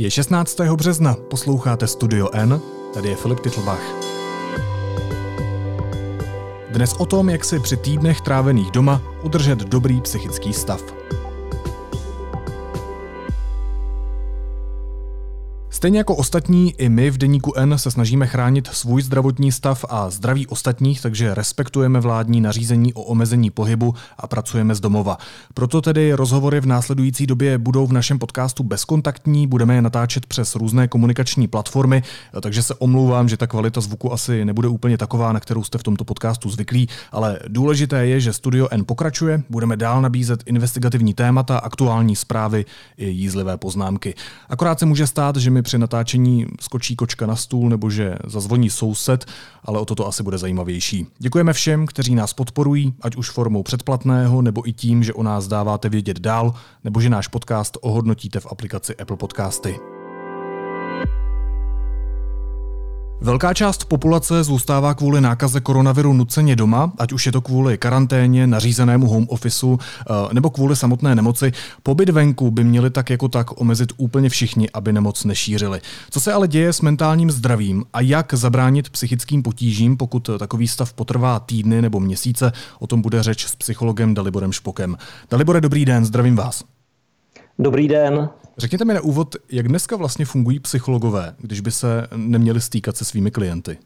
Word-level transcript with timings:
Je 0.00 0.10
16. 0.10 0.60
března, 0.60 1.16
posloucháte 1.30 1.86
Studio 1.86 2.28
N, 2.32 2.60
tady 2.94 3.08
je 3.08 3.16
Filip 3.16 3.40
Titlbach. 3.40 3.80
Dnes 6.70 6.92
o 6.92 7.06
tom, 7.06 7.30
jak 7.30 7.44
si 7.44 7.60
při 7.60 7.76
týdnech 7.76 8.20
trávených 8.20 8.70
doma 8.70 9.02
udržet 9.22 9.58
dobrý 9.58 10.00
psychický 10.00 10.52
stav. 10.52 10.82
Stejně 15.78 15.98
jako 15.98 16.16
ostatní, 16.16 16.74
i 16.78 16.88
my 16.88 17.10
v 17.10 17.18
Deníku 17.18 17.54
N 17.56 17.78
se 17.78 17.90
snažíme 17.90 18.26
chránit 18.26 18.68
svůj 18.72 19.02
zdravotní 19.02 19.52
stav 19.52 19.84
a 19.88 20.10
zdraví 20.10 20.46
ostatních, 20.46 21.00
takže 21.00 21.34
respektujeme 21.34 22.00
vládní 22.00 22.40
nařízení 22.40 22.94
o 22.94 23.02
omezení 23.02 23.50
pohybu 23.50 23.94
a 24.18 24.26
pracujeme 24.26 24.74
z 24.74 24.80
domova. 24.80 25.18
Proto 25.54 25.80
tedy 25.82 26.12
rozhovory 26.12 26.60
v 26.60 26.66
následující 26.66 27.26
době 27.26 27.58
budou 27.58 27.86
v 27.86 27.92
našem 27.92 28.18
podcastu 28.18 28.62
bezkontaktní, 28.62 29.46
budeme 29.46 29.74
je 29.74 29.82
natáčet 29.82 30.26
přes 30.26 30.54
různé 30.54 30.88
komunikační 30.88 31.48
platformy, 31.48 32.02
takže 32.40 32.62
se 32.62 32.74
omlouvám, 32.74 33.28
že 33.28 33.36
ta 33.36 33.46
kvalita 33.46 33.80
zvuku 33.80 34.12
asi 34.12 34.44
nebude 34.44 34.68
úplně 34.68 34.98
taková, 34.98 35.32
na 35.32 35.40
kterou 35.40 35.64
jste 35.64 35.78
v 35.78 35.82
tomto 35.82 36.04
podcastu 36.04 36.50
zvyklí, 36.50 36.88
ale 37.12 37.38
důležité 37.48 38.06
je, 38.06 38.20
že 38.20 38.32
Studio 38.32 38.68
N 38.70 38.84
pokračuje, 38.84 39.42
budeme 39.50 39.76
dál 39.76 40.02
nabízet 40.02 40.42
investigativní 40.46 41.14
témata, 41.14 41.58
aktuální 41.58 42.16
zprávy 42.16 42.64
i 42.96 43.08
jízlivé 43.08 43.56
poznámky. 43.56 44.14
Akorát 44.48 44.78
se 44.78 44.86
může 44.86 45.06
stát, 45.06 45.36
že 45.36 45.50
mi 45.50 45.62
při 45.68 45.78
natáčení 45.78 46.46
skočí 46.60 46.96
kočka 46.96 47.26
na 47.26 47.36
stůl 47.36 47.68
nebo 47.68 47.90
že 47.90 48.16
zazvoní 48.26 48.70
soused, 48.70 49.26
ale 49.64 49.80
o 49.80 49.84
toto 49.84 50.06
asi 50.06 50.22
bude 50.22 50.38
zajímavější. 50.38 51.06
Děkujeme 51.18 51.52
všem, 51.52 51.86
kteří 51.86 52.14
nás 52.14 52.32
podporují, 52.32 52.94
ať 53.00 53.16
už 53.16 53.30
formou 53.30 53.62
předplatného 53.62 54.42
nebo 54.42 54.68
i 54.68 54.72
tím, 54.72 55.04
že 55.04 55.12
o 55.12 55.22
nás 55.22 55.48
dáváte 55.48 55.88
vědět 55.88 56.20
dál, 56.20 56.54
nebo 56.84 57.00
že 57.00 57.10
náš 57.10 57.28
podcast 57.28 57.78
ohodnotíte 57.80 58.40
v 58.40 58.46
aplikaci 58.50 58.96
Apple 58.96 59.16
Podcasty. 59.16 59.97
Velká 63.20 63.54
část 63.54 63.84
populace 63.84 64.44
zůstává 64.44 64.94
kvůli 64.94 65.20
nákaze 65.20 65.60
koronaviru 65.60 66.12
nuceně 66.12 66.56
doma, 66.56 66.92
ať 66.98 67.12
už 67.12 67.26
je 67.26 67.32
to 67.32 67.40
kvůli 67.40 67.78
karanténě, 67.78 68.46
nařízenému 68.46 69.08
home 69.08 69.26
officeu 69.28 69.78
eh, 69.80 70.34
nebo 70.34 70.50
kvůli 70.50 70.76
samotné 70.76 71.14
nemoci. 71.14 71.52
Pobyt 71.82 72.08
venku 72.08 72.50
by 72.50 72.64
měli 72.64 72.90
tak 72.90 73.10
jako 73.10 73.28
tak 73.28 73.60
omezit 73.60 73.92
úplně 73.96 74.28
všichni, 74.28 74.70
aby 74.70 74.92
nemoc 74.92 75.24
nešířili. 75.24 75.80
Co 76.10 76.20
se 76.20 76.32
ale 76.32 76.48
děje 76.48 76.72
s 76.72 76.80
mentálním 76.80 77.30
zdravím 77.30 77.84
a 77.92 78.00
jak 78.00 78.34
zabránit 78.34 78.90
psychickým 78.90 79.42
potížím, 79.42 79.96
pokud 79.96 80.30
takový 80.38 80.68
stav 80.68 80.92
potrvá 80.92 81.40
týdny 81.40 81.82
nebo 81.82 82.00
měsíce, 82.00 82.52
o 82.78 82.86
tom 82.86 83.02
bude 83.02 83.22
řeč 83.22 83.46
s 83.46 83.56
psychologem 83.56 84.14
Daliborem 84.14 84.52
Špokem. 84.52 84.96
Dalibore, 85.30 85.60
dobrý 85.60 85.84
den, 85.84 86.04
zdravím 86.04 86.36
vás. 86.36 86.77
Dobrý 87.58 87.88
den. 87.88 88.28
Řekněte 88.58 88.84
mi 88.84 88.94
na 88.94 89.00
úvod, 89.00 89.36
jak 89.52 89.68
dneska 89.68 89.96
vlastně 89.96 90.24
fungují 90.24 90.60
psychologové, 90.60 91.34
když 91.38 91.60
by 91.60 91.70
se 91.70 92.06
neměli 92.16 92.60
stýkat 92.60 92.96
se 92.96 93.04
svými 93.04 93.30
klienty? 93.30 93.78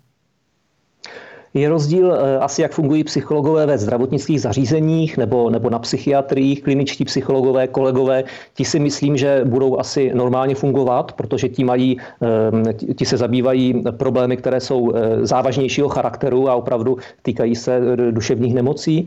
Je 1.55 1.69
rozdíl 1.69 2.12
eh, 2.12 2.39
asi, 2.39 2.62
jak 2.62 2.72
fungují 2.72 3.05
psychologové 3.05 3.67
ve 3.67 3.78
zdravotnických 3.78 4.41
zařízeních 4.41 5.17
nebo, 5.17 5.50
nebo 5.50 5.70
na 5.70 5.78
psychiatriích, 5.78 6.62
kliničtí 6.62 7.05
psychologové, 7.05 7.67
kolegové. 7.67 8.25
Ti 8.55 8.64
si 8.64 8.78
myslím, 8.78 9.17
že 9.17 9.41
budou 9.44 9.78
asi 9.78 10.11
normálně 10.14 10.55
fungovat, 10.55 11.12
protože 11.12 11.48
ti, 11.48 11.64
mají, 11.64 11.97
eh, 12.22 12.94
ti 12.94 13.05
se 13.05 13.17
zabývají 13.17 13.83
problémy, 13.91 14.36
které 14.36 14.61
jsou 14.61 14.92
eh, 14.94 15.27
závažnějšího 15.27 15.89
charakteru 15.89 16.48
a 16.48 16.55
opravdu 16.55 16.97
týkají 17.22 17.56
se 17.56 17.81
duševních 18.11 18.55
nemocí. 18.55 19.06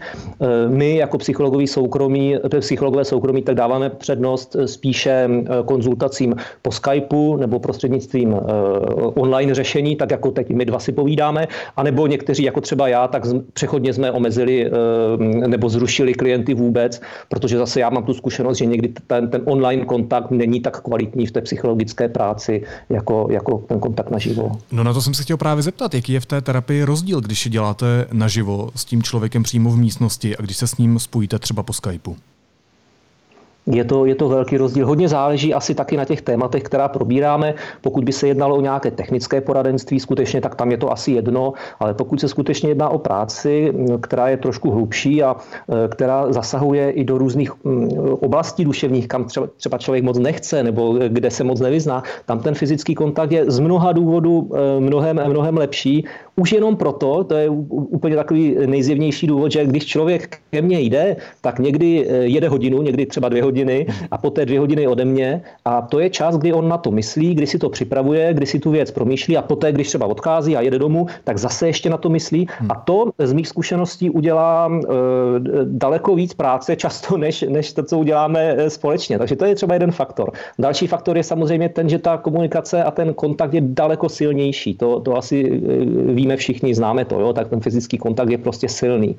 My 0.68 0.96
jako 0.96 1.18
psychologové 1.18 1.68
soukromí, 1.68 2.36
psychologové 2.60 3.06
soukromí, 3.06 3.42
tak 3.42 3.56
dáváme 3.56 3.90
přednost 3.90 4.56
spíše 4.66 5.30
konzultacím 5.66 6.36
po 6.62 6.72
Skypeu 6.72 7.36
nebo 7.36 7.60
prostřednictvím 7.60 8.36
online 9.16 9.56
řešení, 9.56 9.96
tak 9.96 10.12
jako 10.12 10.32
teď 10.32 10.50
my 10.50 10.66
dva 10.66 10.80
si 10.80 10.92
povídáme, 10.92 11.48
anebo 11.76 12.08
někteří 12.08 12.35
někteří, 12.36 12.44
jako 12.44 12.62
třeba 12.62 12.88
já, 12.88 13.08
tak 13.08 13.24
přechodně 13.54 13.94
jsme 13.94 14.12
omezili 14.12 14.66
eh, 14.66 15.48
nebo 15.48 15.70
zrušili 15.70 16.14
klienty 16.14 16.54
vůbec, 16.54 17.02
protože 17.30 17.58
zase 17.58 17.80
já 17.80 17.90
mám 17.90 18.04
tu 18.04 18.14
zkušenost, 18.14 18.58
že 18.58 18.66
někdy 18.66 18.94
ten, 19.08 19.30
ten 19.30 19.42
online 19.46 19.86
kontakt 19.86 20.32
není 20.32 20.62
tak 20.62 20.82
kvalitní 20.82 21.26
v 21.26 21.32
té 21.32 21.42
psychologické 21.42 22.10
práci, 22.10 22.64
jako, 22.90 23.28
jako 23.32 23.58
ten 23.68 23.80
kontakt 23.80 24.12
naživo. 24.12 24.52
No 24.72 24.84
na 24.84 24.94
to 24.94 25.02
jsem 25.02 25.14
se 25.14 25.24
chtěl 25.24 25.38
právě 25.38 25.64
zeptat, 25.64 25.94
jaký 25.94 26.14
je 26.14 26.20
v 26.20 26.26
té 26.26 26.42
terapii 26.42 26.84
rozdíl, 26.84 27.22
když 27.22 27.48
děláte 27.50 28.08
naživo 28.12 28.70
s 28.76 28.86
tím 28.86 29.04
člověkem 29.04 29.44
přímo 29.44 29.70
v 29.70 29.78
místnosti 29.78 30.38
a 30.38 30.42
když 30.42 30.58
se 30.58 30.68
s 30.68 30.78
ním 30.78 31.00
spojíte 31.00 31.40
třeba 31.40 31.64
po 31.64 31.74
Skypeu? 31.74 32.16
Je 33.72 33.84
to, 33.84 34.06
je 34.06 34.16
to 34.16 34.30
velký 34.30 34.58
rozdíl. 34.58 34.88
Hodně 34.88 35.08
záleží 35.10 35.54
asi 35.54 35.76
taky 35.76 35.98
na 35.98 36.06
těch 36.06 36.22
tématech, 36.22 36.64
která 36.64 36.88
probíráme. 36.88 37.54
Pokud 37.82 38.04
by 38.04 38.12
se 38.12 38.28
jednalo 38.28 38.56
o 38.56 38.62
nějaké 38.62 38.92
technické 38.92 39.42
poradenství, 39.42 40.00
skutečně, 40.00 40.42
tak 40.42 40.56
tam 40.56 40.72
je 40.72 40.78
to 40.78 40.92
asi 40.92 41.12
jedno, 41.12 41.54
ale 41.80 41.94
pokud 41.94 42.20
se 42.20 42.28
skutečně 42.28 42.70
jedná 42.70 42.90
o 42.90 42.98
práci, 42.98 43.74
která 44.02 44.30
je 44.30 44.38
trošku 44.38 44.72
hlubší 44.72 45.24
a 45.24 45.36
e, 45.36 45.88
která 45.88 46.34
zasahuje 46.34 46.92
i 46.92 47.04
do 47.04 47.18
různých 47.18 47.66
oblastí 48.22 48.66
duševních, 48.66 49.08
kam 49.08 49.26
třeba, 49.58 49.78
člověk 49.78 50.04
moc 50.04 50.18
nechce 50.18 50.64
nebo 50.64 50.94
kde 51.08 51.32
se 51.32 51.44
moc 51.44 51.60
nevyzná, 51.60 52.04
tam 52.26 52.40
ten 52.40 52.54
fyzický 52.54 52.96
kontakt 52.96 53.32
je 53.32 53.52
z 53.52 53.60
mnoha 53.60 53.92
důvodů 53.92 54.50
e, 54.54 54.80
mnohem, 54.80 55.22
mnohem 55.30 55.58
lepší. 55.58 56.06
Už 56.36 56.52
jenom 56.52 56.76
proto, 56.76 57.24
to 57.24 57.36
je 57.36 57.50
úplně 57.70 58.16
takový 58.16 58.56
nejzjevnější 58.66 59.28
důvod, 59.28 59.52
že 59.52 59.66
když 59.66 59.86
člověk 59.86 60.38
ke 60.52 60.62
mně 60.62 60.80
jde, 60.80 61.16
tak 61.42 61.60
někdy 61.60 62.08
e, 62.10 62.16
jede 62.16 62.50
hodinu, 62.50 62.82
někdy 62.82 63.06
třeba 63.06 63.30
dvě 63.30 63.44
hodiny, 63.44 63.88
a 64.12 64.18
poté 64.18 64.46
dvě 64.46 64.60
hodiny 64.60 64.88
ode 64.88 65.06
mě. 65.06 65.42
A 65.66 65.82
to 65.82 66.00
je 66.00 66.10
čas, 66.10 66.38
kdy 66.38 66.54
on 66.54 66.68
na 66.70 66.78
to 66.78 66.92
myslí, 66.92 67.36
kdy 67.36 67.48
si 67.48 67.60
to 67.60 67.70
připravuje, 67.70 68.34
kdy 68.34 68.46
si 68.46 68.60
tu 68.60 68.72
věc 68.72 68.92
promýšlí 68.92 69.38
a 69.38 69.42
poté, 69.42 69.72
když 69.72 69.88
třeba 69.88 70.06
odchází 70.06 70.58
a 70.58 70.62
jede 70.62 70.80
domů, 70.80 71.08
tak 71.24 71.38
zase 71.38 71.68
ještě 71.68 71.90
na 71.90 71.98
to 71.98 72.10
myslí. 72.10 72.48
Hmm. 72.60 72.72
A 72.72 72.76
to 72.76 73.12
z 73.20 73.34
mých 73.34 73.48
zkušeností 73.48 74.10
udělá 74.10 74.70
e, 74.70 74.88
daleko 75.64 76.16
víc 76.16 76.34
práce 76.34 76.76
často, 76.76 77.18
než, 77.18 77.42
než 77.50 77.74
to, 77.74 77.84
co 77.84 78.00
uděláme 78.00 78.56
e, 78.58 78.70
společně. 78.70 79.18
Takže 79.18 79.36
to 79.36 79.46
je 79.46 79.56
třeba 79.56 79.74
jeden 79.74 79.92
faktor. 79.92 80.32
Další 80.60 80.88
faktor 80.88 81.18
je 81.18 81.24
samozřejmě 81.24 81.70
ten, 81.70 81.90
že 81.90 82.00
ta 82.00 82.18
komunikace 82.18 82.84
a 82.84 82.92
ten 82.92 83.14
kontakt 83.14 83.54
je 83.54 83.62
daleko 83.64 84.10
silnější. 84.10 84.76
To, 84.76 85.00
to 85.00 85.18
asi 85.18 85.62
e, 86.12 86.25
víme 86.26 86.38
všichni, 86.38 86.76
známe 86.76 87.06
to, 87.06 87.20
jo? 87.20 87.34
tak 87.34 87.48
ten 87.48 87.62
fyzický 87.62 87.98
kontakt 87.98 88.30
je 88.30 88.38
prostě 88.38 88.70
silný. 88.70 89.16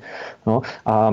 No? 0.47 0.61
A 0.85 1.11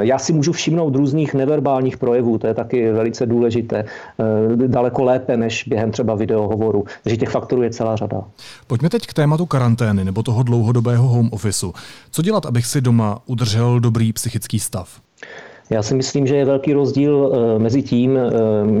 já 0.00 0.18
si 0.18 0.32
můžu 0.32 0.52
všimnout 0.52 0.94
různých 0.94 1.34
neverbálních 1.34 1.96
projevů, 1.96 2.38
to 2.38 2.46
je 2.46 2.54
taky 2.54 2.92
velice 2.92 3.26
důležité, 3.26 3.84
eh, 3.84 4.66
daleko 4.66 5.04
lépe 5.04 5.36
než 5.36 5.64
během 5.68 5.90
třeba 5.90 6.14
videohovoru. 6.14 6.84
Takže 7.02 7.16
těch 7.16 7.30
faktorů 7.30 7.62
je 7.62 7.70
celá 7.70 7.96
řada. 7.96 8.22
Pojďme 8.66 8.90
teď 8.90 9.06
k 9.06 9.12
tématu 9.14 9.46
karantény 9.46 10.04
nebo 10.04 10.22
toho 10.22 10.42
dlouhodobého 10.42 11.08
home 11.08 11.28
officeu. 11.32 11.72
Co 12.10 12.22
dělat, 12.22 12.46
abych 12.46 12.66
si 12.66 12.80
doma 12.80 13.18
udržel 13.26 13.80
dobrý 13.80 14.12
psychický 14.12 14.60
stav? 14.60 15.00
Já 15.70 15.82
si 15.82 15.94
myslím, 15.94 16.26
že 16.26 16.36
je 16.36 16.44
velký 16.44 16.72
rozdíl 16.72 17.32
eh, 17.32 17.58
mezi 17.58 17.82
tím, 17.82 18.16
eh, 18.16 18.30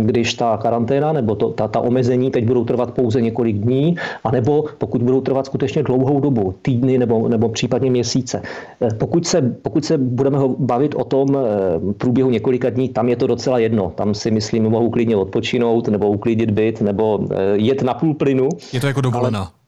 když 0.02 0.34
ta 0.34 0.56
karanténa 0.56 1.12
nebo 1.12 1.34
to, 1.34 1.50
ta, 1.50 1.68
ta 1.68 1.80
omezení 1.80 2.30
teď 2.30 2.44
budou 2.44 2.64
trvat 2.64 2.90
pouze 2.90 3.20
několik 3.22 3.56
dní, 3.56 3.96
anebo 4.24 4.64
pokud 4.78 5.02
budou 5.02 5.20
trvat 5.20 5.46
skutečně 5.46 5.82
dlouhou 5.82 6.20
dobu, 6.20 6.54
týdny 6.62 6.98
nebo, 6.98 7.28
nebo 7.28 7.48
případně 7.48 7.90
měsíce. 7.90 8.42
Eh, 8.80 8.88
pokud 8.94 9.26
se, 9.26 9.42
pokud 9.62 9.84
se 9.84 9.98
budeme 9.98 10.38
bavit 10.58 10.94
o 10.94 11.04
tom 11.04 11.26
průběhu 11.98 12.30
několika 12.30 12.70
dní, 12.70 12.88
tam 12.88 13.08
je 13.08 13.16
to 13.16 13.26
docela 13.26 13.58
jedno. 13.58 13.92
Tam 13.94 14.14
si 14.14 14.30
myslím, 14.30 14.62
mohou 14.62 14.90
klidně 14.90 15.16
odpočinout 15.16 15.88
nebo 15.88 16.08
uklidit 16.10 16.50
byt 16.50 16.80
nebo 16.80 17.18
jet 17.54 17.82
na 17.82 17.94
půl 17.94 18.14
plynu. 18.14 18.48
Je 18.72 18.80
to 18.80 18.86
jako 18.86 19.00
dovolená. 19.00 19.38
Ale 19.38 19.59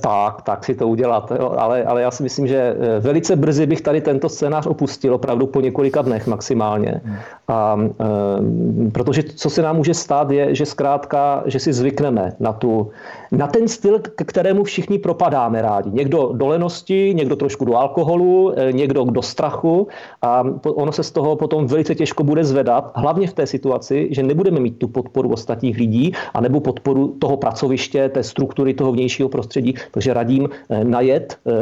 tak, 0.00 0.42
tak 0.42 0.64
si 0.64 0.74
to 0.74 0.88
udělat. 0.88 1.32
Jo. 1.38 1.54
Ale, 1.58 1.84
ale 1.84 2.02
já 2.02 2.10
si 2.10 2.22
myslím, 2.22 2.46
že 2.46 2.56
eh, 2.56 3.00
velice 3.00 3.36
brzy 3.36 3.66
bych 3.66 3.80
tady 3.80 4.00
tento 4.00 4.28
scénář 4.28 4.66
opustil, 4.66 5.14
opravdu 5.14 5.46
po 5.46 5.60
několika 5.60 6.02
dnech 6.02 6.26
maximálně. 6.26 7.00
Hmm. 7.04 7.16
A, 7.48 7.78
e, 8.00 8.90
protože 8.90 9.22
co 9.22 9.50
se 9.50 9.62
nám 9.62 9.76
může 9.76 9.94
stát, 9.94 10.30
je, 10.30 10.54
že 10.54 10.66
zkrátka, 10.66 11.42
že 11.46 11.58
si 11.58 11.72
zvykneme 11.72 12.32
na, 12.40 12.52
tu, 12.52 12.90
na 13.32 13.46
ten 13.46 13.68
styl, 13.68 13.98
k 13.98 14.24
kterému 14.24 14.64
všichni 14.64 14.98
propadáme 14.98 15.62
rádi. 15.62 15.90
Někdo 15.90 16.30
do 16.32 16.46
lenosti, 16.46 17.12
někdo 17.16 17.36
trošku 17.36 17.64
do 17.64 17.76
alkoholu, 17.76 18.54
někdo 18.70 19.04
do 19.04 19.22
strachu 19.22 19.88
a 20.22 20.44
ono 20.64 20.92
se 20.92 21.02
z 21.02 21.10
toho 21.10 21.36
potom 21.36 21.66
velice 21.66 21.94
těžko 21.94 22.24
bude 22.24 22.44
zvedat, 22.44 22.92
hlavně 22.94 23.26
v 23.26 23.32
té 23.32 23.46
situaci, 23.46 24.08
že 24.10 24.22
nebudeme 24.22 24.60
mít 24.60 24.78
tu 24.78 24.88
podporu 24.88 25.32
ostatních 25.32 25.78
lidí, 25.78 26.12
anebo 26.34 26.60
podporu 26.60 27.08
toho 27.18 27.36
pracoviště, 27.36 28.08
té 28.08 28.22
struktury 28.22 28.74
toho 28.74 28.92
vnějšího 28.92 29.28
prostředí, 29.28 29.69
takže 29.90 30.14
radím 30.14 30.48
eh, 30.70 30.84
najet 30.84 31.38
eh, 31.46 31.52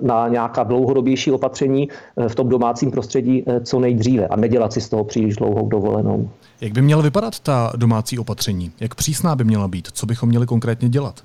na 0.00 0.28
nějaká 0.28 0.62
dlouhodobější 0.62 1.30
opatření 1.30 1.88
eh, 2.16 2.28
v 2.28 2.34
tom 2.34 2.48
domácím 2.48 2.90
prostředí 2.90 3.44
co 3.64 3.80
nejdříve 3.80 4.26
a 4.26 4.36
nedělat 4.36 4.72
si 4.72 4.80
z 4.80 4.88
toho 4.88 5.04
příliš 5.04 5.36
dlouhou 5.36 5.68
dovolenou. 5.68 6.30
Jak 6.60 6.72
by 6.72 6.82
měla 6.82 7.02
vypadat 7.02 7.40
ta 7.40 7.72
domácí 7.76 8.18
opatření? 8.18 8.72
Jak 8.80 8.94
přísná 8.94 9.36
by 9.36 9.44
měla 9.44 9.68
být? 9.68 9.88
Co 9.92 10.06
bychom 10.06 10.28
měli 10.28 10.46
konkrétně 10.46 10.88
dělat? 10.88 11.22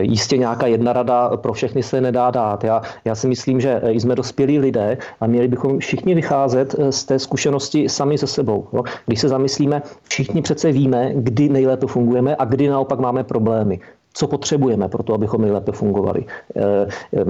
Jistě 0.00 0.36
nějaká 0.36 0.66
jedna 0.66 0.92
rada 0.92 1.36
pro 1.36 1.52
všechny 1.52 1.82
se 1.82 2.00
nedá 2.00 2.30
dát. 2.30 2.64
Já, 2.64 2.82
já 3.04 3.14
si 3.14 3.28
myslím, 3.28 3.60
že 3.60 3.80
jsme 3.84 4.14
dospělí 4.14 4.58
lidé 4.58 4.98
a 5.20 5.26
měli 5.26 5.48
bychom 5.48 5.78
všichni 5.78 6.14
vycházet 6.14 6.74
z 6.90 7.04
té 7.04 7.18
zkušenosti 7.18 7.88
sami 7.88 8.18
se 8.18 8.26
sebou. 8.26 8.68
Jo. 8.72 8.82
Když 9.06 9.20
se 9.20 9.28
zamyslíme, 9.28 9.82
všichni 10.02 10.42
přece 10.42 10.72
víme, 10.72 11.12
kdy 11.14 11.48
nejlépe 11.48 11.86
fungujeme 11.86 12.36
a 12.38 12.44
kdy 12.44 12.68
naopak 12.68 12.98
máme 12.98 13.24
problémy 13.24 13.80
co 14.12 14.26
potřebujeme 14.26 14.88
pro 14.88 15.02
to, 15.02 15.14
abychom 15.14 15.42
nejlépe 15.42 15.72
fungovali. 15.72 16.24
Eh, 16.56 16.88
eh, 17.16 17.24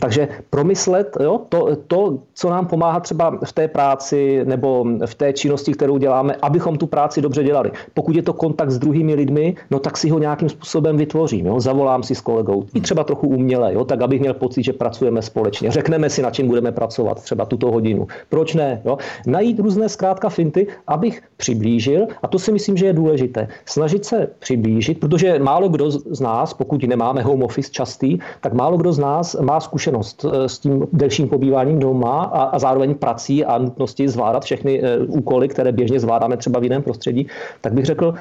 takže 0.00 0.28
promyslet 0.50 1.16
jo, 1.20 1.40
to, 1.48 1.76
to, 1.86 2.18
co 2.34 2.50
nám 2.50 2.66
pomáhá 2.66 3.00
třeba 3.00 3.38
v 3.44 3.52
té 3.52 3.68
práci 3.68 4.44
nebo 4.44 4.86
v 5.06 5.14
té 5.14 5.32
činnosti, 5.32 5.72
kterou 5.72 5.98
děláme, 5.98 6.36
abychom 6.42 6.78
tu 6.78 6.86
práci 6.86 7.22
dobře 7.22 7.44
dělali. 7.44 7.70
Pokud 7.94 8.16
je 8.16 8.22
to 8.22 8.32
kontakt 8.32 8.70
s 8.70 8.78
druhými 8.78 9.14
lidmi, 9.14 9.54
no 9.70 9.78
tak 9.78 9.96
si 9.96 10.10
ho 10.10 10.18
nějakým 10.18 10.48
způsobem 10.48 10.96
vytvořím. 10.96 11.46
Jo. 11.46 11.60
Zavolám 11.60 12.02
si 12.02 12.14
s 12.14 12.20
kolegou, 12.20 12.64
i 12.74 12.80
třeba 12.80 13.04
trochu 13.04 13.28
uměle, 13.28 13.74
jo, 13.74 13.84
tak 13.84 14.00
abych 14.02 14.20
měl 14.20 14.34
pocit, 14.34 14.62
že 14.62 14.72
pracujeme 14.72 15.22
společně. 15.22 15.70
Řekneme 15.70 16.10
si, 16.10 16.22
na 16.22 16.30
čem 16.30 16.48
budeme 16.48 16.72
pracovat 16.72 17.22
třeba 17.22 17.44
tuto 17.44 17.70
hodinu. 17.70 18.06
Proč 18.28 18.54
ne? 18.54 18.82
Jo. 18.84 18.98
Najít 19.26 19.58
různé 19.58 19.88
zkrátka 19.88 20.28
finty, 20.28 20.66
abych 20.86 21.22
přiblížil, 21.36 22.06
a 22.22 22.28
to 22.28 22.38
si 22.38 22.52
myslím, 22.52 22.76
že 22.76 22.86
je 22.86 22.92
důležité. 22.92 23.48
Snažit 23.64 24.04
se 24.04 24.28
přiblížit, 24.38 25.00
protože 25.00 25.38
málo 25.38 25.68
kdo 25.68 25.90
z 25.90 26.19
nás, 26.20 26.54
pokud 26.54 26.82
nemáme 26.82 27.22
home 27.22 27.42
office 27.42 27.70
častý, 27.70 28.18
tak 28.40 28.52
málo 28.52 28.76
kdo 28.76 28.92
z 28.92 28.98
nás 28.98 29.36
má 29.40 29.60
zkušenost 29.60 30.24
eh, 30.24 30.48
s 30.48 30.58
tím 30.58 30.86
delším 30.92 31.28
pobýváním 31.28 31.78
doma 31.78 32.22
a, 32.22 32.42
a 32.42 32.58
zároveň 32.58 32.94
prací 32.94 33.44
a 33.44 33.58
nutnosti 33.58 34.08
zvládat 34.08 34.44
všechny 34.44 34.82
eh, 34.82 34.98
úkoly, 34.98 35.48
které 35.48 35.72
běžně 35.72 36.00
zvládáme 36.00 36.36
třeba 36.36 36.60
v 36.60 36.64
jiném 36.64 36.82
prostředí, 36.82 37.26
tak 37.60 37.72
bych 37.72 37.84
řekl, 37.84 38.14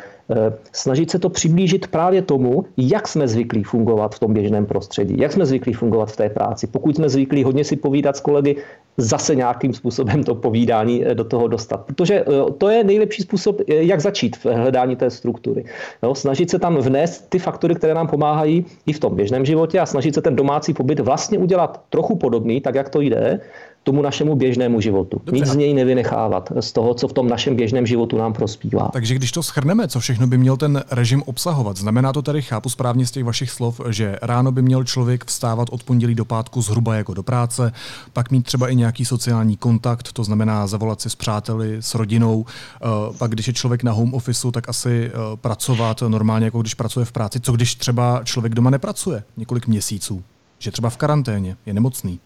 snažit 0.71 1.11
se 1.11 1.19
to 1.19 1.29
přiblížit 1.29 1.87
právě 1.87 2.21
tomu, 2.21 2.65
jak 2.77 3.07
jsme 3.07 3.27
zvyklí 3.27 3.63
fungovat 3.63 4.15
v 4.15 4.19
tom 4.19 4.33
běžném 4.33 4.65
prostředí, 4.65 5.15
jak 5.17 5.31
jsme 5.31 5.45
zvyklí 5.45 5.73
fungovat 5.73 6.11
v 6.11 6.17
té 6.17 6.29
práci. 6.29 6.67
Pokud 6.67 6.95
jsme 6.95 7.09
zvyklí 7.09 7.43
hodně 7.43 7.63
si 7.63 7.75
povídat 7.75 8.17
s 8.17 8.19
kolegy, 8.19 8.55
zase 8.97 9.35
nějakým 9.35 9.73
způsobem 9.73 10.23
to 10.23 10.35
povídání 10.35 11.03
do 11.13 11.23
toho 11.23 11.47
dostat. 11.47 11.77
Protože 11.85 12.25
to 12.57 12.69
je 12.69 12.83
nejlepší 12.83 13.21
způsob, 13.21 13.61
jak 13.67 14.01
začít 14.01 14.37
v 14.37 14.45
hledání 14.45 14.95
té 14.95 15.09
struktury. 15.09 15.65
No, 16.03 16.15
snažit 16.15 16.49
se 16.49 16.59
tam 16.59 16.77
vnést 16.77 17.29
ty 17.29 17.39
faktory, 17.39 17.75
které 17.75 17.93
nám 17.93 18.07
pomáhají 18.07 18.65
i 18.85 18.93
v 18.93 18.99
tom 18.99 19.15
běžném 19.15 19.45
životě 19.45 19.79
a 19.79 19.85
snažit 19.85 20.13
se 20.13 20.21
ten 20.21 20.35
domácí 20.35 20.73
pobyt 20.73 20.99
vlastně 20.99 21.37
udělat 21.37 21.81
trochu 21.89 22.15
podobný, 22.15 22.61
tak 22.61 22.75
jak 22.75 22.89
to 22.89 23.01
jde, 23.01 23.39
tomu 23.83 24.01
našemu 24.01 24.35
běžnému 24.35 24.81
životu. 24.81 25.21
Dobře. 25.25 25.39
Nic 25.39 25.49
z 25.49 25.55
něj 25.55 25.73
nevynechávat, 25.73 26.51
z 26.59 26.71
toho, 26.71 26.93
co 26.93 27.07
v 27.07 27.13
tom 27.13 27.29
našem 27.29 27.55
běžném 27.55 27.85
životu 27.85 28.17
nám 28.17 28.33
prospívá. 28.33 28.89
Takže 28.93 29.15
když 29.15 29.31
to 29.31 29.43
schrneme, 29.43 29.87
co 29.87 29.99
všechno 29.99 30.27
by 30.27 30.37
měl 30.37 30.57
ten 30.57 30.83
režim 30.91 31.23
obsahovat, 31.25 31.77
znamená 31.77 32.13
to 32.13 32.21
tedy, 32.21 32.41
chápu 32.41 32.69
správně 32.69 33.05
z 33.05 33.11
těch 33.11 33.23
vašich 33.23 33.51
slov, 33.51 33.81
že 33.89 34.19
ráno 34.21 34.51
by 34.51 34.61
měl 34.61 34.83
člověk 34.83 35.25
vstávat 35.25 35.67
od 35.71 35.83
pondělí 35.83 36.15
do 36.15 36.25
pátku 36.25 36.61
zhruba 36.61 36.95
jako 36.95 37.13
do 37.13 37.23
práce, 37.23 37.71
pak 38.13 38.31
mít 38.31 38.45
třeba 38.45 38.67
i 38.67 38.75
nějaký 38.75 39.05
sociální 39.05 39.57
kontakt, 39.57 40.13
to 40.13 40.23
znamená 40.23 40.67
zavolat 40.67 41.01
si 41.01 41.09
s 41.09 41.15
přáteli, 41.15 41.77
s 41.79 41.95
rodinou, 41.95 42.45
eh, 42.45 42.87
pak 43.17 43.31
když 43.31 43.47
je 43.47 43.53
člověk 43.53 43.83
na 43.83 43.91
home 43.91 44.13
officeu, 44.13 44.51
tak 44.51 44.69
asi 44.69 45.11
eh, 45.13 45.37
pracovat 45.41 46.03
normálně, 46.07 46.45
jako 46.45 46.61
když 46.61 46.73
pracuje 46.73 47.05
v 47.05 47.11
práci. 47.11 47.39
Co 47.39 47.51
když 47.51 47.75
třeba 47.75 48.21
člověk 48.23 48.55
doma 48.55 48.69
nepracuje 48.69 49.23
několik 49.37 49.67
měsíců? 49.67 50.23
že 50.59 50.71
třeba 50.71 50.89
v 50.89 50.97
karanténě 50.97 51.57
je 51.65 51.73
nemocný. 51.73 52.19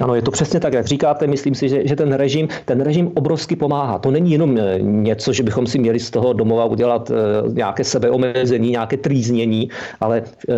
Ano, 0.00 0.14
je 0.14 0.22
to 0.22 0.30
přesně 0.30 0.60
tak, 0.60 0.72
jak 0.72 0.86
říkáte. 0.86 1.26
Myslím 1.26 1.54
si, 1.54 1.68
že, 1.68 1.88
že 1.88 1.96
ten 1.96 2.12
režim, 2.12 2.48
ten 2.64 2.80
režim 2.80 3.12
obrovsky 3.14 3.56
pomáhá. 3.56 3.98
To 3.98 4.10
není 4.10 4.32
jenom 4.32 4.58
eh, 4.58 4.78
něco, 4.80 5.32
že 5.32 5.42
bychom 5.42 5.66
si 5.66 5.78
měli 5.78 6.00
z 6.00 6.10
toho 6.10 6.32
domova 6.32 6.64
udělat 6.64 7.10
eh, 7.10 7.14
nějaké 7.52 7.84
sebeomezení, 7.84 8.70
nějaké 8.70 8.96
trýznění, 8.96 9.68
ale 10.00 10.22
eh, 10.48 10.54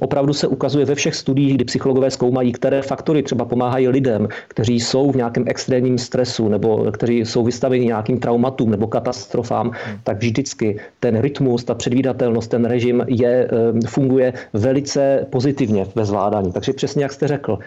opravdu 0.00 0.32
se 0.32 0.46
ukazuje 0.46 0.84
ve 0.84 0.94
všech 0.94 1.14
studiích, 1.14 1.54
kdy 1.54 1.64
psychologové 1.64 2.10
zkoumají, 2.10 2.52
které 2.52 2.82
faktory 2.82 3.22
třeba 3.22 3.44
pomáhají 3.44 3.88
lidem, 3.88 4.28
kteří 4.48 4.80
jsou 4.80 5.10
v 5.12 5.16
nějakém 5.16 5.44
extrémním 5.46 5.98
stresu 5.98 6.48
nebo 6.48 6.86
kteří 6.92 7.18
jsou 7.18 7.44
vystaveni 7.44 7.86
nějakým 7.86 8.18
traumatům 8.18 8.70
nebo 8.70 8.86
katastrofám, 8.86 9.66
hmm. 9.66 9.98
tak 10.04 10.18
vždycky 10.18 10.80
ten 11.00 11.20
rytmus, 11.20 11.64
ta 11.64 11.74
předvídatelnost, 11.74 12.50
ten 12.50 12.64
režim 12.64 13.04
je, 13.08 13.48
funguje 13.86 14.32
velice 14.52 15.26
pozitivně 15.30 15.86
ve 15.94 16.04
zvládání. 16.04 16.52
Takže 16.52 16.72
přesně 16.72 17.02
jak 17.02 17.12
jste 17.12 17.28
řekl, 17.28 17.58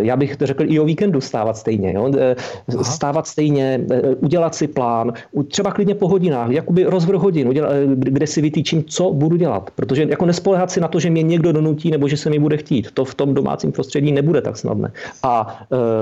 já 0.00 0.16
bych 0.16 0.36
řekl 0.40 0.63
i 0.64 0.80
o 0.80 0.84
víkendu 0.84 1.20
stávat 1.20 1.56
stejně. 1.56 1.92
Jo? 1.92 2.10
E, 2.18 2.36
stávat 2.84 3.26
stejně, 3.26 3.80
e, 3.90 4.00
udělat 4.14 4.54
si 4.54 4.68
plán, 4.68 5.12
třeba 5.48 5.70
klidně 5.70 5.94
po 5.94 6.08
hodinách, 6.08 6.50
jakoby 6.50 6.84
rozvrh 6.84 7.20
hodin, 7.20 7.48
e, 7.48 7.62
kde 7.94 8.26
si 8.26 8.42
vytýčím, 8.42 8.84
co 8.84 9.10
budu 9.10 9.36
dělat. 9.36 9.70
Protože 9.76 10.06
jako 10.08 10.26
nespolehat 10.26 10.70
si 10.70 10.80
na 10.80 10.88
to, 10.88 11.00
že 11.00 11.10
mě 11.10 11.22
někdo 11.22 11.52
donutí 11.52 11.90
nebo 11.90 12.08
že 12.08 12.16
se 12.16 12.30
mi 12.30 12.38
bude 12.38 12.56
chtít. 12.56 12.90
To 12.94 13.04
v 13.04 13.14
tom 13.14 13.34
domácím 13.34 13.72
prostředí 13.72 14.12
nebude 14.12 14.40
tak 14.42 14.56
snadné. 14.56 14.92
A 15.22 15.60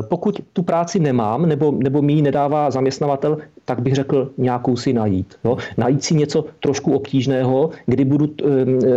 pokud 0.09 0.41
tu 0.53 0.63
práci 0.63 1.01
nemám 1.01 1.47
nebo, 1.47 1.73
nebo 1.73 2.03
mi 2.03 2.13
ji 2.13 2.23
nedává 2.23 2.71
zaměstnavatel, 2.71 3.39
tak 3.65 3.83
bych 3.83 3.95
řekl 3.95 4.31
nějakou 4.39 4.77
si 4.77 4.93
najít. 4.93 5.35
Jo? 5.45 5.57
Najít 5.77 6.05
si 6.05 6.15
něco 6.15 6.45
trošku 6.61 6.93
obtížného, 6.93 7.71
kdy 7.87 8.05
budu, 8.05 8.29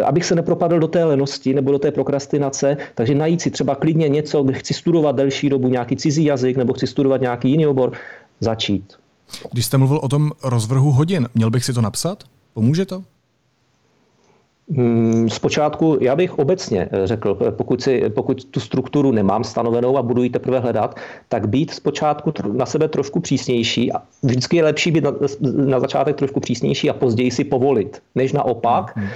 abych 0.06 0.26
se 0.26 0.36
nepropadl 0.36 0.80
do 0.80 0.88
té 0.88 1.04
lenosti 1.04 1.54
nebo 1.54 1.72
do 1.72 1.80
té 1.80 1.92
prokrastinace, 1.92 2.78
takže 2.96 3.16
najít 3.16 3.42
si 3.42 3.52
třeba 3.52 3.76
klidně 3.76 4.10
něco, 4.10 4.44
kde 4.44 4.54
chci 4.54 4.74
studovat 4.74 5.16
delší 5.16 5.50
dobu 5.56 5.68
nějaký 5.68 5.96
cizí 5.96 6.26
jazyk 6.26 6.58
nebo 6.58 6.74
chci 6.74 6.88
studovat 6.88 7.22
nějaký 7.22 7.52
jiný 7.52 7.68
obor, 7.68 7.92
začít. 8.40 8.94
Když 9.52 9.66
jste 9.66 9.78
mluvil 9.78 10.00
o 10.04 10.08
tom 10.08 10.32
rozvrhu 10.44 10.92
hodin, 10.92 11.28
měl 11.36 11.50
bych 11.50 11.66
si 11.66 11.74
to 11.74 11.82
napsat? 11.82 12.24
Pomůže 12.54 12.86
to? 12.86 13.04
Hmm, 14.70 15.30
zpočátku 15.30 15.98
já 16.02 16.16
bych 16.16 16.40
obecně 16.40 16.90
eh, 16.92 17.08
řekl, 17.08 17.38
eh, 17.48 17.52
pokud, 17.52 17.82
si, 17.82 18.10
pokud 18.10 18.46
tu 18.46 18.60
strukturu 18.60 19.12
nemám 19.12 19.44
stanovenou 19.44 19.98
a 19.98 20.02
budu 20.02 20.24
ji 20.24 20.30
teprve 20.30 20.60
hledat, 20.60 20.96
tak 21.30 21.50
být 21.50 21.72
zpočátku 21.72 22.34
na 22.52 22.66
sebe 22.66 22.88
trošku 22.88 23.20
přísnější. 23.20 23.94
A 23.94 24.02
vždycky 24.24 24.58
je 24.58 24.64
lepší 24.64 24.92
být 24.92 25.04
na, 25.04 25.12
na 25.42 25.80
začátek 25.80 26.16
trošku 26.16 26.40
přísnější 26.40 26.90
a 26.90 26.94
později 26.94 27.32
si 27.32 27.44
povolit, 27.44 28.02
než 28.16 28.34
naopak. 28.34 28.98
Hmm. 28.98 29.08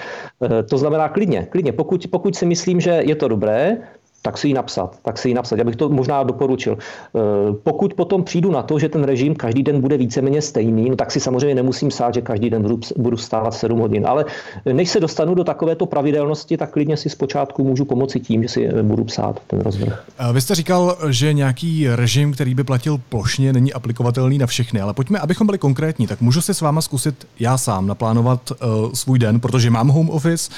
To 0.69 0.77
znamená 0.77 1.09
klidně, 1.09 1.47
klidně. 1.51 1.71
Pokud, 1.71 2.07
pokud 2.07 2.35
si 2.35 2.45
myslím, 2.45 2.81
že 2.81 3.01
je 3.05 3.15
to 3.15 3.27
dobré, 3.27 3.77
tak 4.21 4.37
si 4.37 4.47
ji 4.47 4.53
napsat. 4.53 4.99
Tak 5.01 5.17
si 5.17 5.27
ji 5.27 5.33
napsat. 5.33 5.55
Já 5.55 5.63
bych 5.63 5.75
to 5.75 5.89
možná 5.89 6.23
doporučil. 6.23 6.77
Eh, 6.77 7.19
pokud 7.63 7.93
potom 7.93 8.23
přijdu 8.23 8.51
na 8.51 8.63
to, 8.63 8.79
že 8.79 8.89
ten 8.89 9.03
režim 9.03 9.35
každý 9.35 9.63
den 9.63 9.81
bude 9.81 9.97
víceméně 9.97 10.41
stejný, 10.41 10.89
no 10.89 10.95
tak 10.95 11.11
si 11.11 11.19
samozřejmě 11.19 11.55
nemusím 11.55 11.91
sát, 11.91 12.13
že 12.13 12.21
každý 12.21 12.49
den 12.49 12.79
budu, 12.97 13.17
stávat 13.17 13.53
7 13.53 13.79
hodin. 13.79 14.07
Ale 14.07 14.25
než 14.73 14.89
se 14.89 14.99
dostanu 14.99 15.35
do 15.35 15.43
takovéto 15.43 15.85
pravidelnosti, 15.85 16.57
tak 16.57 16.71
klidně 16.71 16.97
si 16.97 17.09
zpočátku 17.09 17.63
můžu 17.63 17.85
pomoci 17.85 18.19
tím, 18.19 18.43
že 18.43 18.49
si 18.49 18.67
eh, 18.67 18.83
budu 18.83 19.03
psát 19.03 19.41
ten 19.47 19.61
rozvrh. 19.61 20.05
Vy 20.33 20.41
jste 20.41 20.55
říkal, 20.55 20.97
že 21.09 21.33
nějaký 21.33 21.87
režim, 21.87 22.33
který 22.33 22.55
by 22.55 22.63
platil 22.63 22.99
plošně, 23.09 23.53
není 23.53 23.73
aplikovatelný 23.73 24.37
na 24.37 24.47
všechny, 24.47 24.81
ale 24.81 24.93
pojďme, 24.93 25.19
abychom 25.19 25.47
byli 25.47 25.57
konkrétní, 25.57 26.07
tak 26.07 26.21
můžu 26.21 26.41
si 26.41 26.53
s 26.53 26.61
váma 26.61 26.81
zkusit 26.81 27.27
já 27.39 27.57
sám 27.57 27.87
naplánovat 27.87 28.51
svůj 28.93 29.19
den, 29.19 29.39
protože 29.39 29.69
mám 29.69 29.87
home 29.87 30.09
office, 30.09 30.51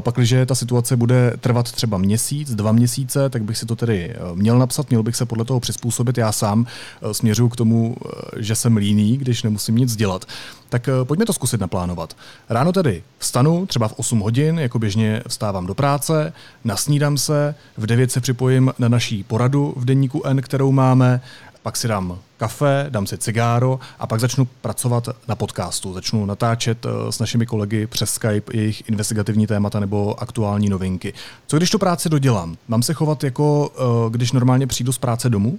pakliže 0.00 0.46
ta 0.46 0.54
situace 0.54 0.96
bude 0.96 1.32
trvat 1.40 1.72
třeba 1.72 1.98
měsíc, 1.98 2.54
dva 2.54 2.72
měsíce, 2.72 3.01
měsíce, 3.02 3.28
tak 3.28 3.42
bych 3.42 3.58
si 3.58 3.66
to 3.66 3.76
tedy 3.76 4.10
eh, 4.10 4.18
měl 4.34 4.58
napsat, 4.58 4.90
měl 4.90 5.02
bych 5.02 5.16
se 5.16 5.26
podle 5.26 5.44
toho 5.44 5.60
přizpůsobit. 5.60 6.18
Já 6.18 6.32
sám 6.32 6.66
eh, 6.66 7.14
směřuju 7.14 7.48
k 7.48 7.56
tomu, 7.56 7.96
eh, 7.96 8.42
že 8.42 8.54
jsem 8.54 8.76
líný, 8.76 9.18
když 9.18 9.42
nemusím 9.42 9.76
nic 9.76 9.96
dělat. 9.96 10.24
Tak 10.68 10.88
pojďme 11.04 11.26
to 11.26 11.32
zkusit 11.32 11.60
naplánovat. 11.60 12.16
Ráno 12.48 12.72
tedy 12.72 13.02
vstanu, 13.18 13.66
třeba 13.66 13.88
v 13.88 13.92
8 13.98 14.20
hodin, 14.20 14.58
jako 14.58 14.78
běžně 14.78 15.22
vstávám 15.28 15.66
do 15.66 15.74
práce, 15.74 16.32
nasnídám 16.64 17.18
se, 17.18 17.54
v 17.76 17.86
9 17.86 18.12
se 18.12 18.20
připojím 18.20 18.72
na 18.78 18.88
naší 18.88 19.22
poradu 19.22 19.74
v 19.76 19.84
denníku 19.84 20.22
N, 20.26 20.42
kterou 20.42 20.72
máme, 20.72 21.20
pak 21.62 21.76
si 21.76 21.88
dám 21.88 22.18
kafe, 22.36 22.86
dám 22.88 23.06
si 23.06 23.18
cigáro 23.18 23.80
a 23.98 24.06
pak 24.06 24.20
začnu 24.20 24.44
pracovat 24.44 25.08
na 25.28 25.36
podcastu. 25.36 25.94
Začnu 25.94 26.26
natáčet 26.26 26.86
eh, 26.86 27.12
s 27.12 27.18
našimi 27.18 27.46
kolegy 27.46 27.86
přes 27.86 28.10
Skype 28.10 28.56
jejich 28.56 28.88
investigativní 28.88 29.46
témata 29.46 29.80
nebo 29.80 30.22
aktuální 30.22 30.68
novinky. 30.68 31.14
Co 31.46 31.56
když 31.56 31.70
tu 31.70 31.78
práci 31.78 32.08
dodělám? 32.08 32.56
Mám 32.68 32.82
se 32.82 32.94
chovat 32.94 33.24
jako, 33.24 33.70
eh, 33.76 34.10
když 34.10 34.32
normálně 34.32 34.66
přijdu 34.66 34.92
z 34.92 34.98
práce 34.98 35.30
domů? 35.30 35.58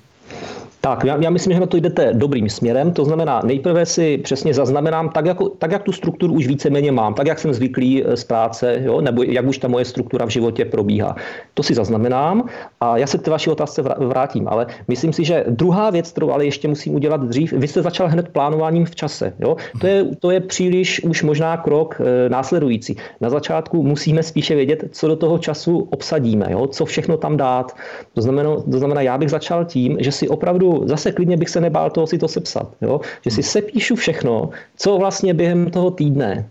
Tak, 0.86 1.04
já, 1.04 1.18
já 1.22 1.30
myslím, 1.30 1.54
že 1.54 1.60
na 1.60 1.66
to 1.66 1.78
jdete 1.78 2.14
dobrým 2.14 2.50
směrem. 2.50 2.94
To 2.94 3.06
znamená, 3.06 3.42
nejprve 3.46 3.86
si 3.86 4.18
přesně 4.18 4.54
zaznamenám, 4.54 5.10
tak, 5.10 5.26
jako, 5.26 5.50
tak 5.50 5.72
jak 5.72 5.84
tu 5.84 5.92
strukturu 5.92 6.34
už 6.34 6.48
víceméně 6.48 6.92
mám, 6.92 7.14
tak 7.14 7.28
jak 7.28 7.40
jsem 7.40 7.54
zvyklý 7.54 8.04
eh, 8.04 8.18
z 8.18 8.24
práce, 8.24 8.82
jo, 8.84 9.02
nebo 9.02 9.24
jak 9.24 9.46
už 9.46 9.58
ta 9.58 9.68
moje 9.68 9.86
struktura 9.86 10.26
v 10.26 10.30
životě 10.30 10.66
probíhá. 10.66 11.16
To 11.54 11.64
si 11.64 11.74
zaznamenám 11.74 12.50
a 12.82 12.98
já 12.98 13.08
se 13.08 13.18
k 13.18 13.22
té 13.22 13.32
vaší 13.32 13.50
otázce 13.50 13.82
vrátím. 13.82 14.48
Ale 14.48 14.68
myslím 14.88 15.14
si, 15.14 15.24
že 15.24 15.46
druhá 15.50 15.90
věc, 15.90 16.12
kterou 16.12 16.32
ale 16.32 16.46
ještě 16.46 16.68
musím 16.68 16.96
udělat 16.96 17.22
dřív, 17.22 17.54
vy 17.54 17.68
jste 17.68 17.82
začal 17.82 18.08
hned 18.08 18.30
plánováním 18.30 18.86
v 18.86 18.96
čase. 18.96 19.34
Jo? 19.40 19.56
To, 19.82 19.88
je, 19.88 20.06
to 20.20 20.32
je 20.32 20.40
příliš 20.40 21.04
už 21.04 21.24
možná 21.24 21.58
krok 21.58 22.02
e, 22.02 22.30
následující. 22.30 22.96
Na 23.22 23.30
začátku 23.30 23.84
musíme 23.84 24.24
spíše 24.24 24.56
vědět, 24.56 24.84
co 24.92 25.08
do 25.08 25.16
toho 25.16 25.38
času 25.38 25.88
obsadíme, 25.92 26.48
jo? 26.50 26.68
co 26.68 26.86
všechno 26.86 27.18
tam 27.18 27.38
dát. 27.38 27.76
To 28.14 28.22
znamená, 28.22 28.56
to 28.72 28.78
znamená, 28.78 29.02
já 29.02 29.18
bych 29.18 29.30
začal 29.30 29.66
tím, 29.66 29.98
že 30.00 30.12
si 30.12 30.28
opravdu 30.28 30.73
zase 30.86 31.12
klidně 31.12 31.38
bych 31.38 31.50
se 31.50 31.62
nebál 31.62 31.90
toho 31.90 32.08
si 32.08 32.18
to 32.18 32.28
sepsat. 32.28 32.68
Jo? 32.82 33.02
Že 33.26 33.32
si 33.32 33.44
sepíšu 33.44 33.96
všechno, 33.96 34.50
co 34.78 34.98
vlastně 34.98 35.34
během 35.34 35.72
toho 35.72 35.92
týdne 35.92 36.50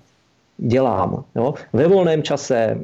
dělám. 0.58 1.24
Jo? 1.34 1.54
Ve 1.72 1.88
volném 1.88 2.22
čase, 2.22 2.56
eh, 2.56 2.76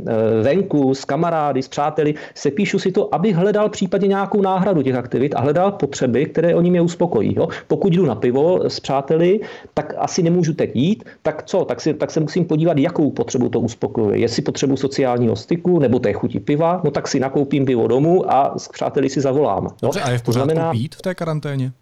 venku, 0.43 0.95
s 0.95 1.05
kamarády, 1.05 1.63
s 1.63 1.69
přáteli, 1.69 2.15
se 2.35 2.51
píšu 2.51 2.79
si 2.79 2.93
to, 2.93 3.15
abych 3.15 3.37
hledal 3.37 3.69
případně 3.69 4.09
nějakou 4.09 4.43
náhradu 4.43 4.83
těch 4.83 4.95
aktivit 4.95 5.35
a 5.35 5.41
hledal 5.41 5.73
potřeby, 5.73 6.27
které 6.27 6.55
oni 6.55 6.71
mě 6.71 6.81
uspokojí. 6.81 7.35
Jo? 7.37 7.49
Pokud 7.67 7.93
jdu 7.93 8.07
na 8.07 8.15
pivo 8.15 8.71
s 8.71 8.81
přáteli, 8.81 9.41
tak 9.75 9.95
asi 9.99 10.23
nemůžu 10.23 10.55
teď 10.55 10.71
jít, 10.77 11.05
tak 11.23 11.43
co? 11.43 11.65
Tak, 11.65 11.81
si, 11.81 11.95
tak 11.95 12.11
se 12.11 12.21
musím 12.21 12.45
podívat, 12.45 12.79
jakou 12.79 13.11
potřebu 13.11 13.49
to 13.49 13.61
uspokojuje. 13.61 14.19
Jestli 14.19 14.43
potřebu 14.43 14.77
sociálního 14.77 15.37
styku 15.37 15.79
nebo 15.79 15.99
té 15.99 16.13
chuti 16.13 16.41
piva, 16.41 16.81
no 16.85 16.91
tak 16.91 17.09
si 17.09 17.21
nakoupím 17.21 17.65
pivo 17.65 17.87
domů 17.89 18.33
a 18.33 18.59
s 18.59 18.69
přáteli 18.69 19.11
si 19.11 19.21
zavolám. 19.21 19.65
Jo? 19.65 19.71
Dobře, 19.83 20.01
a 20.01 20.11
je 20.11 20.19
v 20.19 20.23
pořádku 20.23 20.51
znamená, 20.51 20.71
pít 20.73 20.95
v 20.95 21.03
té 21.03 21.15
karanténě? 21.15 21.73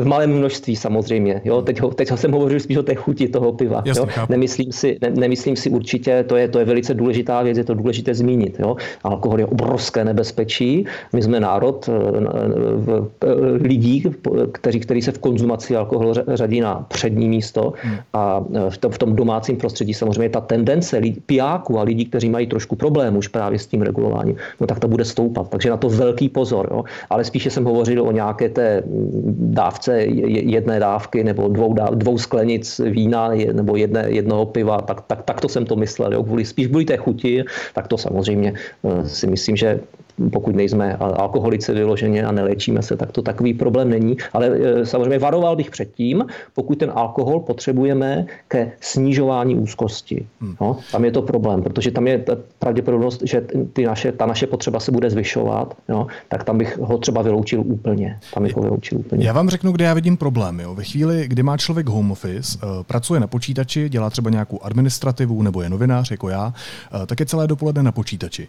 V 0.00 0.04
malém 0.06 0.30
množství 0.30 0.76
samozřejmě. 0.76 1.40
Jo? 1.44 1.62
Teď, 1.62 1.80
ho, 1.80 1.88
teď 1.90 2.08
jsem 2.14 2.32
hovořil 2.32 2.60
spíš 2.60 2.76
o 2.76 2.82
té 2.82 2.94
chuti 2.94 3.28
toho 3.28 3.52
piva. 3.52 3.82
Jasně, 3.84 4.06
jo? 4.16 4.26
Nemyslím, 4.28 4.72
si, 4.72 4.98
ne, 5.02 5.10
nemyslím 5.10 5.56
si 5.56 5.70
určitě, 5.70 6.24
to 6.28 6.36
je, 6.36 6.48
to 6.48 6.58
je 6.58 6.64
velice 6.64 6.94
důležitá 6.94 7.42
věc, 7.42 7.58
je 7.58 7.64
to 7.64 7.74
důležité 7.74 8.14
zmínit. 8.14 8.56
Jo? 8.58 8.76
Alkohol 9.04 9.40
je 9.40 9.46
obrovské 9.46 10.04
nebezpečí. 10.04 10.84
My 11.12 11.22
jsme 11.22 11.40
národ 11.40 11.86
v, 11.86 13.10
lidí, 13.60 14.04
kteří, 14.52 14.80
kteří 14.80 15.02
se 15.02 15.12
v 15.12 15.18
konzumaci 15.18 15.76
alkoholu 15.76 16.12
řadí 16.28 16.60
na 16.60 16.86
přední 16.88 17.28
místo 17.28 17.72
hmm. 17.82 17.96
a 18.12 18.44
v 18.68 18.78
tom, 18.78 18.92
v 18.92 18.98
tom 18.98 19.16
domácím 19.16 19.56
prostředí 19.56 19.94
samozřejmě 19.94 20.28
ta 20.28 20.40
tendence 20.40 20.98
lidí, 20.98 21.20
pijáků 21.26 21.78
a 21.78 21.82
lidí, 21.82 22.04
kteří 22.04 22.30
mají 22.30 22.46
trošku 22.46 22.76
problém 22.76 23.16
už 23.16 23.28
právě 23.28 23.58
s 23.58 23.66
tím 23.66 23.82
regulováním, 23.82 24.36
no 24.60 24.66
tak 24.66 24.78
to 24.78 24.88
bude 24.88 25.04
stoupat. 25.04 25.48
Takže 25.48 25.70
na 25.70 25.76
to 25.76 25.88
velký 25.88 26.28
pozor. 26.28 26.68
Jo? 26.70 26.84
Ale 27.10 27.24
spíše 27.24 27.50
jsem 27.50 27.64
hovořil 27.64 28.02
o 28.02 28.12
nějaké 28.12 28.48
té 28.48 28.82
dávce 29.54 30.02
jedné 30.26 30.80
dávky 30.80 31.24
nebo 31.24 31.48
dvou, 31.48 31.74
dáv, 31.74 31.90
dvou 31.90 32.18
sklenic 32.18 32.80
vína 32.84 33.30
nebo 33.52 33.76
jedné, 33.76 34.06
jednoho 34.08 34.46
piva, 34.46 34.80
tak, 34.80 35.00
tak, 35.06 35.22
tak 35.22 35.40
to 35.40 35.48
jsem 35.48 35.64
to 35.64 35.76
myslel. 35.76 36.12
Jo. 36.12 36.22
Kvůli, 36.22 36.44
spíš 36.44 36.66
kvůli 36.66 36.84
té 36.84 36.96
chuti, 36.96 37.44
tak 37.74 37.88
to 37.88 37.98
samozřejmě 37.98 38.52
eh, 38.84 39.08
si 39.08 39.26
myslím, 39.26 39.56
že 39.56 39.80
pokud 40.32 40.56
nejsme 40.56 40.96
alkoholici 40.96 41.72
vyloženě 41.72 42.24
a 42.24 42.32
neléčíme 42.32 42.82
se, 42.82 42.96
tak 42.96 43.12
to 43.12 43.22
takový 43.22 43.54
problém 43.54 43.90
není. 43.90 44.16
Ale 44.32 44.46
e, 44.46 44.86
samozřejmě 44.86 45.18
varoval 45.18 45.56
bych 45.56 45.70
před 45.70 45.94
tím, 45.94 46.24
pokud 46.54 46.78
ten 46.78 46.92
alkohol 46.94 47.40
potřebujeme 47.40 48.26
ke 48.48 48.72
snižování 48.80 49.56
úzkosti. 49.56 50.26
Hmm. 50.40 50.54
No, 50.60 50.76
tam 50.92 51.04
je 51.04 51.10
to 51.10 51.22
problém, 51.22 51.62
protože 51.62 51.90
tam 51.90 52.06
je 52.06 52.18
ta 52.18 52.36
pravděpodobnost, 52.58 53.22
že 53.24 53.46
ty 53.72 53.86
naše, 53.86 54.12
ta 54.12 54.26
naše 54.26 54.46
potřeba 54.46 54.80
se 54.80 54.92
bude 54.92 55.10
zvyšovat, 55.10 55.76
no, 55.88 56.06
tak 56.28 56.44
tam 56.44 56.58
bych 56.58 56.78
ho 56.78 56.98
třeba 56.98 57.22
vyloučil 57.22 57.62
úplně. 57.66 58.18
Tam 58.34 58.42
bych 58.42 58.56
ho 58.56 58.62
vyloučil 58.62 58.98
úplně. 58.98 59.26
Já 59.26 59.32
vám 59.32 59.48
řeknu, 59.48 59.72
kde 59.72 59.84
já 59.84 59.94
vidím 59.94 60.16
problém. 60.16 60.60
Jo. 60.60 60.74
Ve 60.74 60.84
chvíli, 60.84 61.28
kdy 61.28 61.42
má 61.42 61.56
člověk 61.56 61.88
home 61.88 62.12
office, 62.12 62.58
e, 62.62 62.84
pracuje 62.84 63.20
na 63.20 63.26
počítači, 63.26 63.88
dělá 63.88 64.10
třeba 64.10 64.30
nějakou 64.30 64.58
administrativu 64.62 65.42
nebo 65.42 65.62
je 65.62 65.70
novinář 65.70 66.10
jako 66.10 66.28
já, 66.28 66.54
e, 67.02 67.06
tak 67.06 67.20
je 67.20 67.26
celé 67.26 67.46
dopoledne 67.46 67.82
na 67.82 67.92
počítači. 67.92 68.48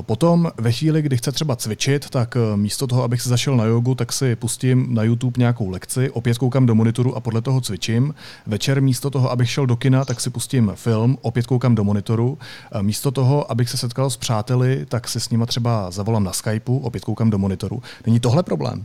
Potom 0.00 0.50
ve 0.58 0.72
chvíli, 0.72 0.99
chvíli, 1.00 1.08
kdy 1.08 1.16
chce 1.16 1.32
třeba 1.32 1.56
cvičit, 1.56 2.10
tak 2.10 2.36
eh, 2.36 2.56
místo 2.56 2.86
toho, 2.86 3.02
abych 3.02 3.22
se 3.22 3.28
zašel 3.28 3.56
na 3.56 3.64
jogu, 3.64 3.94
tak 3.94 4.12
si 4.12 4.36
pustím 4.36 4.94
na 4.94 5.02
YouTube 5.02 5.38
nějakou 5.38 5.70
lekci, 5.70 6.10
opět 6.10 6.38
koukám 6.38 6.66
do 6.66 6.74
monitoru 6.74 7.16
a 7.16 7.20
podle 7.20 7.40
toho 7.40 7.60
cvičím. 7.60 8.14
Večer 8.46 8.82
místo 8.82 9.10
toho, 9.10 9.30
abych 9.30 9.50
šel 9.50 9.66
do 9.66 9.76
kina, 9.76 10.04
tak 10.04 10.20
si 10.20 10.30
pustím 10.30 10.72
film, 10.74 11.18
opět 11.22 11.46
koukám 11.46 11.74
do 11.74 11.84
monitoru. 11.84 12.38
Místo 12.82 13.10
toho, 13.10 13.50
abych 13.50 13.70
se 13.70 13.76
setkal 13.76 14.10
s 14.10 14.16
přáteli, 14.16 14.86
tak 14.88 15.08
si 15.08 15.20
s 15.20 15.30
nima 15.30 15.46
třeba 15.46 15.90
zavolám 15.90 16.24
na 16.24 16.32
Skypeu, 16.32 16.78
opět 16.78 17.04
koukám 17.04 17.30
do 17.30 17.38
monitoru. 17.38 17.82
Není 18.06 18.20
tohle 18.20 18.42
problém? 18.42 18.84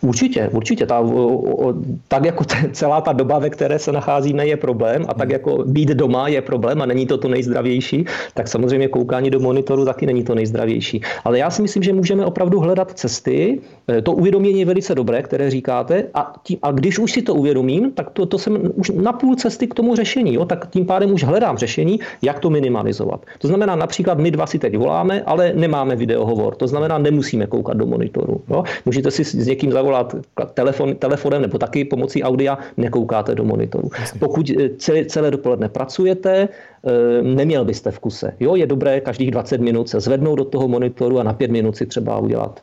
Určitě, 0.00 0.48
určitě. 0.52 0.86
Ta, 0.86 1.00
o, 1.00 1.74
tak 2.08 2.24
jako 2.24 2.44
te, 2.44 2.56
celá 2.72 3.00
ta 3.00 3.12
doba, 3.12 3.38
ve 3.38 3.50
které 3.50 3.78
se 3.78 3.92
nacházíme, 3.92 4.46
je 4.46 4.56
problém 4.56 5.04
a 5.08 5.14
tak 5.14 5.28
hmm. 5.28 5.32
jako 5.32 5.64
být 5.66 5.88
doma 5.88 6.28
je 6.28 6.42
problém 6.42 6.82
a 6.82 6.86
není 6.86 7.06
to 7.06 7.18
to 7.18 7.28
nejzdravější, 7.28 8.04
tak 8.34 8.48
samozřejmě 8.48 8.88
koukání 8.88 9.30
do 9.30 9.40
monitoru 9.40 9.84
taky 9.84 10.06
není 10.06 10.24
to 10.24 10.34
nejzdravější. 10.34 11.00
Ale 11.24 11.38
já 11.38 11.50
si 11.50 11.62
myslím, 11.62 11.82
že 11.82 11.92
můžeme 11.92 12.24
opravdu 12.26 12.60
hledat 12.60 12.92
cesty. 12.92 13.60
E, 13.88 14.02
to 14.02 14.12
uvědomění 14.12 14.60
je 14.60 14.66
velice 14.66 14.94
dobré, 14.94 15.22
které 15.22 15.50
říkáte. 15.50 16.04
A, 16.14 16.32
tím, 16.42 16.58
a 16.62 16.72
když 16.72 16.98
už 16.98 17.12
si 17.12 17.22
to 17.22 17.34
uvědomím, 17.34 17.92
tak 17.92 18.10
to, 18.10 18.26
to 18.26 18.38
jsem 18.38 18.58
už 18.74 18.90
na 18.90 19.12
půl 19.12 19.34
cesty 19.36 19.66
k 19.66 19.74
tomu 19.74 19.96
řešení. 19.96 20.34
Jo? 20.34 20.44
Tak 20.44 20.70
tím 20.70 20.86
pádem 20.86 21.12
už 21.12 21.24
hledám 21.24 21.58
řešení, 21.58 22.00
jak 22.22 22.38
to 22.38 22.50
minimalizovat. 22.50 23.26
To 23.38 23.48
znamená 23.48 23.76
například 23.76 24.18
my 24.18 24.30
dva 24.30 24.46
si 24.46 24.58
teď 24.58 24.76
voláme, 24.76 25.22
ale 25.22 25.52
nemáme 25.54 25.96
videohovor. 25.96 26.54
To 26.54 26.66
znamená, 26.66 26.98
nemusíme 26.98 27.46
koukat 27.46 27.76
do 27.76 27.86
monitoru. 27.86 28.40
Jo? 28.50 28.64
Můžete 28.84 29.10
si 29.10 29.24
s 29.24 29.46
někým 29.46 29.69
zavolat 29.72 30.14
telefon, 30.54 30.96
telefonem 30.96 31.42
nebo 31.42 31.58
taky 31.58 31.84
pomocí 31.84 32.22
audia, 32.22 32.58
nekoukáte 32.76 33.34
do 33.34 33.44
monitoru. 33.44 33.90
Pokud 34.18 34.50
eh, 34.50 34.68
celé, 34.78 35.04
celé 35.04 35.30
dopoledne 35.30 35.68
pracujete, 35.68 36.48
eh, 36.48 37.22
neměl 37.22 37.64
byste 37.64 37.90
v 37.90 37.98
kuse. 37.98 38.32
Jo, 38.40 38.56
je 38.56 38.66
dobré 38.66 39.00
každých 39.00 39.30
20 39.30 39.60
minut 39.60 39.88
se 39.88 40.00
zvednout 40.00 40.36
do 40.36 40.44
toho 40.44 40.68
monitoru 40.68 41.18
a 41.18 41.22
na 41.22 41.32
5 41.32 41.50
minut 41.50 41.76
si 41.76 41.86
třeba 41.86 42.18
udělat, 42.18 42.60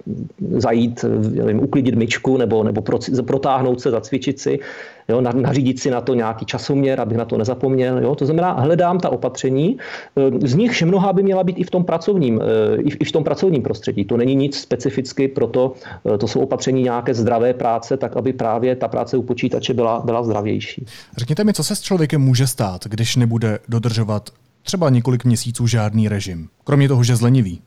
zajít, 0.52 1.06
nevím, 1.32 1.60
uklidit 1.64 1.96
myčku 1.96 2.38
nebo, 2.38 2.64
nebo 2.64 2.82
protáhnout 3.26 3.82
se, 3.82 3.92
zacvičit 3.92 4.40
si 4.40 4.60
jo, 5.08 5.22
nařídit 5.22 5.80
si 5.80 5.92
na 5.92 6.02
to 6.02 6.14
nějaký 6.14 6.46
časoměr, 6.46 7.02
abych 7.02 7.18
na 7.18 7.26
to 7.26 7.38
nezapomněl. 7.38 8.04
Jo. 8.04 8.16
To 8.16 8.26
znamená, 8.26 8.52
hledám 8.54 9.00
ta 9.00 9.10
opatření, 9.10 9.78
eh, 10.18 10.48
z 10.48 10.56
nichž 10.56 10.82
mnoha 10.82 11.14
by 11.14 11.24
měla 11.24 11.44
být 11.44 11.60
i 11.60 11.64
v 11.64 11.72
tom 11.72 11.84
pracovním, 11.84 12.42
eh, 12.42 12.82
i 12.82 13.06
v 13.06 13.12
tom 13.12 13.24
pracovním 13.24 13.62
prostředí. 13.62 14.06
To 14.06 14.18
není 14.18 14.36
nic 14.36 14.58
specificky, 14.58 15.28
proto 15.28 15.74
eh, 16.14 16.18
to 16.18 16.28
jsou 16.28 16.40
opatření 16.40 16.84
nějaké 16.84 17.14
zdravé 17.14 17.54
práce, 17.54 17.98
tak 17.98 18.18
aby 18.18 18.34
právě 18.34 18.76
ta 18.76 18.88
práce 18.88 19.18
u 19.18 19.22
počítače 19.22 19.74
byla, 19.74 20.02
byla 20.06 20.24
zdravější. 20.24 20.86
Řekněte 21.18 21.44
mi, 21.44 21.54
co 21.54 21.64
se 21.64 21.76
s 21.76 21.82
člověkem 21.82 22.22
může 22.22 22.48
stát, 22.48 22.82
když 22.86 23.16
nebude 23.16 23.60
dodržovat 23.70 24.30
třeba 24.64 24.90
několik 24.90 25.26
měsíců 25.26 25.68
žádný 25.68 26.10
režim, 26.10 26.48
kromě 26.64 26.88
toho, 26.88 27.04
že 27.04 27.16
zlenivý? 27.16 27.62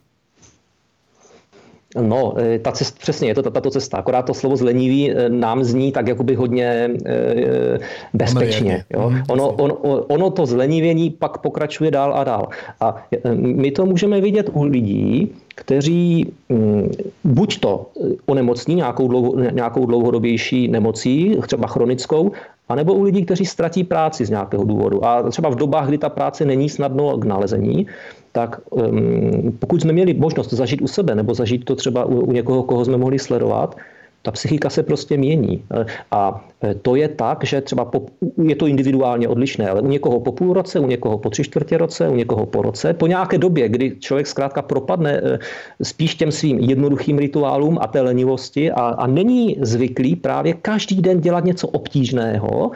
No, 1.98 2.34
e, 2.38 2.58
ta 2.58 2.72
cest, 2.72 2.98
přesně 2.98 3.28
je 3.28 3.34
to 3.34 3.50
tato 3.50 3.70
cesta. 3.70 3.96
Akorát 3.96 4.22
to 4.22 4.34
slovo 4.34 4.56
zlenivý 4.56 5.10
e, 5.10 5.28
nám 5.28 5.64
zní 5.64 5.92
tak 5.92 6.08
jakoby 6.08 6.34
hodně 6.34 6.90
e, 7.06 7.78
bezpečně. 8.12 8.84
Jo? 8.90 9.10
Mhm, 9.10 9.22
ono, 9.28 9.48
on, 9.48 9.72
ono 10.08 10.30
to 10.30 10.46
zlenivění 10.46 11.10
pak 11.10 11.38
pokračuje 11.38 11.90
dál 11.90 12.14
a 12.14 12.24
dál. 12.24 12.48
A 12.80 13.06
my 13.34 13.70
to 13.70 13.86
můžeme 13.86 14.20
vidět 14.20 14.50
u 14.52 14.64
lidí, 14.64 15.32
kteří 15.54 16.32
mm, 16.48 16.90
buď 17.24 17.60
to 17.60 17.86
onemocní 18.26 18.74
nějakou, 18.74 19.08
dlouho, 19.08 19.34
nějakou 19.50 19.86
dlouhodobější 19.86 20.68
nemocí, 20.68 21.36
třeba 21.46 21.66
chronickou, 21.66 22.32
anebo 22.68 22.94
u 22.94 23.02
lidí, 23.02 23.24
kteří 23.24 23.46
ztratí 23.46 23.84
práci 23.84 24.26
z 24.26 24.30
nějakého 24.30 24.64
důvodu. 24.64 25.04
A 25.04 25.30
třeba 25.30 25.48
v 25.48 25.54
dobách, 25.54 25.88
kdy 25.88 25.98
ta 25.98 26.08
práce 26.08 26.44
není 26.44 26.68
snadno 26.68 27.18
k 27.18 27.24
nalezení, 27.24 27.86
tak 28.32 28.60
um, 28.70 29.56
pokud 29.58 29.80
jsme 29.80 29.92
měli 29.92 30.14
možnost 30.14 30.52
zažít 30.52 30.82
u 30.82 30.88
sebe 30.88 31.14
nebo 31.14 31.34
zažít 31.34 31.64
to 31.64 31.76
třeba 31.76 32.04
u, 32.04 32.20
u 32.20 32.32
někoho, 32.32 32.62
koho 32.62 32.84
jsme 32.84 32.96
mohli 32.96 33.18
sledovat, 33.18 33.76
ta 34.22 34.30
psychika 34.30 34.70
se 34.70 34.82
prostě 34.82 35.16
mění. 35.16 35.64
A 36.10 36.48
to 36.82 36.96
je 36.96 37.08
tak, 37.08 37.44
že 37.44 37.60
třeba 37.60 37.84
po, 37.84 38.06
je 38.42 38.56
to 38.56 38.66
individuálně 38.66 39.28
odlišné, 39.28 39.70
ale 39.70 39.80
u 39.80 39.86
někoho 39.86 40.20
po 40.20 40.32
půl 40.32 40.52
roce, 40.52 40.80
u 40.80 40.86
někoho 40.86 41.18
po 41.18 41.30
tři 41.30 41.44
čtvrtě 41.44 41.78
roce, 41.78 42.08
u 42.08 42.14
někoho 42.14 42.46
po 42.46 42.62
roce, 42.62 42.94
po 42.94 43.06
nějaké 43.06 43.38
době, 43.38 43.68
kdy 43.68 43.96
člověk 44.00 44.26
zkrátka 44.26 44.62
propadne 44.62 45.20
eh, 45.24 45.38
spíš 45.82 46.14
těm 46.14 46.32
svým 46.32 46.58
jednoduchým 46.58 47.18
rituálům 47.18 47.78
a 47.80 47.86
té 47.86 48.00
lenivosti 48.00 48.70
a, 48.70 48.80
a 48.80 49.06
není 49.06 49.56
zvyklý 49.60 50.16
právě 50.16 50.54
každý 50.54 51.02
den 51.02 51.20
dělat 51.20 51.44
něco 51.44 51.68
obtížného, 51.68 52.70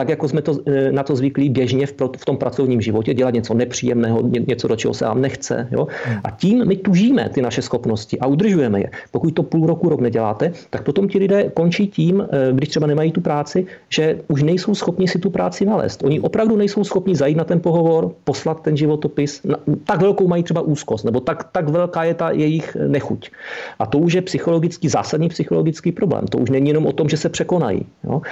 tak 0.00 0.08
jako 0.08 0.28
jsme 0.28 0.42
to, 0.42 0.56
eh, 0.66 0.92
na 0.92 1.02
to 1.02 1.16
zvyklí 1.16 1.52
běžně 1.52 1.86
v, 1.86 1.92
v 2.16 2.24
tom 2.24 2.36
pracovním 2.40 2.80
životě, 2.80 3.12
dělat 3.14 3.36
něco 3.36 3.52
nepříjemného, 3.54 4.24
něco, 4.48 4.64
do 4.68 4.76
čeho 4.76 4.94
se 4.96 5.04
nám 5.04 5.20
nechce. 5.20 5.68
Jo? 5.70 5.92
Hmm. 5.92 6.24
A 6.24 6.30
tím 6.30 6.64
my 6.64 6.76
tužíme 6.76 7.28
ty 7.28 7.44
naše 7.44 7.60
schopnosti 7.62 8.16
a 8.16 8.24
udržujeme 8.24 8.80
je. 8.80 8.88
Pokud 9.12 9.30
to 9.36 9.42
půl 9.42 9.68
roku, 9.68 9.92
rok 9.92 10.00
neděláte, 10.00 10.56
tak 10.72 10.88
potom 10.88 11.04
ti 11.04 11.20
lidé 11.20 11.52
končí 11.52 11.92
tím, 11.92 12.24
eh, 12.24 12.48
když 12.56 12.68
třeba 12.68 12.86
nemají 12.88 13.12
tu 13.12 13.20
práci, 13.20 13.68
že 13.92 14.24
už 14.32 14.40
nejsou 14.42 14.72
schopni 14.72 15.04
si 15.04 15.20
tu 15.20 15.28
práci 15.28 15.68
nalézt. 15.68 16.00
Oni 16.00 16.16
opravdu 16.20 16.56
nejsou 16.56 16.80
schopni 16.80 17.12
zajít 17.12 17.36
na 17.36 17.44
ten 17.44 17.60
pohovor, 17.60 18.16
poslat 18.24 18.64
ten 18.64 18.72
životopis. 18.72 19.44
Tak 19.84 20.00
velkou 20.00 20.24
mají 20.24 20.48
třeba 20.48 20.64
úzkost, 20.64 21.04
nebo 21.04 21.20
tak, 21.20 21.52
tak 21.52 21.68
velká 21.68 22.08
je 22.08 22.14
ta 22.16 22.32
jejich 22.32 22.72
nechuť. 22.72 23.30
A 23.76 23.84
to 23.84 24.00
už 24.00 24.12
je 24.16 24.22
psychologický, 24.24 24.88
zásadní 24.88 25.28
psychologický 25.28 25.92
problém. 25.92 26.24
To 26.32 26.40
už 26.40 26.48
není 26.48 26.72
jenom 26.72 26.88
o 26.88 26.96
tom, 26.96 27.04
že 27.04 27.20
se 27.20 27.28
překonají. 27.28 27.84
Jo? 28.08 28.24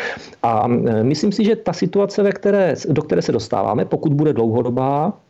A 0.43 0.65
eh, 0.65 1.05
myslím 1.05 1.33
si, 1.33 1.45
že 1.45 1.58
ta 1.59 1.73
situace, 1.73 2.23
ve 2.23 2.33
které, 2.33 2.75
do 2.89 3.03
které 3.03 3.23
se 3.23 3.33
dostáváme, 3.33 3.85
pokud 3.85 4.13
bude 4.13 4.33
dlouhodobá, 4.33 5.21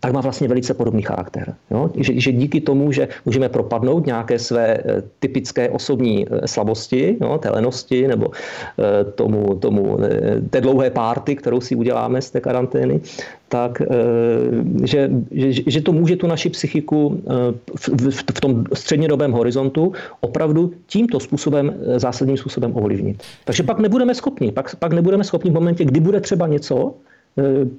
tak 0.00 0.12
má 0.12 0.20
vlastně 0.20 0.48
velice 0.48 0.74
podobný 0.74 1.02
charakter. 1.02 1.54
Jo? 1.70 1.90
Že, 1.96 2.20
že 2.20 2.32
díky 2.32 2.60
tomu, 2.60 2.92
že 2.92 3.08
můžeme 3.26 3.48
propadnout 3.48 4.06
nějaké 4.06 4.38
své 4.38 4.78
eh, 4.78 5.02
typické 5.18 5.70
osobní 5.70 6.26
eh, 6.30 6.48
slabosti, 6.48 7.16
jo? 7.20 7.38
té 7.38 7.50
lenosti 7.50 8.08
nebo 8.08 8.30
eh, 8.30 9.04
tomu, 9.04 9.54
tomu, 9.54 9.98
té 10.50 10.60
dlouhé 10.60 10.90
párty, 10.90 11.36
kterou 11.36 11.60
si 11.60 11.74
uděláme 11.74 12.22
z 12.22 12.30
té 12.30 12.40
karantény, 12.40 13.00
tak 13.48 13.82
že, 14.84 15.10
že, 15.30 15.62
že 15.66 15.80
to 15.80 15.92
může 15.92 16.16
tu 16.16 16.26
naši 16.26 16.50
psychiku 16.50 17.22
v, 17.76 17.88
v, 17.88 18.24
v 18.36 18.40
tom 18.40 18.64
střednědobém 18.74 19.32
horizontu 19.32 19.92
opravdu 20.20 20.72
tímto 20.86 21.20
způsobem, 21.20 21.74
zásadním 21.96 22.36
způsobem 22.36 22.72
ovlivnit. 22.76 23.22
Takže 23.44 23.62
pak 23.62 23.78
nebudeme 23.78 24.14
schopni, 24.14 24.52
pak, 24.52 24.76
pak 24.76 24.92
nebudeme 24.92 25.24
schopni 25.24 25.50
v 25.50 25.54
momentě, 25.54 25.84
kdy 25.84 26.00
bude 26.00 26.20
třeba 26.20 26.46
něco, 26.46 26.94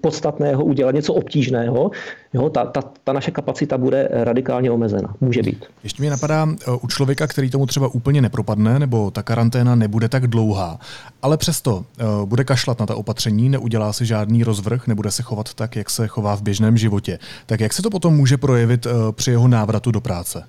podstatného 0.02 0.64
udělat, 0.64 0.96
něco 0.96 1.14
obtížného, 1.14 1.92
jo, 2.34 2.50
ta, 2.50 2.66
ta, 2.66 2.82
ta 3.04 3.14
naše 3.14 3.32
kapacita 3.32 3.78
bude 3.78 4.10
radikálně 4.12 4.72
omezena. 4.72 5.16
Může 5.22 5.44
být. 5.44 5.66
Ještě 5.84 6.04
mě 6.04 6.10
napadá 6.10 6.48
u 6.82 6.88
člověka, 6.88 7.28
který 7.28 7.50
tomu 7.50 7.66
třeba 7.66 7.88
úplně 7.88 8.22
nepropadne, 8.22 8.80
nebo 8.80 9.12
ta 9.12 9.24
karanténa 9.24 9.76
nebude 9.76 10.10
tak 10.10 10.28
dlouhá, 10.28 10.80
ale 11.22 11.38
přesto 11.38 11.86
bude 12.26 12.44
kašlat 12.44 12.80
na 12.80 12.86
ta 12.86 12.96
opatření, 12.96 13.50
neudělá 13.50 13.94
si 13.94 14.06
žádný 14.06 14.44
rozvrh, 14.44 14.88
nebude 14.88 15.12
se 15.12 15.24
chovat 15.24 15.54
tak, 15.54 15.76
jak 15.76 15.90
se 15.90 16.08
chová 16.08 16.36
v 16.36 16.42
běžném 16.42 16.78
životě. 16.78 17.20
Tak 17.46 17.60
jak 17.60 17.74
se 17.74 17.82
to 17.82 17.90
potom 17.90 18.16
může 18.16 18.38
projevit 18.38 18.88
při 19.12 19.32
jeho 19.32 19.48
návratu 19.48 19.92
do 19.92 20.02
práce? 20.02 20.44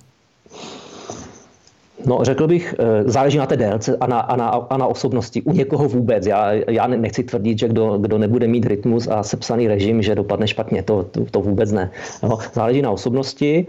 No, 2.06 2.18
řekl 2.22 2.46
bych, 2.46 2.74
eh, 2.78 3.02
záleží 3.10 3.38
na 3.38 3.46
té 3.46 3.56
délce 3.56 3.96
a 4.00 4.06
na, 4.06 4.20
a 4.20 4.36
na, 4.36 4.48
a 4.48 4.76
na 4.76 4.86
osobnosti. 4.86 5.42
U 5.42 5.52
někoho 5.52 5.88
vůbec. 5.88 6.26
Já, 6.26 6.52
já 6.52 6.86
nechci 6.86 7.24
tvrdit, 7.24 7.58
že 7.58 7.68
kdo, 7.68 7.98
kdo 7.98 8.18
nebude 8.18 8.48
mít 8.48 8.66
rytmus 8.66 9.08
a 9.08 9.22
sepsaný 9.22 9.68
režim, 9.68 10.02
že 10.02 10.14
dopadne 10.14 10.48
špatně. 10.48 10.82
To, 10.82 11.02
to, 11.02 11.24
to 11.30 11.40
vůbec 11.40 11.72
ne. 11.72 11.90
No, 12.22 12.38
záleží 12.54 12.82
na 12.82 12.90
osobnosti, 12.90 13.66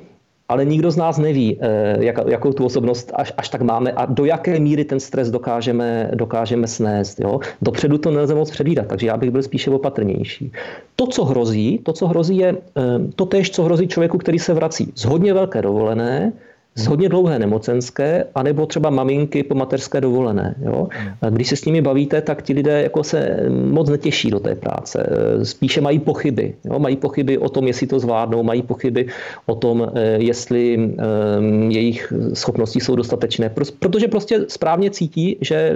ale 0.51 0.65
nikdo 0.65 0.91
z 0.91 0.97
nás 0.97 1.17
neví, 1.17 1.57
eh, 1.61 1.97
jak, 1.99 2.19
jakou 2.27 2.53
tu 2.53 2.65
osobnost 2.65 3.11
až, 3.15 3.33
až 3.37 3.49
tak 3.49 3.61
máme 3.61 3.91
a 3.91 4.05
do 4.05 4.25
jaké 4.25 4.59
míry 4.59 4.83
ten 4.83 4.99
stres 4.99 5.31
dokážeme, 5.31 6.11
dokážeme 6.13 6.67
snést. 6.67 7.19
Jo? 7.19 7.39
Dopředu 7.61 7.97
to 7.97 8.11
nelze 8.11 8.35
moc 8.35 8.51
předvídat, 8.51 8.87
takže 8.87 9.07
já 9.07 9.17
bych 9.17 9.31
byl 9.31 9.43
spíše 9.43 9.69
opatrnější. 9.71 10.51
To, 10.95 11.07
co 11.07 11.25
hrozí, 11.25 11.79
to, 11.83 11.93
co 11.93 12.07
hrozí, 12.07 12.37
je 12.37 12.49
eh, 12.51 12.81
to 13.15 13.25
tež, 13.25 13.51
co 13.51 13.63
hrozí 13.63 13.87
člověku, 13.87 14.17
který 14.17 14.39
se 14.39 14.53
vrací 14.53 14.91
z 14.95 15.05
hodně 15.05 15.33
velké 15.33 15.61
dovolené, 15.61 16.33
z 16.75 16.85
hodně 16.87 17.09
dlouhé 17.09 17.39
nemocenské, 17.39 18.25
anebo 18.35 18.65
třeba 18.65 18.89
maminky 18.89 19.43
po 19.43 19.55
mateřské 19.55 20.01
dovolené. 20.01 20.55
Jo? 20.61 20.87
A 21.21 21.29
když 21.29 21.49
se 21.49 21.55
s 21.55 21.65
nimi 21.65 21.81
bavíte, 21.81 22.21
tak 22.21 22.41
ti 22.41 22.53
lidé 22.53 22.81
jako 22.81 23.03
se 23.03 23.37
moc 23.49 23.89
netěší 23.89 24.31
do 24.31 24.39
té 24.39 24.55
práce. 24.55 25.09
Spíše 25.43 25.81
mají 25.81 25.99
pochyby. 25.99 26.55
Jo? 26.63 26.79
Mají 26.79 26.95
pochyby 26.95 27.37
o 27.37 27.49
tom, 27.49 27.67
jestli 27.67 27.87
to 27.87 27.99
zvládnou, 27.99 28.43
mají 28.43 28.61
pochyby 28.61 29.07
o 29.45 29.55
tom, 29.55 29.91
eh, 29.95 30.17
jestli 30.17 30.77
um, 30.77 31.71
jejich 31.71 32.13
schopnosti 32.33 32.79
jsou 32.79 32.95
dostatečné. 32.95 33.51
Protože 33.79 34.07
prostě 34.07 34.45
správně 34.47 34.89
cítí, 34.89 35.37
že 35.41 35.75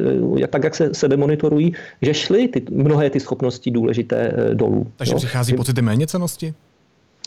tak, 0.50 0.64
jak 0.64 0.76
se, 0.76 0.94
se 0.94 1.08
demonitorují, 1.08 1.74
že 2.02 2.14
šly 2.14 2.48
ty, 2.48 2.64
mnohé 2.72 3.10
ty 3.10 3.20
schopnosti 3.20 3.72
důležité 3.72 4.34
dolů. 4.54 4.88
Takže 4.98 5.14
jo? 5.14 5.18
přichází 5.18 5.54
pocity 5.54 5.82
méněcenosti? 5.82 6.54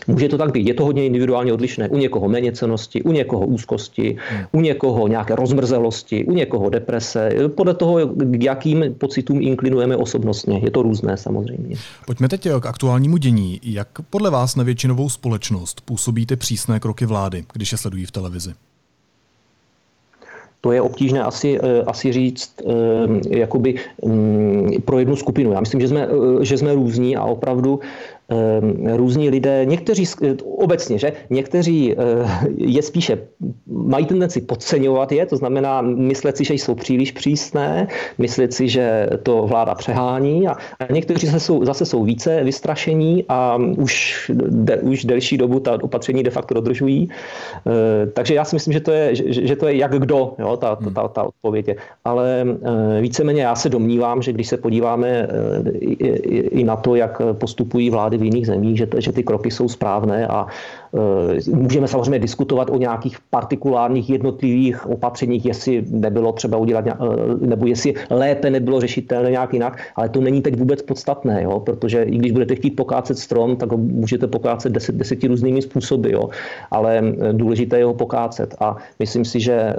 Může 0.09 0.29
to 0.29 0.39
tak 0.39 0.53
být. 0.53 0.69
Je 0.69 0.75
to 0.75 0.85
hodně 0.85 1.07
individuálně 1.07 1.53
odlišné. 1.53 1.89
U 1.89 1.97
někoho 1.97 2.29
méněcenosti, 2.29 3.03
u 3.03 3.13
někoho 3.13 3.47
úzkosti, 3.47 4.17
u 4.53 4.61
někoho 4.61 5.09
nějaké 5.09 5.37
rozmrzelosti, 5.37 6.25
u 6.25 6.33
někoho 6.33 6.71
deprese. 6.71 7.31
Podle 7.55 7.75
toho, 7.75 8.07
k 8.07 8.43
jakým 8.43 8.85
pocitům 8.99 9.43
inklinujeme 9.43 9.97
osobnostně. 9.97 10.59
Je 10.59 10.71
to 10.71 10.83
různé 10.83 11.17
samozřejmě. 11.17 11.77
Pojďme 12.07 12.29
teď 12.29 12.49
k 12.61 12.67
aktuálnímu 12.67 13.17
dění. 13.17 13.61
Jak 13.63 13.89
podle 14.11 14.31
vás 14.31 14.57
na 14.57 14.65
většinovou 14.65 15.09
společnost 15.09 15.81
působí 15.81 16.27
ty 16.27 16.37
přísné 16.37 16.81
kroky 16.81 17.07
vlády, 17.07 17.45
když 17.53 17.73
je 17.73 17.79
sledují 17.79 18.05
v 18.05 18.11
televizi? 18.11 18.55
To 20.61 20.73
je 20.73 20.83
obtížné 20.83 21.23
asi, 21.23 21.59
eh, 21.63 21.83
asi 21.83 22.13
říct 22.13 22.55
eh, 22.61 23.39
jakoby 23.39 23.75
mm, 24.05 24.71
pro 24.85 24.99
jednu 24.99 25.17
skupinu. 25.17 25.53
Já 25.53 25.61
myslím, 25.61 25.81
že 25.81 25.89
jsme, 25.89 26.09
eh, 26.09 26.45
že 26.45 26.59
jsme 26.59 26.75
různí 26.75 27.17
a 27.17 27.25
opravdu 27.25 27.81
různí 28.97 29.31
lidé, 29.31 29.65
někteří 29.65 30.05
obecně, 30.45 30.99
že 30.99 31.13
někteří 31.31 31.93
eh, 31.93 31.97
je 32.57 32.83
spíše 32.83 33.19
mají 33.67 34.07
tendenci 34.07 34.41
podceňovat 34.41 35.13
je, 35.13 35.27
to 35.27 35.37
znamená 35.37 35.83
myslet 35.83 36.37
si, 36.37 36.45
že 36.45 36.55
jsou 36.55 36.75
příliš 36.75 37.13
přísné, 37.13 37.89
myslet 38.19 38.53
si, 38.53 38.69
že 38.69 39.09
to 39.23 39.47
vláda 39.47 39.75
přehání 39.75 40.49
a, 40.49 40.57
někteří 40.93 41.27
zase 41.27 41.41
jsou, 41.41 41.65
zase 41.65 41.87
jsou 41.87 42.05
více 42.05 42.45
vystrašení 42.45 43.25
a 43.29 43.59
už, 43.77 44.31
de, 44.49 44.77
už 44.77 45.05
delší 45.05 45.39
dobu 45.39 45.61
ta 45.61 45.79
opatření 45.83 46.23
de 46.23 46.31
facto 46.31 46.55
dodržují. 46.55 47.09
Eh, 47.09 48.07
takže 48.07 48.35
já 48.35 48.45
si 48.45 48.57
myslím, 48.57 48.73
že 48.73 48.81
to 48.81 48.93
je, 48.93 49.15
že, 49.15 49.47
že 49.47 49.57
to 49.57 49.67
je 49.67 49.77
jak 49.77 49.99
kdo, 49.99 50.35
jo, 50.39 50.57
ta, 50.57 50.77
ta, 50.77 50.91
ta, 50.91 51.09
ta 51.09 51.23
odpověď 51.23 51.69
je. 51.69 51.77
Ale 52.05 52.45
eh, 52.45 53.01
víceméně 53.01 53.43
já 53.43 53.55
se 53.55 53.69
domnívám, 53.69 54.23
že 54.23 54.33
když 54.33 54.49
se 54.49 54.57
podíváme 54.57 55.29
i, 55.81 55.93
i, 55.93 56.39
i 56.61 56.65
na 56.65 56.77
to, 56.77 56.95
jak 56.95 57.23
postupují 57.33 57.91
vlády 57.91 58.18
v 58.19 58.23
jiných 58.25 58.47
zemích, 58.47 58.77
že, 58.79 58.87
že 58.99 59.13
ty 59.13 59.23
kroky 59.23 59.51
jsou 59.51 59.69
správné 59.69 60.27
a 60.27 60.47
můžeme 61.55 61.89
samozřejmě 61.89 62.19
diskutovat 62.19 62.71
o 62.71 62.77
nějakých 62.77 63.17
partikulárních 63.31 64.11
jednotlivých 64.11 64.87
opatřeních, 64.87 65.47
jestli 65.47 65.85
nebylo 65.91 66.33
třeba 66.33 66.59
udělat, 66.59 66.87
e, 66.87 66.95
nebo 67.47 67.67
jestli 67.67 67.95
lépe 68.11 68.51
nebylo 68.51 68.81
řešitelné 68.81 69.31
nějak 69.31 69.53
jinak, 69.53 69.83
ale 69.97 70.09
to 70.09 70.21
není 70.21 70.43
teď 70.43 70.57
vůbec 70.57 70.83
podstatné, 70.83 71.43
jo? 71.43 71.61
protože 71.61 72.03
i 72.03 72.17
když 72.17 72.33
budete 72.33 72.55
chtít 72.55 72.71
pokácet 72.71 73.19
strom, 73.19 73.57
tak 73.57 73.71
ho 73.73 73.79
můžete 73.79 74.27
pokácet 74.27 74.73
deset, 74.73 74.95
deseti 74.95 75.27
různými 75.27 75.63
způsoby, 75.63 76.13
jo? 76.13 76.29
ale 76.71 76.99
e, 76.99 77.33
důležité 77.33 77.79
je 77.79 77.85
ho 77.85 77.95
pokácet 77.95 78.55
a 78.61 78.77
myslím 78.99 79.25
si, 79.25 79.41
že 79.41 79.75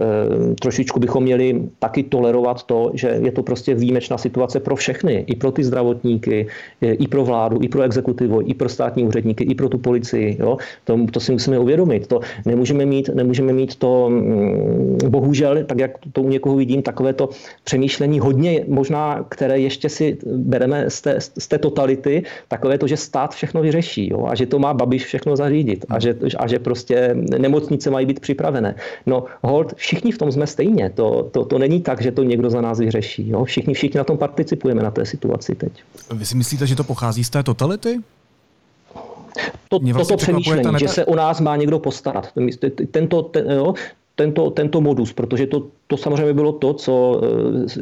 trošičku 0.62 1.00
bychom 1.00 1.24
měli 1.24 1.62
taky 1.80 2.04
tolerovat 2.04 2.63
to, 2.63 2.91
že 2.93 3.08
je 3.08 3.32
to 3.32 3.43
prostě 3.43 3.76
výjimečná 3.76 4.17
situace 4.17 4.60
pro 4.60 4.76
všechny, 4.76 5.24
i 5.28 5.36
pro 5.36 5.52
ty 5.52 5.63
zdravotníky, 5.63 6.48
i 6.82 7.08
pro 7.08 7.26
vládu, 7.26 7.60
i 7.62 7.67
pro 7.67 7.82
exekutivu, 7.82 8.41
i 8.41 8.54
pro 8.54 8.69
státní 8.69 9.04
úředníky, 9.04 9.43
i 9.43 9.56
pro 9.56 9.69
tu 9.69 9.78
policii. 9.78 10.38
Jo? 10.39 10.58
To, 10.84 10.99
to 11.08 11.20
si 11.20 11.32
musíme 11.32 11.60
uvědomit. 11.60 12.08
To 12.08 12.20
nemůžeme 12.46 12.86
mít, 12.86 13.10
nemůžeme 13.14 13.54
mít 13.54 13.76
to, 13.76 14.10
mm, 14.10 14.98
bohužel, 15.10 15.64
tak 15.64 15.80
jak 15.80 15.92
to 16.14 16.22
u 16.22 16.30
někoho 16.30 16.56
vidím, 16.56 16.82
takové 16.82 17.14
to 17.14 17.30
přemýšlení 17.64 18.20
hodně 18.20 18.66
možná, 18.68 19.26
které 19.30 19.60
ještě 19.60 19.90
si 19.90 20.18
bereme 20.26 20.90
z 20.90 21.02
té, 21.02 21.16
z 21.22 21.48
té 21.48 21.58
totality, 21.58 22.24
takové 22.48 22.78
to, 22.78 22.88
že 22.88 22.98
stát 22.98 23.34
všechno 23.34 23.62
vyřeší 23.62 24.10
jo? 24.10 24.26
a 24.28 24.36
že 24.36 24.46
to 24.46 24.60
má 24.60 24.74
Babiš 24.74 25.06
všechno 25.06 25.36
zařídit 25.36 25.86
a 25.90 26.00
že, 26.00 26.16
a 26.38 26.48
že 26.48 26.60
prostě 26.60 27.16
nemocnice 27.38 27.90
mají 27.90 28.06
být 28.06 28.20
připravené. 28.20 28.76
No 29.06 29.24
hold, 29.44 29.74
všichni 29.76 30.12
v 30.12 30.18
tom 30.18 30.32
jsme 30.32 30.48
stejně. 30.48 30.90
To, 30.90 31.30
to, 31.32 31.46
to 31.46 31.60
není 31.60 31.82
tak, 31.82 32.02
že 32.02 32.12
to 32.12 32.24
někdo 32.24 32.50
za 32.50 32.62
nás 32.62 32.80
vyřeší. 32.80 33.30
Jo? 33.30 33.44
Všichni, 33.44 33.74
všichni 33.74 33.98
na 33.98 34.04
tom 34.04 34.18
participujeme 34.18 34.84
na 34.84 34.92
té 34.92 35.06
situaci 35.06 35.56
teď. 35.56 35.72
Vy 36.14 36.26
si 36.26 36.36
myslíte, 36.36 36.68
že 36.68 36.76
to 36.76 36.84
pochází 36.84 37.24
z 37.24 37.30
té 37.30 37.44
totality? 37.44 38.00
To, 39.69 39.80
vlastně 39.80 39.93
toto 39.93 40.17
přemýšlení, 40.17 40.80
že 40.80 40.88
se 40.88 41.06
o 41.06 41.15
nás 41.15 41.41
má 41.41 41.56
někdo 41.56 41.80
postarat. 41.80 42.34
Tento, 42.91 43.21
ten, 43.21 43.52
jo, 43.52 43.73
tento, 44.19 44.49
tento 44.49 44.82
modus, 44.82 45.13
protože 45.13 45.47
to, 45.47 45.67
to 45.88 45.97
samozřejmě 45.97 46.34
bylo 46.34 46.51
to, 46.51 46.73
co, 46.73 47.21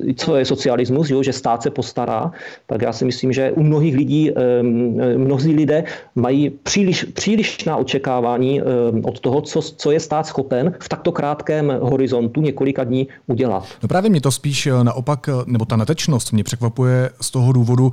eh, 0.10 0.14
co 0.14 0.36
je 0.36 0.46
socialismus, 0.46 1.10
jo, 1.10 1.24
že 1.24 1.34
stát 1.34 1.64
se 1.64 1.70
postará, 1.70 2.32
tak 2.68 2.82
já 2.82 2.94
si 2.94 3.06
myslím, 3.06 3.34
že 3.34 3.52
u 3.52 3.64
mnohých 3.64 3.96
lidí, 3.96 4.32
eh, 4.32 4.64
mnozí 5.18 5.54
lidé 5.54 5.84
mají 6.16 6.50
příliš, 6.50 7.04
přílišná 7.04 7.78
očekávání 7.78 8.62
eh, 8.62 8.64
od 9.04 9.20
toho, 9.20 9.42
co, 9.42 9.62
co 9.62 9.92
je 9.92 10.00
stát 10.00 10.28
schopen 10.28 10.74
v 10.80 10.90
takto 10.90 11.12
krátkém 11.12 11.74
horizontu 11.82 12.42
několika 12.42 12.84
dní 12.84 13.08
udělat. 13.28 13.66
No 13.82 13.88
právě 13.88 14.10
mě 14.10 14.22
to 14.22 14.32
spíš 14.32 14.70
naopak, 14.84 15.30
nebo 15.46 15.66
ta 15.66 15.76
netečnost 15.76 16.34
mě 16.34 16.44
překvapuje 16.44 17.10
z 17.22 17.32
toho 17.32 17.54
důvodu, 17.54 17.92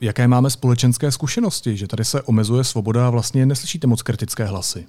jaké 0.00 0.28
máme 0.28 0.50
společenské 0.50 1.10
zkušenosti, 1.10 1.76
že 1.76 1.86
tady 1.86 2.04
se 2.04 2.22
omezuje 2.22 2.64
svoboda 2.64 3.06
a 3.06 3.10
vlastně 3.10 3.46
neslyšíte 3.46 3.86
moc 3.86 4.02
kritické 4.02 4.44
hlasy. 4.44 4.86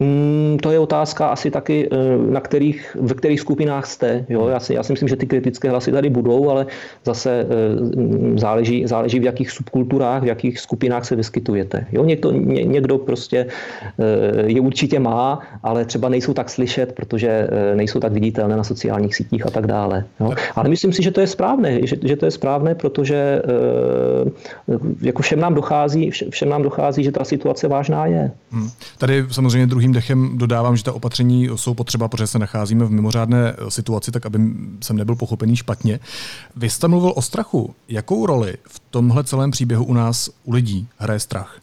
Hmm, 0.00 0.58
to 0.62 0.70
je 0.70 0.78
otázka 0.78 1.28
asi 1.28 1.50
taky, 1.50 1.88
eh, 1.92 1.96
na 2.30 2.40
kterých, 2.40 2.96
ve 3.00 3.14
kterých 3.14 3.40
skupinách 3.40 3.86
jste. 3.86 4.24
Jo? 4.28 4.48
Já, 4.48 4.60
si, 4.60 4.74
já 4.74 4.82
si 4.82 4.92
myslím, 4.92 5.08
že 5.08 5.16
ty 5.16 5.26
kritické 5.26 5.70
hlasy 5.70 5.92
tady 5.92 6.10
budou, 6.10 6.50
ale 6.50 6.66
zase 7.04 7.46
eh, 7.50 8.38
záleží, 8.38 8.86
záleží 8.86 9.20
v 9.20 9.22
jakých 9.22 9.50
subkulturách, 9.50 10.22
v 10.22 10.26
jakých 10.26 10.58
skupinách 10.58 11.04
se 11.04 11.16
vyskytujete. 11.16 11.86
Jo? 11.92 12.04
Někdo, 12.04 12.32
ně, 12.32 12.64
někdo 12.64 12.98
prostě 12.98 13.46
eh, 13.98 14.42
je 14.46 14.60
určitě 14.60 14.98
má, 14.98 15.42
ale 15.62 15.84
třeba 15.84 16.08
nejsou 16.08 16.34
tak 16.34 16.50
slyšet, 16.50 16.92
protože 16.92 17.48
nejsou 17.74 18.00
tak 18.00 18.12
viditelné 18.12 18.56
na 18.56 18.64
sociálních 18.64 19.14
sítích 19.14 19.46
a 19.46 19.50
tak 19.50 19.66
dále. 19.66 20.04
Jo? 20.20 20.32
Ale 20.54 20.68
myslím 20.68 20.92
si, 20.92 21.02
že 21.02 21.10
to 21.10 21.20
je 21.20 21.26
správné, 21.26 21.86
že, 21.86 21.96
že 22.04 22.16
to 22.16 22.24
je 22.24 22.30
správné, 22.30 22.74
protože 22.74 23.42
jako 25.00 25.22
všem 25.22 25.40
nám 25.40 25.54
dochází, 25.54 26.10
všem 26.10 26.48
nám 26.48 26.62
dochází, 26.62 27.04
že 27.04 27.12
ta 27.12 27.24
situace 27.24 27.68
vážná 27.68 28.06
je. 28.06 28.30
Hmm. 28.50 28.68
Tady 28.98 29.24
samozřejmě 29.30 29.66
druhý 29.66 29.87
druhým 29.88 29.92
dechem 29.92 30.38
dodávám, 30.38 30.76
že 30.76 30.84
ta 30.84 30.92
opatření 30.92 31.48
jsou 31.54 31.74
potřeba, 31.74 32.08
protože 32.08 32.26
se 32.26 32.38
nacházíme 32.38 32.84
v 32.84 32.90
mimořádné 32.90 33.52
eh, 33.52 33.70
situaci, 33.70 34.12
tak 34.12 34.26
aby 34.26 34.38
jsem 34.80 34.96
nebyl 34.96 35.14
pochopený 35.14 35.56
špatně. 35.56 36.00
Vy 36.56 36.70
jste 36.70 36.88
mluvil 36.88 37.12
o 37.16 37.22
strachu. 37.22 37.74
Jakou 37.88 38.26
roli 38.26 38.54
v 38.68 38.80
tomhle 38.90 39.24
celém 39.24 39.50
příběhu 39.50 39.84
u 39.84 39.94
nás, 39.94 40.30
u 40.44 40.52
lidí, 40.52 40.88
hraje 40.98 41.20
strach? 41.20 41.60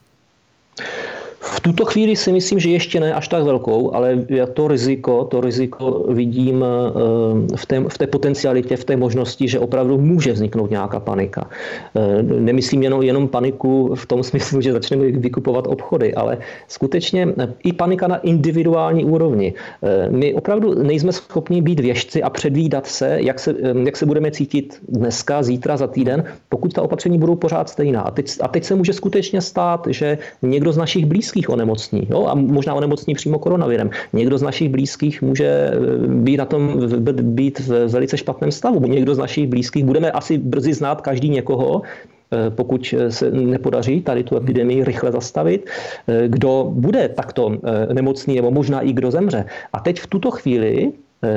V 1.46 1.60
tuto 1.60 1.86
chvíli 1.86 2.16
si 2.16 2.32
myslím, 2.32 2.60
že 2.60 2.70
ještě 2.70 3.00
ne 3.00 3.14
až 3.14 3.28
tak 3.28 3.44
velkou, 3.44 3.94
ale 3.94 4.26
já 4.30 4.46
to 4.46 4.68
riziko, 4.68 5.24
to 5.24 5.42
riziko 5.42 6.06
vidím 6.10 6.66
eh, 6.66 7.58
v 7.58 7.66
té, 7.66 7.80
v 7.80 7.98
té 7.98 8.08
potencialitě, 8.08 8.78
v 8.78 8.84
té 8.84 8.96
možnosti, 8.98 9.48
že 9.48 9.60
opravdu 9.60 9.98
může 9.98 10.34
vzniknout 10.34 10.72
nějaká 10.72 11.00
panika. 11.00 11.50
Eh, 11.96 12.24
nemyslím 12.24 12.84
jenom, 12.84 13.02
jenom 13.02 13.28
paniku 13.28 13.96
v 13.96 14.06
tom 14.06 14.24
smyslu, 14.24 14.62
že 14.62 14.74
začneme 14.74 15.12
vykupovat 15.12 15.68
obchody, 15.68 16.14
ale 16.14 16.38
skutečně 16.68 17.28
i 17.64 17.74
panika 17.74 18.08
na 18.08 18.18
individuální 18.18 19.06
úrovni. 19.06 19.54
Eh, 19.54 20.10
my 20.10 20.34
opravdu 20.34 20.84
nejsme 20.84 21.12
schopni 21.14 21.62
být 21.62 21.80
věžci 21.80 22.24
a 22.24 22.30
předvídat 22.30 22.88
se, 22.88 23.18
jak 23.22 23.40
se, 23.40 23.56
jak 23.86 23.98
se 23.98 24.06
budeme 24.06 24.32
cítit 24.32 24.82
dneska, 24.90 25.44
zítra, 25.44 25.78
za 25.78 25.88
týden, 25.88 26.24
pokud 26.50 26.74
ta 26.74 26.82
opatření 26.82 27.18
budou 27.20 27.36
pořád 27.36 27.70
stejná. 27.70 28.02
A 28.02 28.12
teď, 28.12 28.32
a 28.42 28.48
teď 28.48 28.64
se 28.64 28.76
může 28.76 28.94
skutečně 28.94 29.42
stát, 29.42 29.88
že 29.90 30.18
někdo 30.42 30.72
z 30.72 30.78
našich 30.78 31.06
blízkých 31.06 31.35
onemocní 31.44 32.08
jo, 32.10 32.26
a 32.28 32.36
možná 32.36 32.74
onemocní 32.74 33.16
přímo 33.16 33.40
koronavirem. 33.40 33.90
Někdo 34.14 34.38
z 34.38 34.42
našich 34.42 34.70
blízkých 34.70 35.22
může 35.22 35.48
eh, 35.48 35.76
být 36.08 36.38
na 36.38 36.46
tom 36.46 36.80
být 37.22 37.60
v 37.60 37.88
velice 37.88 38.18
špatném 38.18 38.52
stavu. 38.52 38.80
Někdo 38.88 39.16
z 39.16 39.18
našich 39.18 39.48
blízkých 39.48 39.86
budeme 39.86 40.12
asi 40.12 40.38
brzy 40.38 40.74
znát 40.74 41.02
každý 41.02 41.30
někoho, 41.30 41.82
eh, 41.82 42.50
pokud 42.50 42.96
se 43.10 43.32
nepodaří 43.32 44.02
tady 44.02 44.24
tu 44.24 44.38
epidemii 44.38 44.84
rychle 44.84 45.12
zastavit, 45.12 45.68
eh, 46.08 46.28
kdo 46.28 46.72
bude 46.72 47.10
takto 47.10 47.58
nemocný 47.94 48.36
nebo 48.36 48.52
možná 48.52 48.82
i 48.82 48.94
kdo 48.94 49.12
zemře. 49.12 49.46
A 49.74 49.80
teď 49.80 50.00
v 50.00 50.08
tuto 50.08 50.32
chvíli 50.32 50.92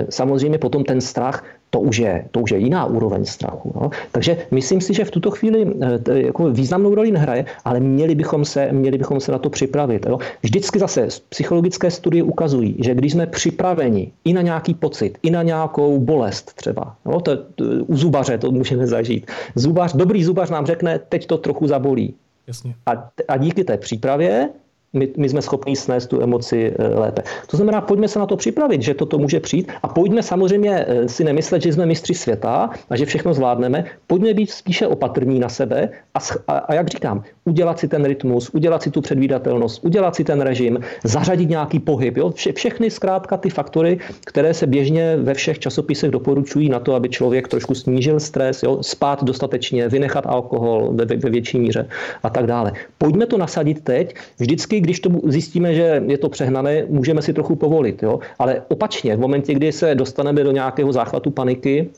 samozřejmě 0.09 0.59
potom 0.59 0.85
ten 0.85 1.01
strach 1.01 1.41
to 1.71 1.81
už 1.81 1.97
je, 1.97 2.25
to 2.31 2.41
už 2.41 2.51
je 2.51 2.59
jiná 2.59 2.85
úroveň 2.85 3.25
strachu. 3.25 3.73
No. 3.81 3.91
Takže 4.13 4.37
myslím 4.51 4.81
si, 4.81 4.95
že 4.95 5.05
v 5.05 5.11
tuto 5.11 5.31
chvíli 5.31 5.67
eh, 6.11 6.19
jako 6.19 6.51
významnou 6.51 6.95
roli 6.95 7.11
nehraje, 7.11 7.45
ale 7.65 7.81
měli 7.81 8.15
bychom 8.15 8.45
se, 8.45 8.73
měli 8.73 8.99
bychom 8.99 9.21
se 9.21 9.33
na 9.33 9.39
to 9.39 9.51
připravit. 9.51 10.07
Jo. 10.09 10.19
Vždycky 10.43 10.79
zase 10.79 11.09
psychologické 11.29 11.91
studie 11.91 12.23
ukazují, 12.23 12.77
že 12.79 12.95
když 12.95 13.13
jsme 13.13 13.27
připraveni 13.27 14.13
i 14.25 14.33
na 14.33 14.43
nějaký 14.43 14.75
pocit, 14.75 15.19
i 15.23 15.31
na 15.31 15.43
nějakou 15.43 15.99
bolest 15.99 16.55
třeba, 16.55 16.97
jo, 17.07 17.21
to, 17.21 17.37
to, 17.37 17.65
u 17.87 17.97
zubaře 17.97 18.39
to 18.39 18.51
můžeme 18.51 18.87
zažít. 18.87 19.31
Zubař, 19.55 19.95
dobrý 19.95 20.25
zubař 20.25 20.51
nám 20.51 20.67
řekne, 20.67 20.99
teď 20.99 21.27
to 21.27 21.39
trochu 21.39 21.67
zabolí. 21.67 22.15
Jasně. 22.47 22.75
A, 22.87 23.11
a 23.29 23.37
díky 23.37 23.65
té 23.65 23.77
přípravě 23.77 24.49
my, 24.93 25.09
my 25.17 25.29
jsme 25.29 25.43
schopni 25.43 25.77
snést 25.77 26.11
tu 26.11 26.23
emoci 26.23 26.75
eh, 26.79 26.89
lépe. 26.89 27.23
To 27.47 27.57
znamená, 27.57 27.81
pojďme 27.81 28.09
se 28.09 28.19
na 28.19 28.27
to 28.27 28.37
připravit, 28.37 28.83
že 28.83 28.95
toto 28.95 29.19
může 29.19 29.41
přijít 29.41 29.73
a 29.83 29.89
pojďme 29.89 30.23
samozřejmě 30.23 30.85
eh, 30.89 31.09
si 31.09 31.25
nemyslet, 31.25 31.63
že 31.63 31.73
jsme 31.73 31.87
mistři 31.87 32.15
světa 32.15 32.71
a 32.91 32.97
že 32.97 33.07
všechno 33.07 33.35
zvládneme. 33.35 33.85
Pojďme 34.07 34.35
být 34.35 34.51
spíše 34.51 34.87
opatrní 34.87 35.39
na 35.39 35.49
sebe 35.49 35.89
a, 36.15 36.19
a, 36.47 36.59
a 36.59 36.75
jak 36.75 36.89
říkám, 36.89 37.25
udělat 37.49 37.79
si 37.79 37.89
ten 37.89 38.05
rytmus, 38.05 38.51
udělat 38.53 38.83
si 38.83 38.91
tu 38.91 39.01
předvídatelnost, 39.01 39.85
udělat 39.85 40.15
si 40.15 40.25
ten 40.25 40.41
režim, 40.41 40.79
zařadit 41.05 41.49
nějaký 41.49 41.79
pohyb. 41.79 42.17
Jo? 42.17 42.31
Vše, 42.31 42.53
všechny 42.53 42.91
zkrátka 42.91 43.37
ty 43.37 43.51
faktory, 43.51 43.99
které 44.27 44.55
se 44.55 44.67
běžně 44.67 45.17
ve 45.17 45.35
všech 45.35 45.59
časopisech 45.59 46.11
doporučují 46.11 46.69
na 46.69 46.81
to, 46.81 46.95
aby 46.95 47.09
člověk 47.09 47.49
trošku 47.49 47.75
snížil 47.75 48.21
stres, 48.21 48.63
jo? 48.63 48.83
spát 48.83 49.25
dostatečně, 49.25 49.89
vynechat 49.89 50.27
alkohol 50.27 50.91
ve, 50.93 51.05
ve 51.05 51.31
větší 51.31 51.59
míře 51.59 51.89
a 52.23 52.31
tak 52.31 52.47
dále. 52.47 52.73
Pojďme 52.99 53.27
to 53.27 53.39
nasadit 53.39 53.85
teď. 53.85 54.15
Vždycky 54.39 54.81
když 54.81 55.01
to 55.01 55.11
zjistíme, 55.25 55.75
že 55.75 56.03
je 56.07 56.19
to 56.19 56.29
přehnané, 56.29 56.85
můžeme 56.89 57.23
si 57.23 57.33
trochu 57.33 57.57
povolit. 57.57 58.03
Jo? 58.03 58.19
Ale 58.39 58.63
opačně, 58.69 59.17
v 59.17 59.21
momentě, 59.21 59.55
kdy 59.55 59.73
se 59.73 59.95
dostaneme 59.95 60.45
do 60.45 60.53
nějakého 60.53 60.93
záchvatu 60.93 61.31
paniky, 61.31 61.89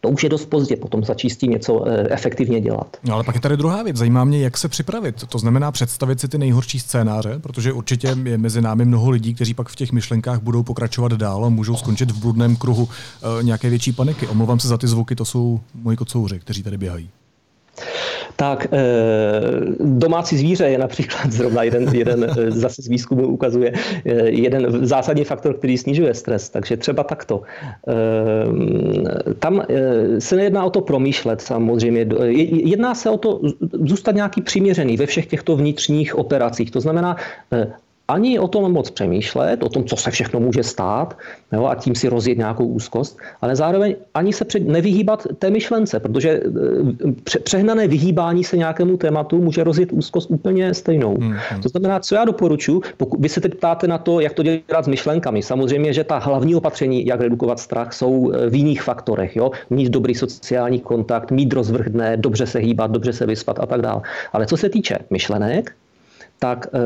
to 0.00 0.08
už 0.08 0.22
je 0.22 0.28
dost 0.28 0.46
pozdě 0.46 0.76
potom 0.76 1.04
začít 1.04 1.30
s 1.30 1.36
tím 1.36 1.50
něco 1.50 1.84
eh, 1.88 2.06
efektivně 2.10 2.60
dělat. 2.60 2.96
No 3.04 3.14
ale 3.14 3.24
pak 3.24 3.34
je 3.34 3.40
tady 3.40 3.56
druhá 3.56 3.82
věc. 3.82 3.96
Zajímá 3.96 4.24
mě, 4.24 4.40
jak 4.40 4.58
se 4.58 4.68
připravit. 4.68 5.24
To 5.28 5.38
znamená 5.38 5.72
představit 5.72 6.20
si 6.20 6.28
ty 6.28 6.38
nejhorší 6.38 6.80
scénáře, 6.80 7.38
protože 7.38 7.72
určitě 7.72 8.16
je 8.24 8.38
mezi 8.38 8.62
námi 8.62 8.84
mnoho 8.84 9.10
lidí, 9.10 9.34
kteří 9.34 9.54
pak 9.54 9.68
v 9.68 9.76
těch 9.76 9.92
myšlenkách 9.92 10.40
budou 10.42 10.62
pokračovat 10.62 11.12
dál 11.12 11.44
a 11.44 11.48
můžou 11.48 11.76
skončit 11.76 12.10
v 12.10 12.20
bludném 12.20 12.56
kruhu 12.56 12.88
e, 12.88 13.42
nějaké 13.42 13.70
větší 13.70 13.92
paniky. 13.92 14.26
Omlouvám 14.26 14.60
se 14.60 14.68
za 14.68 14.78
ty 14.78 14.88
zvuky, 14.88 15.14
to 15.14 15.24
jsou 15.24 15.60
moji 15.74 15.96
kocouři, 15.96 16.38
kteří 16.38 16.62
tady 16.62 16.78
běhají 16.78 17.10
tak 18.36 18.66
eh, 18.72 18.78
domácí 19.80 20.38
zvíře 20.38 20.68
je 20.68 20.78
například 20.78 21.32
zrovna 21.32 21.62
jeden, 21.62 21.88
jeden 21.94 22.24
eh, 22.24 22.50
zase 22.50 22.82
z 22.82 22.88
výzkumu 22.88 23.26
ukazuje 23.26 23.72
eh, 23.74 24.12
jeden 24.30 24.86
zásadní 24.86 25.24
faktor, 25.24 25.54
který 25.54 25.78
snižuje 25.78 26.14
stres, 26.14 26.50
takže 26.50 26.76
třeba 26.76 27.04
takto. 27.04 27.42
Tam 29.38 29.62
se 30.18 30.36
nejedná 30.36 30.64
o 30.64 30.70
to 30.70 30.80
promýšlet 30.80 31.40
samozřejmě, 31.40 32.06
jedná 32.64 32.94
se 32.94 33.10
o 33.10 33.18
to 33.18 33.40
zůstat 33.72 34.14
nějaký 34.14 34.42
přiměřený 34.42 34.96
ve 34.96 35.06
všech 35.06 35.26
těchto 35.26 35.56
vnitřních 35.56 36.14
operacích. 36.18 36.70
To 36.70 36.80
znamená, 36.80 37.16
ani 38.08 38.38
o 38.38 38.48
tom 38.48 38.72
moc 38.72 38.90
přemýšlet, 38.90 39.62
o 39.62 39.68
tom, 39.68 39.84
co 39.84 39.96
se 39.96 40.10
všechno 40.10 40.40
může 40.40 40.62
stát, 40.62 41.18
jo, 41.52 41.66
a 41.66 41.74
tím 41.74 41.94
si 41.94 42.08
rozjet 42.08 42.38
nějakou 42.38 42.66
úzkost, 42.66 43.18
ale 43.40 43.56
zároveň 43.56 43.96
ani 44.14 44.32
se 44.32 44.44
před, 44.44 44.68
nevyhýbat 44.68 45.26
té 45.38 45.50
myšlence, 45.50 46.00
protože 46.00 46.30
e, 46.30 46.42
pře, 47.24 47.38
přehnané 47.38 47.88
vyhýbání 47.88 48.44
se 48.44 48.56
nějakému 48.56 48.96
tématu 48.96 49.42
může 49.42 49.64
rozjet 49.64 49.92
úzkost 49.92 50.30
úplně 50.30 50.74
stejnou. 50.74 51.14
Hmm, 51.14 51.36
hmm. 51.50 51.62
To 51.62 51.68
znamená, 51.68 52.00
co 52.00 52.14
já 52.14 52.24
doporučuji, 52.24 52.82
pokud 52.96 53.20
vy 53.20 53.28
se 53.28 53.40
teď 53.40 53.54
ptáte 53.54 53.86
na 53.86 53.98
to, 53.98 54.20
jak 54.20 54.32
to 54.32 54.42
dělat 54.42 54.84
s 54.84 54.88
myšlenkami, 54.88 55.42
samozřejmě, 55.42 55.92
že 55.92 56.04
ta 56.04 56.18
hlavní 56.18 56.54
opatření, 56.54 57.06
jak 57.06 57.20
redukovat 57.20 57.60
strach, 57.60 57.92
jsou 57.92 58.32
e, 58.32 58.50
v 58.50 58.54
jiných 58.54 58.82
faktorech. 58.82 59.36
Jo? 59.36 59.50
Mít 59.70 59.88
dobrý 59.88 60.14
sociální 60.14 60.80
kontakt, 60.80 61.30
mít 61.30 61.52
rozvrh 61.52 61.86
dne, 61.86 62.16
dobře 62.16 62.46
se 62.46 62.58
hýbat, 62.58 62.90
dobře 62.90 63.12
se 63.12 63.26
vyspat 63.26 63.60
a 63.60 63.66
tak 63.66 63.82
dále. 63.82 64.00
Ale 64.32 64.46
co 64.46 64.56
se 64.56 64.68
týče 64.68 64.98
myšlenek, 65.10 65.72
tak 66.38 66.66
eh, 66.74 66.78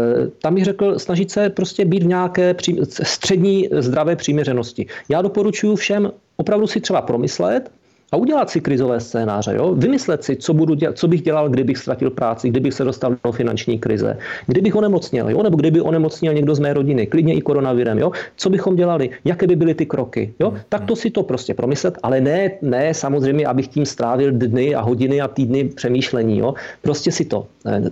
tam 0.42 0.54
bych 0.54 0.64
řekl 0.64 0.98
snažit 0.98 1.30
se 1.30 1.50
prostě 1.50 1.84
být 1.84 2.02
v 2.02 2.06
nějaké 2.06 2.54
střední 3.02 3.68
zdravé 3.72 4.16
přiměřenosti. 4.16 4.86
Já 5.08 5.22
doporučuji 5.22 5.76
všem 5.76 6.12
opravdu 6.36 6.66
si 6.66 6.80
třeba 6.80 7.02
promyslet, 7.02 7.70
a 8.12 8.16
udělat 8.16 8.50
si 8.50 8.60
krizové 8.60 9.00
scénáře. 9.00 9.54
Jo? 9.56 9.74
Vymyslet 9.74 10.24
si, 10.24 10.36
co, 10.36 10.54
budu 10.54 10.74
dělat, 10.74 10.98
co 10.98 11.08
bych 11.08 11.22
dělal, 11.22 11.48
kdybych 11.48 11.78
ztratil 11.78 12.10
práci, 12.10 12.48
kdybych 12.48 12.74
se 12.74 12.84
dostal 12.84 13.16
do 13.24 13.32
finanční 13.32 13.78
krize, 13.78 14.18
kdybych 14.46 14.76
onemocněl, 14.76 15.30
jo? 15.30 15.42
nebo 15.42 15.56
kdyby 15.56 15.80
onemocněl 15.80 16.34
někdo 16.34 16.54
z 16.54 16.58
mé 16.58 16.72
rodiny, 16.72 17.06
klidně 17.06 17.34
i 17.34 17.40
koronavirem. 17.40 17.98
Jo? 17.98 18.12
Co 18.36 18.50
bychom 18.50 18.76
dělali, 18.76 19.10
jaké 19.24 19.46
by 19.46 19.56
byly 19.56 19.74
ty 19.74 19.86
kroky. 19.86 20.34
Jo? 20.40 20.54
Tak 20.68 20.84
to 20.84 20.96
si 20.96 21.10
to 21.10 21.22
prostě 21.22 21.54
promyslet, 21.54 21.98
ale 22.02 22.20
ne, 22.20 22.50
ne 22.62 22.94
samozřejmě, 22.94 23.46
abych 23.46 23.68
tím 23.68 23.86
strávil 23.86 24.32
dny 24.32 24.74
a 24.74 24.80
hodiny 24.80 25.20
a 25.20 25.28
týdny 25.28 25.64
přemýšlení. 25.64 26.38
Jo? 26.38 26.54
Prostě 26.82 27.12
si 27.12 27.24
to 27.24 27.46
eh, 27.66 27.82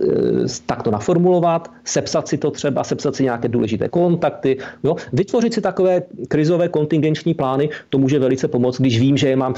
takto 0.65 0.91
naformulovat, 0.91 1.71
sepsat 1.83 2.27
si 2.27 2.37
to 2.37 2.51
třeba, 2.51 2.83
sepsat 2.83 3.15
si 3.15 3.23
nějaké 3.23 3.47
důležité 3.47 3.89
kontakty, 3.89 4.57
jo? 4.83 4.95
vytvořit 5.13 5.53
si 5.53 5.61
takové 5.61 6.01
krizové 6.27 6.69
kontingenční 6.69 7.33
plány, 7.33 7.69
to 7.89 7.97
může 7.97 8.19
velice 8.19 8.47
pomoct, 8.47 8.79
když 8.79 8.99
vím, 8.99 9.17
že 9.17 9.29
je 9.29 9.35
mám 9.35 9.53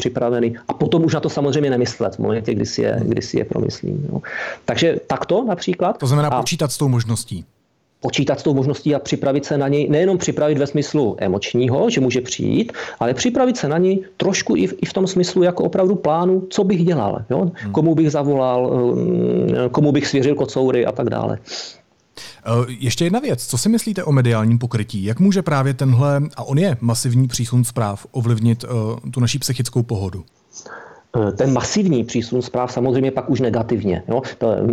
a 0.68 0.74
potom 0.74 1.04
už 1.04 1.14
na 1.14 1.20
to 1.20 1.30
samozřejmě 1.30 1.70
nemyslet 1.70 2.16
v 2.16 2.20
momentě, 2.20 2.54
kdy 2.54 2.66
si 2.66 2.82
je, 2.82 3.00
kdy 3.04 3.22
si 3.22 3.38
je 3.38 3.46
promyslím. 3.46 4.08
Jo. 4.12 4.22
Takže 4.66 4.96
takto 5.08 5.46
například. 5.46 5.98
To 5.98 6.08
znamená 6.08 6.30
a 6.30 6.42
počítat 6.42 6.72
s 6.72 6.78
tou 6.78 6.88
možností 6.88 7.46
počítat 8.04 8.40
s 8.40 8.44
tou 8.44 8.54
možností 8.54 8.96
a 8.96 9.00
připravit 9.00 9.46
se 9.46 9.58
na 9.58 9.68
něj, 9.68 9.90
nejenom 9.90 10.18
připravit 10.18 10.58
ve 10.58 10.68
smyslu 10.68 11.16
emočního, 11.20 11.90
že 11.90 12.02
může 12.02 12.22
přijít, 12.22 12.74
ale 13.00 13.14
připravit 13.14 13.58
se 13.58 13.68
na 13.68 13.78
něj 13.78 14.04
trošku 14.18 14.56
i 14.56 14.68
v, 14.68 14.74
i 14.82 14.86
v 14.86 14.94
tom 14.94 15.08
smyslu 15.08 15.44
jako 15.44 15.64
opravdu 15.64 15.96
plánu, 15.96 16.48
co 16.50 16.64
bych 16.64 16.86
dělal, 16.86 17.26
jo? 17.30 17.52
Hmm. 17.54 17.72
komu 17.72 17.96
bych 17.96 18.12
zavolal, 18.12 18.68
um, 18.68 19.48
komu 19.72 19.92
bych 19.92 20.08
svěřil 20.08 20.36
kocoury 20.36 20.86
a 20.86 20.92
tak 20.92 21.10
dále. 21.10 21.40
Eh, 22.46 22.52
ještě 22.68 23.04
jedna 23.04 23.20
věc, 23.20 23.46
co 23.46 23.58
si 23.58 23.70
myslíte 23.70 24.04
o 24.04 24.12
mediálním 24.12 24.60
pokrytí? 24.60 25.04
Jak 25.04 25.20
může 25.20 25.42
právě 25.42 25.74
tenhle, 25.74 26.22
a 26.36 26.44
on 26.44 26.58
je 26.58 26.78
masivní 26.82 27.28
přísun 27.28 27.64
zpráv, 27.64 28.06
ovlivnit 28.12 28.64
uh, 28.64 28.70
tu 29.12 29.20
naší 29.20 29.40
psychickou 29.40 29.84
pohodu? 29.84 30.24
Eh, 31.18 31.32
ten 31.32 31.54
masivní 31.54 32.04
přísun 32.04 32.42
zpráv 32.42 32.72
samozřejmě 32.72 33.12
pak 33.12 33.30
už 33.30 33.40
negativně. 33.40 34.04
Jo? 34.08 34.22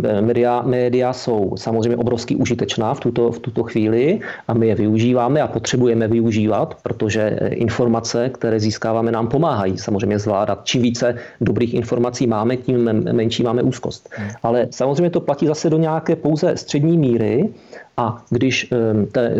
Eh, 0.03 0.21
média, 0.21 0.61
média 0.61 1.13
jsou 1.13 1.53
samozřejmě 1.57 1.97
obrovsky 1.97 2.35
užitečná 2.35 2.93
v 2.93 2.99
tuto, 2.99 3.31
v 3.31 3.39
tuto 3.39 3.63
chvíli 3.63 4.19
a 4.47 4.53
my 4.53 4.67
je 4.67 4.75
využíváme 4.75 5.41
a 5.41 5.47
potřebujeme 5.47 6.07
využívat, 6.07 6.77
protože 6.83 7.21
eh, 7.21 7.47
informace, 7.47 8.29
které 8.29 8.59
získáváme, 8.59 9.11
nám 9.11 9.27
pomáhají 9.27 9.77
samozřejmě 9.77 10.19
zvládat. 10.19 10.61
Čím 10.63 10.81
více 10.81 11.15
dobrých 11.41 11.73
informací 11.73 12.27
máme, 12.27 12.57
tím 12.57 12.83
menší 13.13 13.43
máme 13.43 13.63
úzkost. 13.63 14.09
Hmm. 14.11 14.29
Ale 14.43 14.67
samozřejmě 14.71 15.09
to 15.09 15.21
platí 15.21 15.47
zase 15.47 15.69
do 15.69 15.77
nějaké 15.77 16.15
pouze 16.15 16.57
střední 16.57 16.97
míry 16.97 17.49
a 17.97 18.23
když 18.29 18.73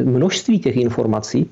množství 0.04 0.60
těch 0.60 0.78
informací 0.78 1.50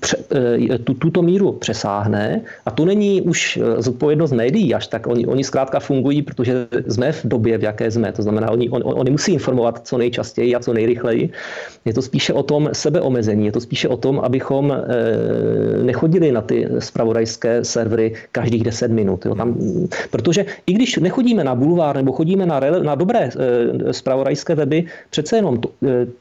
tu, 0.84 0.94
tuto 0.94 1.22
míru 1.22 1.52
přesáhne, 1.52 2.42
a 2.66 2.72
to 2.72 2.86
není 2.86 3.22
už 3.22 3.60
zodpovědnost 3.78 4.32
médií 4.32 4.74
až 4.74 4.88
tak, 4.88 5.08
oni, 5.08 5.26
oni 5.26 5.44
zkrátka 5.44 5.80
fungují, 5.80 6.22
protože 6.22 6.68
jsme 6.88 7.12
v 7.12 7.26
době, 7.26 7.58
v 7.58 7.64
jaké 7.64 7.92
jsme. 7.92 8.12
To 8.12 8.22
znamená, 8.22 8.52
oni, 8.52 8.70
on, 8.70 8.82
oni 8.86 9.12
musí 9.12 9.34
informovat 9.34 9.82
co 9.88 9.98
nejčastěji 9.98 10.56
a 10.56 10.60
co 10.60 10.74
nejrychleji. 10.74 11.30
Je 11.86 11.94
to 11.94 12.02
spíše 12.02 12.34
o 12.34 12.44
tom 12.44 12.70
sebeomezení, 12.74 13.46
je 13.46 13.52
to 13.52 13.62
spíše 13.62 13.88
o 13.88 13.98
tom, 13.98 14.20
abychom 14.20 14.72
e, 14.72 14.78
nechodili 15.84 16.32
na 16.32 16.42
ty 16.42 16.68
spravodajské 16.80 17.64
servery 17.64 18.14
každých 18.32 18.64
10 18.64 18.92
minut. 18.92 19.26
Jo. 19.26 19.36
Tam, 19.36 19.56
protože 20.12 20.46
i 20.68 20.74
když 20.74 20.98
nechodíme 20.98 21.44
na 21.44 21.56
bulvár 21.56 21.96
nebo 21.96 22.12
chodíme 22.12 22.46
na, 22.46 22.60
na 22.84 22.96
dobré 22.96 23.30
spravodajské 23.92 24.56
weby, 24.56 24.84
přece 25.10 25.36
jenom 25.36 25.58
to, 25.58 25.70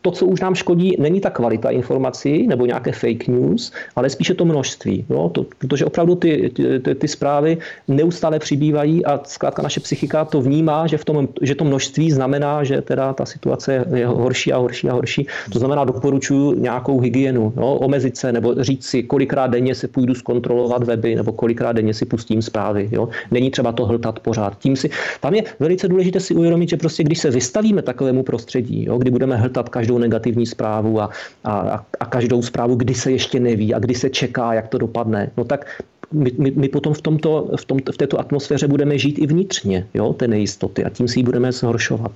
to, 0.02 0.10
co 0.10 0.26
už 0.26 0.40
nám 0.40 0.54
škodí, 0.54 0.77
není 0.98 1.20
ta 1.20 1.30
kvalita 1.30 1.70
informací 1.70 2.46
nebo 2.46 2.66
nějaké 2.66 2.92
fake 2.92 3.28
news, 3.28 3.72
ale 3.96 4.10
spíše 4.10 4.34
to 4.34 4.44
množství. 4.44 5.04
Jo. 5.10 5.30
To, 5.34 5.46
protože 5.58 5.84
opravdu 5.84 6.14
ty, 6.14 6.50
ty, 6.84 6.94
ty 6.94 7.08
zprávy 7.08 7.58
neustále 7.88 8.38
přibývají 8.38 9.04
a 9.04 9.20
zkrátka 9.24 9.62
naše 9.62 9.80
psychika 9.80 10.24
to 10.24 10.40
vnímá, 10.40 10.86
že, 10.86 10.98
v 10.98 11.04
tom, 11.04 11.28
že 11.42 11.54
to 11.54 11.64
množství 11.64 12.10
znamená, 12.10 12.64
že 12.64 12.82
teda 12.82 13.12
ta 13.12 13.26
situace 13.26 13.84
je 13.94 14.06
horší 14.06 14.52
a 14.52 14.58
horší 14.58 14.88
a 14.88 14.92
horší. 14.92 15.26
To 15.52 15.58
znamená, 15.58 15.84
doporučuji 15.84 16.54
nějakou 16.60 17.00
hygienu, 17.00 17.52
jo, 17.56 17.66
omezit 17.80 18.16
se 18.16 18.32
nebo 18.32 18.54
říct 18.64 18.86
si, 18.86 19.02
kolikrát 19.02 19.46
denně 19.46 19.74
se 19.74 19.88
půjdu 19.88 20.14
zkontrolovat 20.14 20.84
weby 20.84 21.14
nebo 21.14 21.32
kolikrát 21.32 21.72
denně 21.72 21.94
si 21.94 22.04
pustím 22.04 22.42
zprávy. 22.42 22.88
Jo. 22.92 23.08
Není 23.30 23.50
třeba 23.50 23.72
to 23.72 23.86
hltat 23.86 24.20
pořád. 24.20 24.58
Tím 24.58 24.76
si, 24.76 24.90
tam 25.20 25.34
je 25.34 25.42
velice 25.58 25.88
důležité 25.88 26.20
si 26.20 26.34
uvědomit, 26.34 26.68
že 26.68 26.76
prostě 26.76 27.02
když 27.04 27.18
se 27.18 27.30
vystavíme 27.30 27.82
takovému 27.82 28.22
prostředí, 28.22 28.84
jo, 28.84 28.98
kdy 28.98 29.10
budeme 29.10 29.36
hltat 29.36 29.68
každou 29.68 29.98
negativní 29.98 30.46
zprávu 30.46 30.57
a, 30.66 31.10
a, 31.44 31.84
a 32.00 32.06
každou 32.06 32.42
zprávu, 32.42 32.74
kdy 32.74 32.94
se 32.94 33.12
ještě 33.12 33.40
neví 33.40 33.74
a 33.74 33.78
kdy 33.78 33.94
se 33.94 34.10
čeká, 34.10 34.54
jak 34.54 34.68
to 34.68 34.78
dopadne, 34.78 35.30
no 35.36 35.44
tak 35.44 35.82
my, 36.12 36.32
my, 36.38 36.50
my 36.50 36.68
potom 36.68 36.94
v, 36.94 37.00
tomto, 37.00 37.50
v, 37.56 37.64
tom, 37.64 37.78
v 37.92 37.96
této 37.96 38.20
atmosféře 38.20 38.68
budeme 38.68 38.98
žít 38.98 39.18
i 39.18 39.26
vnitřně, 39.26 39.86
jo, 39.94 40.12
té 40.12 40.28
nejistoty 40.28 40.84
a 40.84 40.88
tím 40.88 41.08
si 41.08 41.18
ji 41.18 41.22
budeme 41.22 41.52
zhoršovat. 41.52 42.12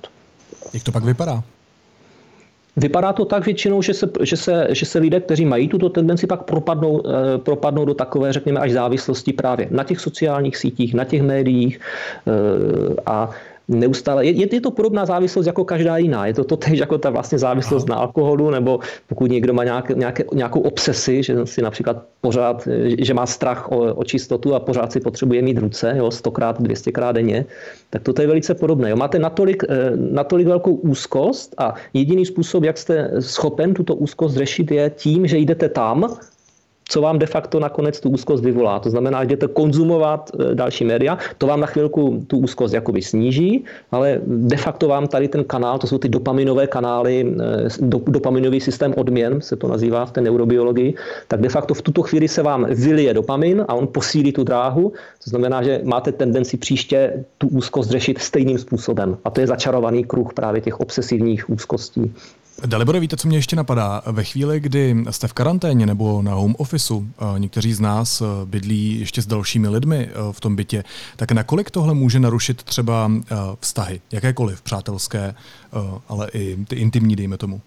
Jak 0.73 0.83
to 0.83 0.91
pak 0.91 1.03
vypadá? 1.03 1.43
Vypadá 2.77 3.13
to 3.13 3.25
tak 3.25 3.45
většinou, 3.45 3.81
že 3.81 3.93
se, 3.93 4.09
že, 4.21 4.37
se, 4.37 4.67
že 4.69 4.85
se 4.85 4.99
lidé, 4.99 5.19
kteří 5.19 5.45
mají 5.45 5.67
tuto 5.67 5.89
tendenci, 5.89 6.27
pak 6.27 6.43
propadnou, 6.43 7.03
eh, 7.05 7.37
propadnou 7.37 7.85
do 7.85 7.93
takové, 7.93 8.33
řekněme, 8.33 8.59
až 8.59 8.71
závislosti 8.71 9.33
právě 9.33 9.67
na 9.71 9.83
těch 9.83 9.99
sociálních 9.99 10.57
sítích, 10.57 10.93
na 10.93 11.05
těch 11.05 11.21
médiích 11.21 11.79
eh, 11.79 13.01
a 13.05 13.29
neustále, 13.67 14.25
je, 14.25 14.55
je 14.55 14.61
to 14.61 14.71
podobná 14.71 15.05
závislost 15.05 15.45
jako 15.45 15.65
každá 15.65 15.97
jiná. 15.97 16.27
Je 16.27 16.33
to 16.33 16.43
to 16.43 16.57
tež 16.57 16.79
jako 16.79 16.97
ta 16.97 17.09
vlastně 17.09 17.37
závislost 17.37 17.89
na 17.89 17.95
alkoholu, 17.95 18.49
nebo 18.49 18.79
pokud 19.07 19.31
někdo 19.31 19.53
má 19.53 19.63
nějaké, 19.63 19.93
nějaké, 19.93 20.23
nějakou 20.33 20.59
obsesi, 20.59 21.23
že 21.23 21.45
si 21.45 21.61
například 21.61 22.03
pořád, 22.21 22.67
že 22.97 23.13
má 23.13 23.25
strach 23.25 23.71
o, 23.71 23.93
o 23.93 24.03
čistotu 24.03 24.55
a 24.55 24.59
pořád 24.59 24.91
si 24.91 24.99
potřebuje 24.99 25.41
mít 25.41 25.57
ruce, 25.57 25.93
jo, 25.97 26.09
100krát, 26.09 26.53
200krát 26.53 27.13
denně, 27.13 27.45
tak 27.89 28.01
to 28.01 28.21
je 28.21 28.27
velice 28.27 28.53
podobné. 28.53 28.89
Jo. 28.89 28.95
Máte 28.95 29.19
natolik, 29.19 29.63
eh, 29.69 29.91
natolik 29.95 30.47
velkou 30.47 30.73
úzkost 30.73 31.55
a 31.57 31.73
jediný 31.93 32.25
způsob, 32.25 32.63
jak 32.63 32.77
jste 32.77 33.11
schopen 33.19 33.73
tuto 33.73 33.95
úzkost 33.95 34.35
řešit, 34.37 34.71
je 34.71 34.89
tím, 34.89 35.27
že 35.27 35.37
jdete 35.37 35.69
tam, 35.69 36.17
co 36.89 37.01
vám 37.01 37.19
de 37.19 37.25
facto 37.25 37.59
nakonec 37.59 37.99
tu 37.99 38.09
úzkost 38.09 38.43
vyvolá. 38.43 38.79
To 38.79 38.89
znamená, 38.89 39.23
jdete 39.23 39.47
konzumovat 39.47 40.31
e, 40.51 40.55
další 40.55 40.85
média, 40.85 41.17
to 41.37 41.47
vám 41.47 41.59
na 41.59 41.67
chvilku 41.67 42.23
tu 42.27 42.37
úzkost 42.37 42.73
jakoby 42.73 43.01
sníží, 43.01 43.65
ale 43.91 44.21
de 44.27 44.57
facto 44.57 44.87
vám 44.87 45.07
tady 45.07 45.27
ten 45.27 45.43
kanál, 45.43 45.79
to 45.79 45.87
jsou 45.87 45.97
ty 45.97 46.09
dopaminové 46.09 46.67
kanály, 46.67 47.21
e, 47.21 47.87
dopaminový 48.07 48.61
systém 48.61 48.93
odměn, 48.97 49.41
se 49.41 49.55
to 49.55 49.67
nazývá 49.67 50.05
v 50.05 50.11
té 50.11 50.21
neurobiologii, 50.21 50.93
tak 51.27 51.41
de 51.41 51.49
facto 51.49 51.73
v 51.73 51.81
tuto 51.81 52.01
chvíli 52.01 52.27
se 52.27 52.43
vám 52.43 52.65
vylije 52.69 53.13
dopamin 53.13 53.65
a 53.67 53.73
on 53.73 53.87
posílí 53.87 54.31
tu 54.31 54.43
dráhu. 54.43 54.93
To 55.23 55.29
znamená, 55.29 55.63
že 55.63 55.81
máte 55.83 56.11
tendenci 56.11 56.57
příště 56.57 57.25
tu 57.37 57.47
úzkost 57.47 57.89
řešit 57.89 58.19
stejným 58.19 58.57
způsobem. 58.57 59.17
A 59.25 59.29
to 59.29 59.41
je 59.41 59.47
začarovaný 59.47 60.03
kruh 60.03 60.33
právě 60.33 60.61
těch 60.61 60.79
obsesivních 60.79 61.49
úzkostí. 61.49 62.13
Dalibore, 62.65 62.99
víte, 62.99 63.17
co 63.17 63.27
mě 63.27 63.37
ještě 63.37 63.55
napadá? 63.55 64.01
Ve 64.11 64.23
chvíli, 64.23 64.59
kdy 64.59 64.95
jste 65.09 65.27
v 65.27 65.33
karanténě 65.33 65.85
nebo 65.85 66.21
na 66.21 66.33
home 66.33 66.55
officeu, 66.57 67.07
někteří 67.37 67.73
z 67.73 67.79
nás 67.79 68.21
e, 68.21 68.25
bydlí 68.45 68.99
ještě 68.99 69.21
s 69.21 69.27
dalšími 69.27 69.67
lidmi 69.67 70.09
e, 70.09 70.33
v 70.33 70.39
tom 70.39 70.55
bytě, 70.55 70.83
tak 71.15 71.31
nakolik 71.31 71.71
tohle 71.71 71.93
může 71.93 72.19
narušit 72.19 72.63
třeba 72.63 73.11
e, 73.11 73.35
vztahy, 73.59 74.01
jakékoliv 74.11 74.61
přátelské, 74.61 75.35
ale 76.07 76.27
i 76.33 76.57
ty 76.67 76.75
intimní, 76.75 77.15
dejme 77.15 77.37
tomu? 77.37 77.61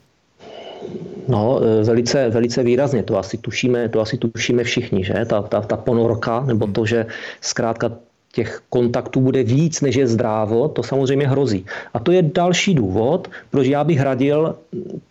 No, 1.28 1.60
velice, 1.84 2.28
velice 2.30 2.62
výrazně. 2.62 3.02
To 3.02 3.18
asi 3.18 3.38
tušíme, 3.38 3.88
to 3.88 4.00
asi 4.00 4.18
tušíme 4.18 4.64
všichni, 4.64 5.04
že? 5.04 5.14
Ta, 5.26 5.42
ta, 5.42 5.60
ta 5.60 5.76
ponorka, 5.76 6.40
nebo 6.40 6.66
to, 6.66 6.86
že 6.86 7.06
zkrátka 7.40 7.90
těch 8.36 8.60
kontaktů 8.68 9.20
bude 9.20 9.42
víc, 9.42 9.80
než 9.80 9.96
je 9.96 10.06
zdrávo, 10.06 10.68
to 10.68 10.82
samozřejmě 10.82 11.28
hrozí. 11.28 11.64
A 11.94 11.98
to 11.98 12.12
je 12.12 12.22
další 12.22 12.74
důvod, 12.74 13.32
proč 13.50 13.66
já 13.66 13.84
bych 13.84 14.00
radil 14.00 14.54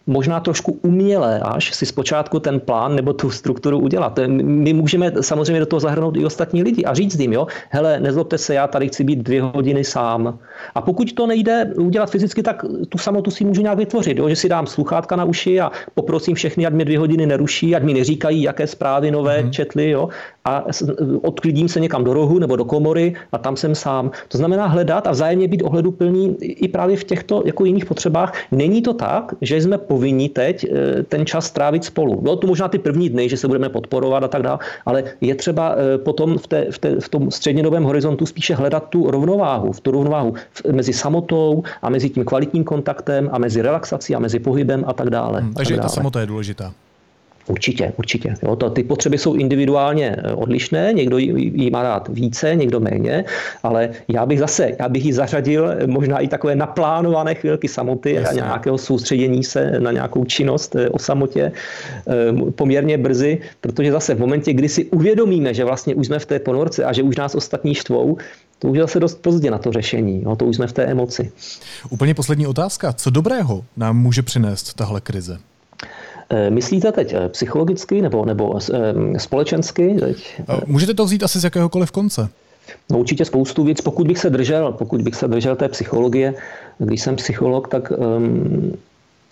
možná 0.07 0.39
trošku 0.39 0.77
uměle 0.85 1.41
až 1.41 1.73
si 1.73 1.85
zpočátku 1.85 2.39
ten 2.39 2.59
plán 2.61 2.95
nebo 2.95 3.13
tu 3.13 3.33
strukturu 3.33 3.79
udělat. 3.81 4.19
My 4.29 4.73
můžeme 4.73 5.11
samozřejmě 5.21 5.59
do 5.59 5.65
toho 5.65 5.79
zahrnout 5.79 6.17
i 6.17 6.25
ostatní 6.25 6.63
lidi 6.63 6.85
a 6.85 6.93
říct 6.93 7.19
jim, 7.19 7.33
jo, 7.33 7.47
hele, 7.69 7.99
nezlobte 7.99 8.37
se, 8.37 8.53
já 8.53 8.67
tady 8.69 8.87
chci 8.93 9.03
být 9.03 9.19
dvě 9.25 9.41
hodiny 9.41 9.83
sám. 9.83 10.37
A 10.75 10.81
pokud 10.81 11.13
to 11.13 11.27
nejde 11.27 11.73
udělat 11.81 12.13
fyzicky, 12.13 12.43
tak 12.45 12.61
tu 12.89 12.97
samotu 12.97 13.31
si 13.31 13.41
můžu 13.41 13.61
nějak 13.65 13.77
vytvořit, 13.77 14.17
jo, 14.17 14.29
že 14.29 14.35
si 14.35 14.49
dám 14.49 14.69
sluchátka 14.69 15.15
na 15.15 15.25
uši 15.25 15.59
a 15.59 15.71
poprosím 15.97 16.35
všechny, 16.37 16.65
ať 16.69 16.73
mě 16.73 16.85
dvě 16.85 16.99
hodiny 16.99 17.25
neruší, 17.25 17.75
ať 17.75 17.83
mi 17.83 17.93
neříkají, 17.93 18.41
jaké 18.45 18.67
zprávy 18.67 19.11
nové 19.11 19.41
mm-hmm. 19.41 19.49
četli, 19.49 19.89
jo, 19.89 20.09
a 20.45 20.65
odklidím 21.21 21.69
se 21.69 21.79
někam 21.79 22.03
do 22.03 22.13
rohu 22.13 22.39
nebo 22.39 22.55
do 22.55 22.65
komory 22.65 23.13
a 23.31 23.37
tam 23.37 23.55
jsem 23.55 23.75
sám. 23.75 24.11
To 24.27 24.37
znamená 24.37 24.65
hledat 24.65 25.07
a 25.07 25.11
vzájemně 25.11 25.47
být 25.47 25.61
ohleduplný 25.63 26.35
i 26.39 26.67
právě 26.67 26.97
v 26.97 27.03
těchto 27.03 27.43
jako 27.45 27.65
jiných 27.65 27.85
potřebách. 27.85 28.33
Není 28.51 28.81
to 28.81 28.93
tak, 28.93 29.33
že 29.41 29.61
jsme 29.61 29.77
povinni 29.77 30.29
teď 30.29 30.65
eh, 30.65 31.03
ten 31.03 31.25
čas 31.25 31.45
strávit 31.45 31.83
spolu. 31.83 32.21
Bylo 32.21 32.35
to 32.35 32.47
možná 32.47 32.67
ty 32.67 32.77
první 32.77 33.09
dny, 33.09 33.29
že 33.29 33.37
se 33.37 33.47
budeme 33.47 33.69
podporovat 33.69 34.23
a 34.23 34.27
tak 34.27 34.41
dále, 34.41 34.59
ale 34.85 35.03
je 35.21 35.35
třeba 35.35 35.75
eh, 35.75 35.97
potom 35.97 36.37
v, 36.37 36.47
té, 36.47 36.67
v, 36.71 36.79
té, 36.79 36.99
v 36.99 37.09
tom 37.09 37.31
střednědobém 37.31 37.83
horizontu 37.83 38.25
spíše 38.25 38.55
hledat 38.55 38.89
tu 38.89 39.11
rovnováhu, 39.11 39.71
v 39.71 39.79
tu 39.79 39.91
rovnováhu 39.91 40.33
mezi 40.71 40.93
samotou 40.93 41.63
a 41.81 41.89
mezi 41.89 42.09
tím 42.09 42.25
kvalitním 42.25 42.63
kontaktem 42.63 43.29
a 43.31 43.37
mezi 43.37 43.61
relaxací 43.61 44.15
a 44.15 44.19
mezi 44.19 44.39
pohybem 44.39 44.83
a 44.87 44.93
tak 44.93 45.09
dále. 45.09 45.41
Hmm, 45.41 45.53
takže 45.53 45.73
tak 45.73 45.77
dále. 45.77 45.89
ta 45.89 45.95
samota 45.95 46.19
je 46.19 46.25
důležitá. 46.25 46.73
Určitě, 47.47 47.93
určitě. 47.97 48.33
Jo, 48.43 48.55
to, 48.55 48.69
ty 48.69 48.83
potřeby 48.83 49.17
jsou 49.17 49.33
individuálně 49.33 50.15
eh, 50.17 50.33
odlišné, 50.33 50.93
někdo 50.93 51.17
jí 51.17 51.69
má 51.71 51.83
rád 51.83 52.07
více, 52.07 52.55
někdo 52.55 52.79
méně, 52.79 53.25
ale 53.63 53.89
já 54.07 54.25
bych 54.25 54.39
zase, 54.39 54.71
já 54.79 54.89
bych 54.89 55.05
ji 55.05 55.13
zařadil 55.13 55.69
eh, 55.69 55.87
možná 55.87 56.19
i 56.19 56.27
takové 56.27 56.55
naplánované 56.55 57.35
chvilky 57.35 57.67
samoty 57.67 58.13
Jasně. 58.13 58.41
a 58.41 58.45
nějakého 58.45 58.77
soustředění 58.77 59.43
se 59.43 59.79
na 59.79 59.91
nějakou 59.91 60.25
činnost 60.25 60.75
eh, 60.75 60.89
o 60.89 60.99
samotě 60.99 61.51
poměrně 62.55 62.97
brzy, 62.97 63.41
protože 63.61 63.91
zase 63.91 64.15
v 64.15 64.19
momentě, 64.19 64.53
kdy 64.53 64.69
si 64.69 64.85
uvědomíme, 64.85 65.53
že 65.53 65.65
vlastně 65.65 65.95
už 65.95 66.07
jsme 66.07 66.19
v 66.19 66.25
té 66.25 66.39
ponorce 66.39 66.83
a 66.83 66.93
že 66.93 67.03
už 67.03 67.15
nás 67.15 67.35
ostatní 67.35 67.75
štvou, 67.75 68.17
to 68.59 68.67
už 68.67 68.77
je 68.77 68.83
zase 68.83 68.99
dost 68.99 69.21
pozdě 69.21 69.51
na 69.51 69.57
to 69.57 69.71
řešení. 69.71 70.21
No, 70.25 70.35
to 70.35 70.45
už 70.45 70.55
jsme 70.55 70.67
v 70.67 70.73
té 70.73 70.83
emoci. 70.83 71.31
Úplně 71.89 72.13
poslední 72.13 72.47
otázka. 72.47 72.93
Co 72.93 73.09
dobrého 73.09 73.65
nám 73.77 73.97
může 73.97 74.21
přinést 74.21 74.73
tahle 74.73 75.01
krize? 75.01 75.39
Eh, 76.29 76.49
myslíte 76.49 76.91
teď 76.91 77.13
eh, 77.13 77.29
psychologicky 77.29 78.01
nebo, 78.01 78.25
nebo 78.25 78.59
eh, 78.73 79.19
společensky? 79.19 79.95
Teď? 79.99 80.41
Můžete 80.65 80.93
to 80.93 81.05
vzít 81.05 81.23
asi 81.23 81.39
z 81.39 81.43
jakéhokoliv 81.43 81.91
konce. 81.91 82.29
No 82.91 82.99
určitě 82.99 83.25
spoustu 83.25 83.63
věc, 83.63 83.81
pokud 83.81 84.07
bych 84.07 84.17
se 84.17 84.29
držel, 84.29 84.71
pokud 84.71 85.01
bych 85.01 85.15
se 85.15 85.27
držel 85.27 85.55
té 85.55 85.69
psychologie, 85.69 86.33
když 86.77 87.01
jsem 87.01 87.15
psycholog, 87.15 87.67
tak 87.67 87.91
um, 87.91 88.73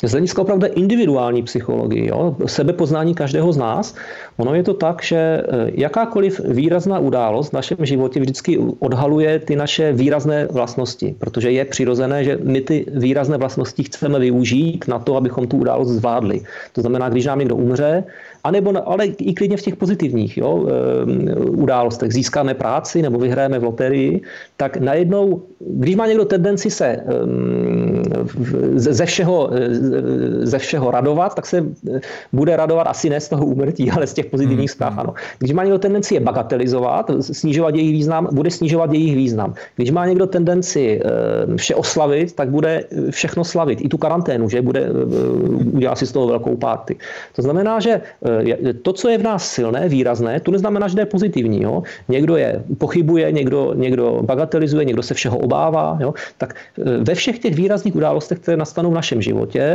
z 0.04 0.12
hlediska 0.12 0.42
opravdu 0.42 0.68
individuální 0.76 1.44
psychologii, 1.44 2.08
jo, 2.08 2.36
sebepoznání 2.46 3.16
každého 3.16 3.54
z 3.54 3.58
nás, 3.58 3.96
ono 4.38 4.56
je 4.56 4.64
to 4.64 4.74
tak, 4.74 5.04
že 5.04 5.18
e, 5.18 5.44
jakákoliv 5.74 6.42
výrazná 6.46 7.00
událost 7.00 7.50
v 7.50 7.54
našem 7.54 7.78
životě 7.82 8.20
vždycky 8.20 8.58
odhaluje 8.80 9.40
ty 9.40 9.56
naše 9.56 9.94
výrazné 9.94 10.48
vlastnosti, 10.52 11.16
protože 11.20 11.52
je 11.52 11.66
přirozené, 11.66 12.24
že 12.24 12.40
my 12.44 12.62
ty 12.62 12.86
výrazné 12.94 13.38
vlastnosti 13.38 13.84
chceme 13.84 14.20
využít 14.20 14.88
na 14.88 15.00
to, 15.00 15.16
abychom 15.16 15.48
tu 15.48 15.58
událost 15.58 15.90
zvládli. 15.90 16.42
To 16.74 16.82
znamená, 16.82 17.10
když 17.10 17.26
nám 17.26 17.40
někdo 17.40 17.56
umře, 17.56 18.04
anebo, 18.44 18.90
ale 18.90 19.06
i 19.06 19.34
klidně 19.34 19.58
v 19.58 19.62
těch 19.62 19.76
pozitivních 19.76 20.38
jo, 20.38 20.68
e, 20.68 21.36
událostech. 21.36 22.14
Získáme 22.14 22.54
práci 22.54 23.02
nebo 23.02 23.20
vyhrajeme 23.20 23.60
v 23.60 23.64
loterii, 23.64 24.22
tak 24.58 24.78
najednou, 24.78 25.42
když 25.60 25.96
má 25.96 26.08
někdo 26.08 26.26
tendenci 26.26 26.70
se 26.70 27.04
ze 28.76 29.06
všeho 29.06 29.50
ze 30.42 30.58
všeho 30.60 30.92
radovat, 30.92 31.36
tak 31.36 31.46
se 31.46 31.66
bude 32.34 32.56
radovat 32.56 32.88
asi 32.88 33.10
ne 33.10 33.20
z 33.20 33.30
toho 33.30 33.46
úmrtí, 33.46 33.92
ale 33.96 34.08
z 34.08 34.14
těch 34.14 34.26
pozitivních 34.26 34.70
hmm. 34.70 34.76
zpráv. 34.76 34.98
Ano. 34.98 35.14
Když 35.40 35.52
má 35.52 35.64
někdo 35.64 35.80
tendenci 35.80 36.14
je 36.14 36.20
bagatelizovat, 36.20 37.12
snižovat 37.20 37.76
jejich 37.76 37.92
význam, 37.92 38.28
bude 38.32 38.52
snižovat 38.52 38.94
jejich 38.94 39.16
význam. 39.16 39.54
Když 39.76 39.92
má 39.92 40.06
někdo 40.06 40.28
tendenci 40.28 41.02
vše 41.56 41.76
oslavit, 41.76 42.36
tak 42.36 42.50
bude 42.50 42.84
všechno 43.10 43.44
slavit. 43.44 43.82
I 43.82 43.90
tu 43.90 43.98
karanténu, 43.98 44.50
že 44.50 44.62
bude 44.62 44.90
udělá 45.74 45.96
si 45.96 46.06
z 46.06 46.12
toho 46.12 46.28
velkou 46.28 46.56
párty. 46.56 46.96
To 47.36 47.42
znamená, 47.42 47.80
že 47.80 48.02
to, 48.82 48.94
co 48.94 49.10
je 49.10 49.18
v 49.18 49.24
nás 49.24 49.50
silné, 49.50 49.90
výrazné, 49.90 50.40
to 50.40 50.52
neznamená, 50.52 50.88
že 50.88 50.96
to 50.96 51.02
je 51.02 51.06
pozitivní. 51.06 51.62
Jo? 51.62 51.84
Někdo 52.08 52.36
je 52.36 52.64
pochybuje, 52.78 53.32
někdo, 53.32 53.74
někdo 53.76 54.20
bagatelizuje, 54.22 54.86
někdo 54.86 55.04
se 55.04 55.14
všeho 55.14 55.38
obává. 55.38 55.98
Jo? 56.02 56.14
Tak 56.38 56.56
ve 56.78 57.16
všech 57.16 57.40
těch 57.40 57.56
výrazných 57.56 57.96
událostech, 57.96 58.40
které 58.40 58.58
nastanou 58.58 58.92
v 58.92 58.94
našem 58.94 59.22
životě, 59.22 59.73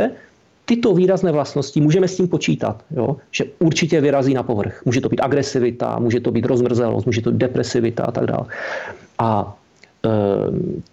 tyto 0.65 0.93
výrazné 0.93 1.31
vlastnosti 1.31 1.81
můžeme 1.81 2.07
s 2.07 2.17
tím 2.17 2.27
počítat, 2.27 2.83
jo? 2.93 3.17
že 3.31 3.45
určitě 3.59 4.01
vyrazí 4.01 4.33
na 4.33 4.43
povrch. 4.43 4.85
Může 4.85 5.01
to 5.01 5.09
být 5.09 5.21
agresivita, 5.21 5.99
může 5.99 6.19
to 6.19 6.31
být 6.31 6.45
rozmrzelost, 6.45 7.05
může 7.05 7.21
to 7.21 7.31
být 7.31 7.41
depresivita 7.41 8.03
a 8.05 8.11
tak 8.11 8.25
dále. 8.25 8.45
A 9.17 9.57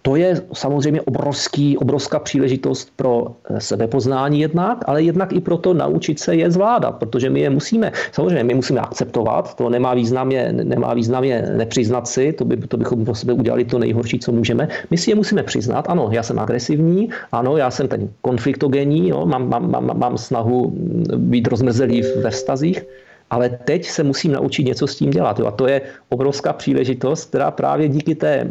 to 0.01 0.15
je 0.15 0.41
samozřejmě 0.53 1.01
obrovský, 1.01 1.77
obrovská 1.77 2.19
příležitost 2.19 2.91
pro 2.95 3.27
eh, 3.49 3.61
sebepoznání 3.61 4.39
jednak, 4.39 4.77
ale 4.85 5.03
jednak 5.03 5.33
i 5.33 5.39
pro 5.39 5.57
to 5.57 5.73
naučit 5.73 6.19
se 6.19 6.35
je 6.35 6.51
zvládat, 6.51 6.91
protože 6.91 7.29
my 7.29 7.39
je 7.39 7.49
musíme, 7.49 7.91
samozřejmě 8.11 8.43
my 8.43 8.53
musíme 8.53 8.79
akceptovat, 8.79 9.55
to 9.55 9.69
nemá 9.69 9.93
význam 9.93 10.31
je, 10.31 10.53
nemá 10.53 10.93
význam 10.93 11.23
je 11.23 11.53
nepřiznat 11.57 12.07
si, 12.07 12.33
to, 12.33 12.45
by, 12.45 12.57
to 12.57 12.77
bychom 12.77 13.05
pro 13.05 13.15
sebe 13.15 13.33
udělali 13.33 13.65
to 13.65 13.79
nejhorší, 13.79 14.19
co 14.19 14.31
můžeme. 14.31 14.67
My 14.91 14.97
si 14.97 15.11
je 15.11 15.15
musíme 15.15 15.43
přiznat, 15.43 15.85
ano, 15.89 16.09
já 16.11 16.23
jsem 16.23 16.39
agresivní, 16.39 17.09
ano, 17.31 17.57
já 17.57 17.71
jsem 17.71 17.87
ten 17.87 18.09
konfliktogenní, 18.21 19.09
jo, 19.09 19.25
mám, 19.25 19.49
mám, 19.49 19.71
mám, 19.71 19.99
mám 19.99 20.17
snahu 20.17 20.73
být 21.15 21.47
rozmrzelý 21.47 22.01
ve 22.23 22.29
vztazích, 22.29 22.83
ale 23.29 23.49
teď 23.49 23.85
se 23.85 24.03
musím 24.03 24.31
naučit 24.31 24.63
něco 24.63 24.87
s 24.87 24.95
tím 24.95 25.09
dělat. 25.09 25.39
Jo. 25.39 25.45
A 25.45 25.51
to 25.51 25.67
je 25.67 25.81
obrovská 26.09 26.53
příležitost, 26.53 27.25
která 27.29 27.51
právě 27.51 27.89
díky 27.89 28.15
té, 28.15 28.49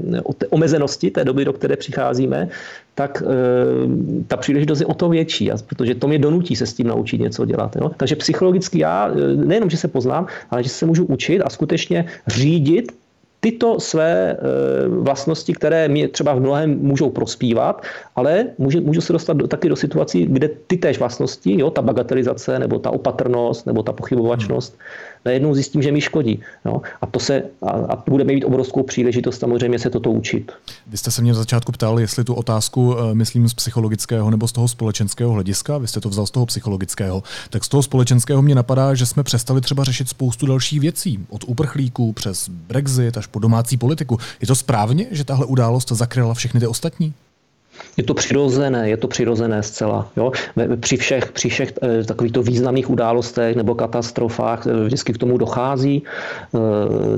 omezenosti 0.50 1.10
té 1.10 1.24
doby, 1.24 1.44
do 1.44 1.52
které 1.52 1.76
přicházíme, 1.76 2.48
tak 2.94 3.22
e, 3.22 4.24
ta 4.24 4.36
příležitost 4.36 4.80
je 4.80 4.86
o 4.86 4.94
to 4.94 5.08
větší, 5.08 5.50
protože 5.66 5.94
to 5.94 6.08
mě 6.08 6.18
donutí 6.18 6.56
se 6.56 6.66
s 6.66 6.74
tím 6.74 6.86
naučit 6.86 7.20
něco 7.20 7.44
dělat. 7.44 7.76
Jo. 7.76 7.90
Takže 7.96 8.16
psychologicky 8.16 8.78
já 8.78 9.08
e, 9.08 9.36
nejenom, 9.36 9.70
že 9.70 9.76
se 9.76 9.88
poznám, 9.88 10.26
ale 10.50 10.62
že 10.62 10.68
se 10.68 10.86
můžu 10.86 11.04
učit 11.04 11.40
a 11.40 11.50
skutečně 11.50 12.04
řídit 12.26 12.92
tyto 13.46 13.80
své 13.80 14.34
eh, 14.34 14.36
vlastnosti, 14.88 15.52
které 15.54 15.88
mi 15.88 16.08
třeba 16.08 16.34
v 16.34 16.40
mnohem 16.40 16.78
můžou 16.82 17.10
prospívat, 17.10 17.86
ale 18.16 18.58
můžu, 18.58 18.80
můžu 18.80 19.00
se 19.00 19.12
dostat 19.12 19.36
do, 19.36 19.46
taky 19.46 19.68
do 19.68 19.76
situací, 19.76 20.26
kde 20.26 20.50
ty 20.66 20.76
též 20.76 20.98
vlastnosti, 20.98 21.60
jo, 21.60 21.70
ta 21.70 21.82
bagatelizace, 21.82 22.58
nebo 22.58 22.78
ta 22.78 22.90
opatrnost, 22.90 23.66
nebo 23.66 23.82
ta 23.82 23.92
pochybovačnost, 23.92 24.74
hmm 24.74 25.15
najednou 25.26 25.54
zjistím, 25.54 25.82
že 25.82 25.92
mi 25.92 26.00
škodí. 26.00 26.40
No. 26.64 26.82
A 27.00 27.06
to 27.06 27.20
se 27.20 27.42
a, 27.62 27.70
a 27.70 28.02
budeme 28.10 28.32
mít 28.32 28.44
obrovskou 28.44 28.82
příležitost 28.82 29.38
samozřejmě 29.38 29.78
se 29.78 29.90
toto 29.90 30.10
učit. 30.10 30.52
Vy 30.86 30.96
jste 30.96 31.10
se 31.10 31.22
mě 31.22 31.32
v 31.32 31.34
začátku 31.34 31.72
ptal, 31.72 32.00
jestli 32.00 32.24
tu 32.24 32.34
otázku 32.34 32.96
eh, 32.98 33.14
myslím 33.14 33.48
z 33.48 33.54
psychologického 33.54 34.30
nebo 34.30 34.48
z 34.48 34.52
toho 34.52 34.68
společenského 34.68 35.32
hlediska. 35.32 35.78
Vy 35.78 35.88
jste 35.88 36.00
to 36.00 36.08
vzal 36.08 36.26
z 36.26 36.30
toho 36.30 36.46
psychologického. 36.46 37.22
Tak 37.50 37.64
z 37.64 37.68
toho 37.68 37.82
společenského 37.82 38.42
mě 38.42 38.54
napadá, 38.54 38.94
že 38.94 39.06
jsme 39.06 39.22
přestali 39.22 39.60
třeba 39.60 39.84
řešit 39.84 40.08
spoustu 40.08 40.46
dalších 40.46 40.80
věcí. 40.80 41.18
Od 41.28 41.44
uprchlíků 41.46 42.12
přes 42.12 42.48
Brexit 42.48 43.16
až 43.16 43.26
po 43.26 43.38
domácí 43.38 43.76
politiku. 43.76 44.18
Je 44.40 44.46
to 44.46 44.54
správně, 44.54 45.06
že 45.10 45.24
tahle 45.24 45.46
událost 45.46 45.92
zakryla 45.92 46.34
všechny 46.34 46.60
ty 46.60 46.66
ostatní? 46.66 47.14
Je 47.96 48.04
to 48.04 48.14
přirozené, 48.14 48.88
je 48.88 48.96
to 48.96 49.08
přirozené 49.08 49.62
zcela. 49.62 50.08
Jo? 50.16 50.32
Při 50.80 50.96
všech, 50.96 51.32
při 51.32 51.48
všech 51.48 51.72
eh, 51.82 52.04
takovýchto 52.04 52.42
významných 52.42 52.90
událostech 52.90 53.56
nebo 53.56 53.74
katastrofách 53.74 54.66
eh, 54.66 54.84
vždycky 54.84 55.12
k 55.12 55.18
tomu 55.18 55.38
dochází. 55.38 56.02
Eh, 56.04 56.58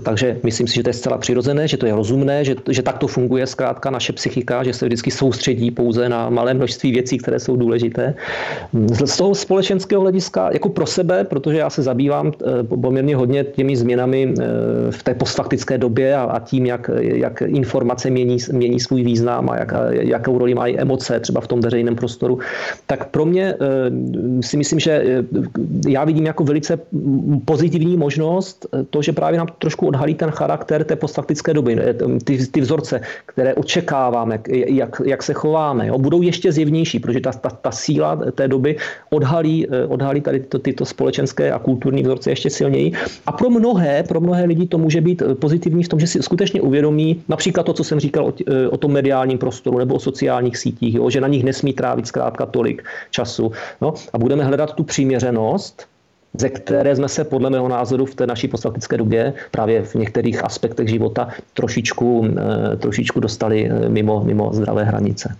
takže 0.00 0.38
myslím 0.42 0.66
si, 0.66 0.74
že 0.74 0.82
to 0.82 0.90
je 0.90 0.94
zcela 0.94 1.18
přirozené, 1.18 1.68
že 1.68 1.76
to 1.76 1.86
je 1.86 1.94
rozumné, 1.94 2.44
že, 2.44 2.54
že 2.70 2.82
tak 2.82 2.98
to 2.98 3.06
funguje 3.06 3.46
zkrátka 3.46 3.90
naše 3.90 4.12
psychika, 4.12 4.62
že 4.64 4.72
se 4.72 4.86
vždycky 4.86 5.10
soustředí 5.10 5.70
pouze 5.70 6.08
na 6.08 6.30
malé 6.30 6.54
množství 6.54 6.92
věcí, 6.92 7.18
které 7.18 7.40
jsou 7.40 7.56
důležité. 7.56 8.14
Z 9.04 9.16
toho 9.16 9.34
společenského 9.34 10.02
hlediska, 10.02 10.50
jako 10.52 10.68
pro 10.68 10.86
sebe, 10.86 11.24
protože 11.24 11.58
já 11.58 11.70
se 11.70 11.82
zabývám 11.82 12.32
poměrně 12.80 13.16
hodně 13.16 13.44
těmi 13.44 13.76
změnami 13.76 14.34
v 14.90 15.02
té 15.02 15.14
postfaktické 15.14 15.78
době 15.78 16.16
a, 16.16 16.22
a 16.22 16.40
tím, 16.40 16.66
jak, 16.66 16.90
jak 17.00 17.42
informace 17.42 18.10
mění, 18.10 18.36
mění 18.52 18.80
svůj 18.80 19.02
význam 19.02 19.50
a 19.50 19.56
jak, 19.56 19.72
jakou 19.90 20.38
roli 20.38 20.54
mají 20.68 20.78
emoce 20.78 21.20
třeba 21.20 21.40
v 21.40 21.46
tom 21.46 21.60
veřejném 21.60 21.96
prostoru, 21.96 22.38
tak 22.86 23.08
pro 23.08 23.24
mě 23.24 23.54
eh, 23.54 24.42
si 24.42 24.56
myslím, 24.56 24.80
že 24.80 24.92
eh, 24.92 25.24
já 25.88 26.04
vidím 26.04 26.26
jako 26.26 26.44
velice 26.44 26.78
pozitivní 27.44 27.96
možnost 27.96 28.66
eh, 28.68 28.84
to, 28.90 29.02
že 29.02 29.12
právě 29.12 29.38
nám 29.38 29.48
trošku 29.58 29.86
odhalí 29.86 30.14
ten 30.14 30.30
charakter 30.30 30.84
té 30.84 30.96
postfaktické 30.96 31.54
doby, 31.54 31.78
ty, 32.24 32.46
ty 32.46 32.60
vzorce, 32.60 33.00
které 33.26 33.54
očekáváme, 33.54 34.40
jak, 34.48 35.02
jak 35.04 35.22
se 35.22 35.32
chováme, 35.32 35.86
jo, 35.86 35.98
budou 35.98 36.22
ještě 36.22 36.52
zjevnější, 36.52 36.98
protože 36.98 37.20
ta, 37.20 37.32
ta, 37.32 37.48
ta 37.48 37.70
síla 37.70 38.16
té 38.34 38.48
doby 38.48 38.76
odhalí, 39.10 39.66
odhalí 39.88 40.20
tady 40.20 40.40
tyto, 40.40 40.58
tyto 40.58 40.84
společenské 40.84 41.52
a 41.52 41.58
kulturní 41.58 42.02
vzorce 42.02 42.30
ještě 42.30 42.50
silněji. 42.50 42.92
A 43.26 43.32
pro 43.32 43.50
mnohé, 43.50 44.02
pro 44.02 44.20
mnohé 44.20 44.44
lidi 44.44 44.66
to 44.66 44.78
může 44.78 45.00
být 45.00 45.22
pozitivní 45.40 45.84
v 45.84 45.88
tom, 45.88 46.00
že 46.00 46.06
si 46.06 46.22
skutečně 46.22 46.60
uvědomí 46.60 47.22
například 47.28 47.62
to, 47.66 47.72
co 47.72 47.84
jsem 47.84 48.00
říkal 48.00 48.24
o, 48.26 48.32
o 48.70 48.76
tom 48.76 48.92
mediálním 48.92 49.38
prostoru 49.38 49.78
nebo 49.78 49.94
o 49.94 50.00
sociálních 50.00 50.57
sítích, 50.58 50.94
jo, 50.94 51.10
že 51.10 51.20
na 51.20 51.28
nich 51.28 51.44
nesmí 51.44 51.72
trávit 51.72 52.06
zkrátka 52.06 52.46
tolik 52.46 52.84
času. 53.10 53.52
No, 53.80 53.94
a 54.12 54.18
budeme 54.18 54.44
hledat 54.44 54.74
tu 54.74 54.84
přiměřenost, 54.84 55.86
ze 56.34 56.48
které 56.48 56.96
jsme 56.96 57.08
se 57.08 57.24
podle 57.24 57.50
mého 57.50 57.68
názoru 57.68 58.06
v 58.06 58.14
té 58.14 58.26
naší 58.26 58.48
postfaktické 58.48 58.96
době 58.96 59.34
právě 59.50 59.82
v 59.82 59.94
některých 59.94 60.44
aspektech 60.44 60.88
života 60.88 61.28
trošičku, 61.54 62.28
eh, 62.72 62.76
trošičku 62.76 63.20
dostali 63.20 63.70
eh, 63.70 63.88
mimo, 63.88 64.24
mimo 64.24 64.50
zdravé 64.52 64.84
hranice. 64.84 65.36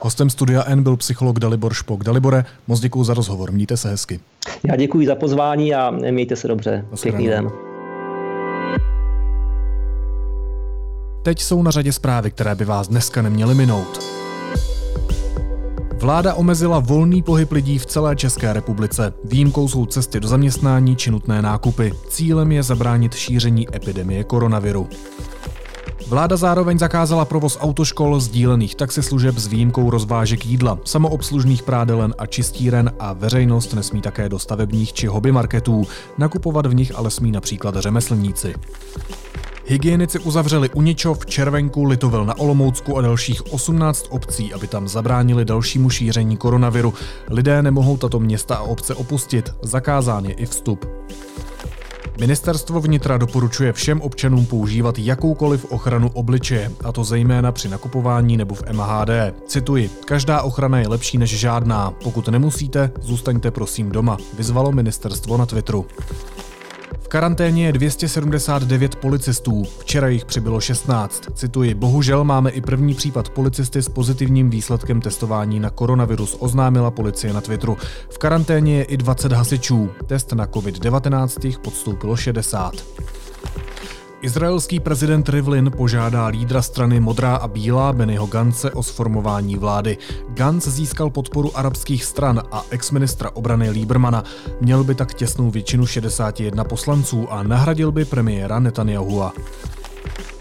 Hostem 0.00 0.30
studia 0.30 0.64
N 0.66 0.82
byl 0.82 0.96
psycholog 0.96 1.38
Dalibor 1.38 1.74
Špok. 1.74 2.04
Dalibore, 2.04 2.44
moc 2.66 2.80
děkuji 2.80 3.04
za 3.04 3.14
rozhovor, 3.14 3.52
mějte 3.52 3.76
se 3.76 3.88
hezky. 3.90 4.20
Já 4.68 4.76
děkuji 4.76 5.06
za 5.06 5.14
pozvání 5.14 5.74
a 5.74 5.90
mějte 5.90 6.36
se 6.36 6.48
dobře. 6.48 6.84
Pěkný 7.02 7.26
den. 7.26 7.50
Teď 11.22 11.40
jsou 11.42 11.62
na 11.62 11.70
řadě 11.70 11.92
zprávy, 11.92 12.30
které 12.30 12.54
by 12.54 12.64
vás 12.64 12.88
dneska 12.88 13.22
neměly 13.22 13.54
minout. 13.54 14.25
Vláda 15.96 16.34
omezila 16.34 16.78
volný 16.78 17.22
pohyb 17.22 17.52
lidí 17.52 17.78
v 17.78 17.86
celé 17.86 18.16
České 18.16 18.52
republice. 18.52 19.12
Výjimkou 19.24 19.68
jsou 19.68 19.86
cesty 19.86 20.20
do 20.20 20.28
zaměstnání 20.28 20.96
či 20.96 21.10
nutné 21.10 21.42
nákupy. 21.42 21.92
Cílem 22.08 22.52
je 22.52 22.62
zabránit 22.62 23.14
šíření 23.14 23.76
epidemie 23.76 24.24
koronaviru. 24.24 24.88
Vláda 26.08 26.36
zároveň 26.36 26.78
zakázala 26.78 27.24
provoz 27.24 27.58
autoškol, 27.60 28.20
sdílených 28.20 28.74
taxislužeb 28.74 29.38
s 29.38 29.46
výjimkou 29.46 29.90
rozvážek 29.90 30.46
jídla, 30.46 30.78
samoobslužných 30.84 31.62
prádelen 31.62 32.14
a 32.18 32.26
čistíren 32.26 32.92
a 32.98 33.12
veřejnost 33.12 33.74
nesmí 33.74 34.00
také 34.00 34.28
do 34.28 34.38
stavebních 34.38 34.92
či 34.92 35.06
hobby 35.06 35.32
marketů. 35.32 35.84
Nakupovat 36.18 36.66
v 36.66 36.74
nich 36.74 36.92
ale 36.94 37.10
smí 37.10 37.32
například 37.32 37.74
řemeslníci. 37.76 38.54
Hygienici 39.68 40.18
uzavřeli 40.18 40.70
Uničov, 40.70 41.26
Červenku, 41.26 41.84
Litovel 41.84 42.24
na 42.24 42.38
Olomoucku 42.38 42.98
a 42.98 43.00
dalších 43.00 43.52
18 43.52 44.06
obcí, 44.10 44.54
aby 44.54 44.66
tam 44.66 44.88
zabránili 44.88 45.44
dalšímu 45.44 45.90
šíření 45.90 46.36
koronaviru. 46.36 46.94
Lidé 47.30 47.62
nemohou 47.62 47.96
tato 47.96 48.20
města 48.20 48.56
a 48.56 48.62
obce 48.62 48.94
opustit, 48.94 49.54
zakázán 49.62 50.24
je 50.24 50.32
i 50.32 50.46
vstup. 50.46 50.88
Ministerstvo 52.20 52.80
vnitra 52.80 53.18
doporučuje 53.18 53.72
všem 53.72 54.00
občanům 54.00 54.46
používat 54.46 54.98
jakoukoliv 54.98 55.64
ochranu 55.64 56.10
obličeje, 56.14 56.72
a 56.84 56.92
to 56.92 57.04
zejména 57.04 57.52
při 57.52 57.68
nakupování 57.68 58.36
nebo 58.36 58.54
v 58.54 58.62
MHD. 58.72 59.10
Cituji, 59.46 59.90
každá 60.04 60.42
ochrana 60.42 60.78
je 60.78 60.88
lepší 60.88 61.18
než 61.18 61.38
žádná. 61.38 61.90
Pokud 61.90 62.28
nemusíte, 62.28 62.90
zůstaňte 63.00 63.50
prosím 63.50 63.90
doma, 63.90 64.16
vyzvalo 64.36 64.72
ministerstvo 64.72 65.36
na 65.36 65.46
Twitteru. 65.46 65.86
V 67.06 67.08
karanténě 67.08 67.66
je 67.66 67.72
279 67.72 68.96
policistů, 68.96 69.64
včera 69.78 70.08
jich 70.08 70.24
přibylo 70.24 70.60
16. 70.60 71.24
Cituji, 71.34 71.74
bohužel 71.74 72.24
máme 72.24 72.50
i 72.50 72.60
první 72.60 72.94
případ 72.94 73.28
policisty 73.28 73.82
s 73.82 73.88
pozitivním 73.88 74.50
výsledkem 74.50 75.00
testování 75.00 75.60
na 75.60 75.70
koronavirus, 75.70 76.36
oznámila 76.38 76.90
policie 76.90 77.32
na 77.32 77.40
Twitteru. 77.40 77.76
V 78.10 78.18
karanténě 78.18 78.76
je 78.76 78.84
i 78.84 78.96
20 78.96 79.32
hasičů. 79.32 79.90
Test 80.06 80.32
na 80.32 80.46
COVID-19 80.46 81.58
podstoupilo 81.58 82.16
60. 82.16 82.74
Izraelský 84.26 84.80
prezident 84.80 85.28
Rivlin 85.28 85.70
požádá 85.76 86.26
lídra 86.26 86.62
strany 86.62 87.00
Modrá 87.00 87.36
a 87.36 87.48
Bílá 87.48 87.92
Bennyho 87.92 88.26
Gance 88.26 88.70
o 88.70 88.82
sformování 88.82 89.56
vlády. 89.56 89.98
Gantz 90.28 90.68
získal 90.68 91.10
podporu 91.10 91.56
arabských 91.58 92.04
stran 92.04 92.42
a 92.52 92.64
exministra 92.70 93.30
obrany 93.34 93.70
Liebermana. 93.70 94.24
Měl 94.60 94.84
by 94.84 94.94
tak 94.94 95.14
těsnou 95.14 95.50
většinu 95.50 95.86
61 95.86 96.64
poslanců 96.64 97.32
a 97.32 97.42
nahradil 97.42 97.92
by 97.92 98.04
premiéra 98.04 98.58
Netanyahua. 98.58 99.32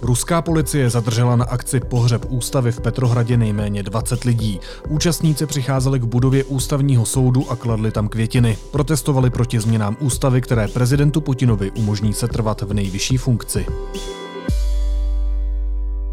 Ruská 0.02 0.42
policie 0.42 0.90
zadržela 0.90 1.36
na 1.36 1.46
akci 1.46 1.80
Pohřeb 1.80 2.26
ústavy 2.30 2.72
v 2.72 2.82
Petrohradě 2.82 3.38
nejméně 3.38 3.84
20 3.84 4.24
lidí. 4.24 4.60
Účastníci 4.90 5.46
přicházeli 5.46 6.00
k 6.00 6.04
budově 6.04 6.44
ústavního 6.44 7.06
soudu 7.06 7.52
a 7.52 7.56
kladli 7.56 7.92
tam 7.92 8.08
květiny. 8.08 8.58
Protestovali 8.72 9.30
proti 9.30 9.60
změnám 9.60 9.98
ústavy, 10.00 10.42
které 10.42 10.68
prezidentu 10.68 11.22
Putinovi 11.22 11.72
umožní 11.72 12.14
se 12.14 12.28
trvat 12.28 12.62
v 12.62 12.74
nejvyšší 12.74 13.18
funkci. 13.18 13.66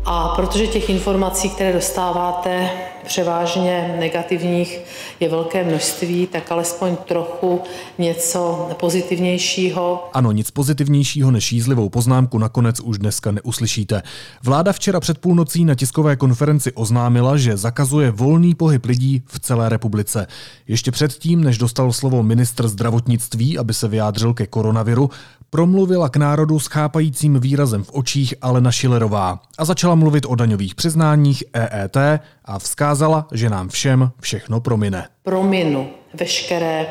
A 0.05 0.29
protože 0.29 0.67
těch 0.67 0.91
informací, 0.91 1.51
které 1.51 1.73
dostáváte, 1.73 2.71
převážně 3.05 3.97
negativních, 4.01 4.81
je 5.21 5.29
velké 5.29 5.65
množství, 5.65 6.27
tak 6.27 6.53
alespoň 6.53 6.97
trochu 6.97 7.61
něco 7.99 8.69
pozitivnějšího. 8.81 10.11
Ano, 10.13 10.33
nic 10.33 10.51
pozitivnějšího 10.51 11.31
než 11.31 11.53
jízlivou 11.53 11.89
poznámku 11.89 12.39
nakonec 12.39 12.81
už 12.81 12.99
dneska 12.99 13.31
neuslyšíte. 13.31 14.03
Vláda 14.43 14.73
včera 14.73 15.01
před 15.01 15.19
půlnocí 15.19 15.65
na 15.65 15.75
tiskové 15.75 16.17
konferenci 16.17 16.73
oznámila, 16.73 17.37
že 17.37 17.57
zakazuje 17.57 18.11
volný 18.11 18.55
pohyb 18.55 18.85
lidí 18.85 19.23
v 19.27 19.41
celé 19.41 19.69
republice. 19.69 20.27
Ještě 20.69 20.91
předtím, 20.91 21.45
než 21.45 21.59
dostal 21.59 21.93
slovo 21.93 22.23
ministr 22.23 22.69
zdravotnictví, 22.69 23.59
aby 23.59 23.75
se 23.75 23.89
vyjádřil 23.89 24.35
ke 24.35 24.47
koronaviru, 24.47 25.11
promluvila 25.53 26.09
k 26.09 26.17
národu 26.17 26.59
s 26.59 26.67
chápajícím 26.67 27.41
výrazem 27.41 27.85
v 27.85 27.91
očích 27.93 28.35
Alena 28.43 28.73
Šilerová 28.73 29.41
a 29.59 29.65
začala 29.65 29.95
mluvit 29.95 30.27
o 30.27 30.35
daňových 30.35 30.75
přiznáních 30.75 31.45
EET 31.53 31.97
a 32.45 32.59
vzkázala, 32.59 33.29
že 33.33 33.51
nám 33.51 33.69
všem 33.69 34.11
všechno 34.21 34.61
promine. 34.61 35.09
Prominu 35.23 35.89
veškeré 36.15 36.87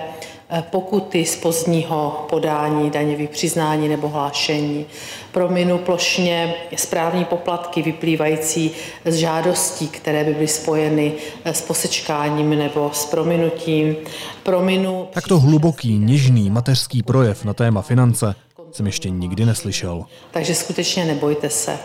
eh, 0.50 0.64
pokuty 0.70 1.26
z 1.26 1.36
pozdního 1.36 2.26
podání 2.30 2.90
daňových 2.90 3.30
přiznání 3.30 3.90
nebo 3.90 4.10
hlášení. 4.10 4.86
Prominu 5.32 5.78
plošně 5.78 6.54
správní 6.78 7.26
poplatky 7.26 7.82
vyplývající 7.82 8.72
z 9.06 9.16
žádostí, 9.16 9.88
které 9.88 10.24
by 10.24 10.34
byly 10.34 10.48
spojeny 10.48 11.14
eh, 11.44 11.54
s 11.54 11.62
posečkáním 11.62 12.50
nebo 12.50 12.92
s 12.94 13.06
prominutím. 13.06 13.96
Prominu... 14.44 15.08
Takto 15.14 15.40
hluboký, 15.40 15.98
nižný 15.98 16.50
mateřský 16.50 17.04
projev 17.04 17.46
na 17.46 17.54
téma 17.54 17.82
finance 17.82 18.36
jsem 18.72 18.86
ještě 18.86 19.10
nikdy 19.10 19.46
neslyšel. 19.46 20.06
Takže 20.32 20.56
skutečně 20.56 21.06
nebojte 21.06 21.50
se. 21.50 21.80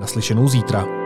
Naslyšenou 0.00 0.48
zítra. 0.48 1.01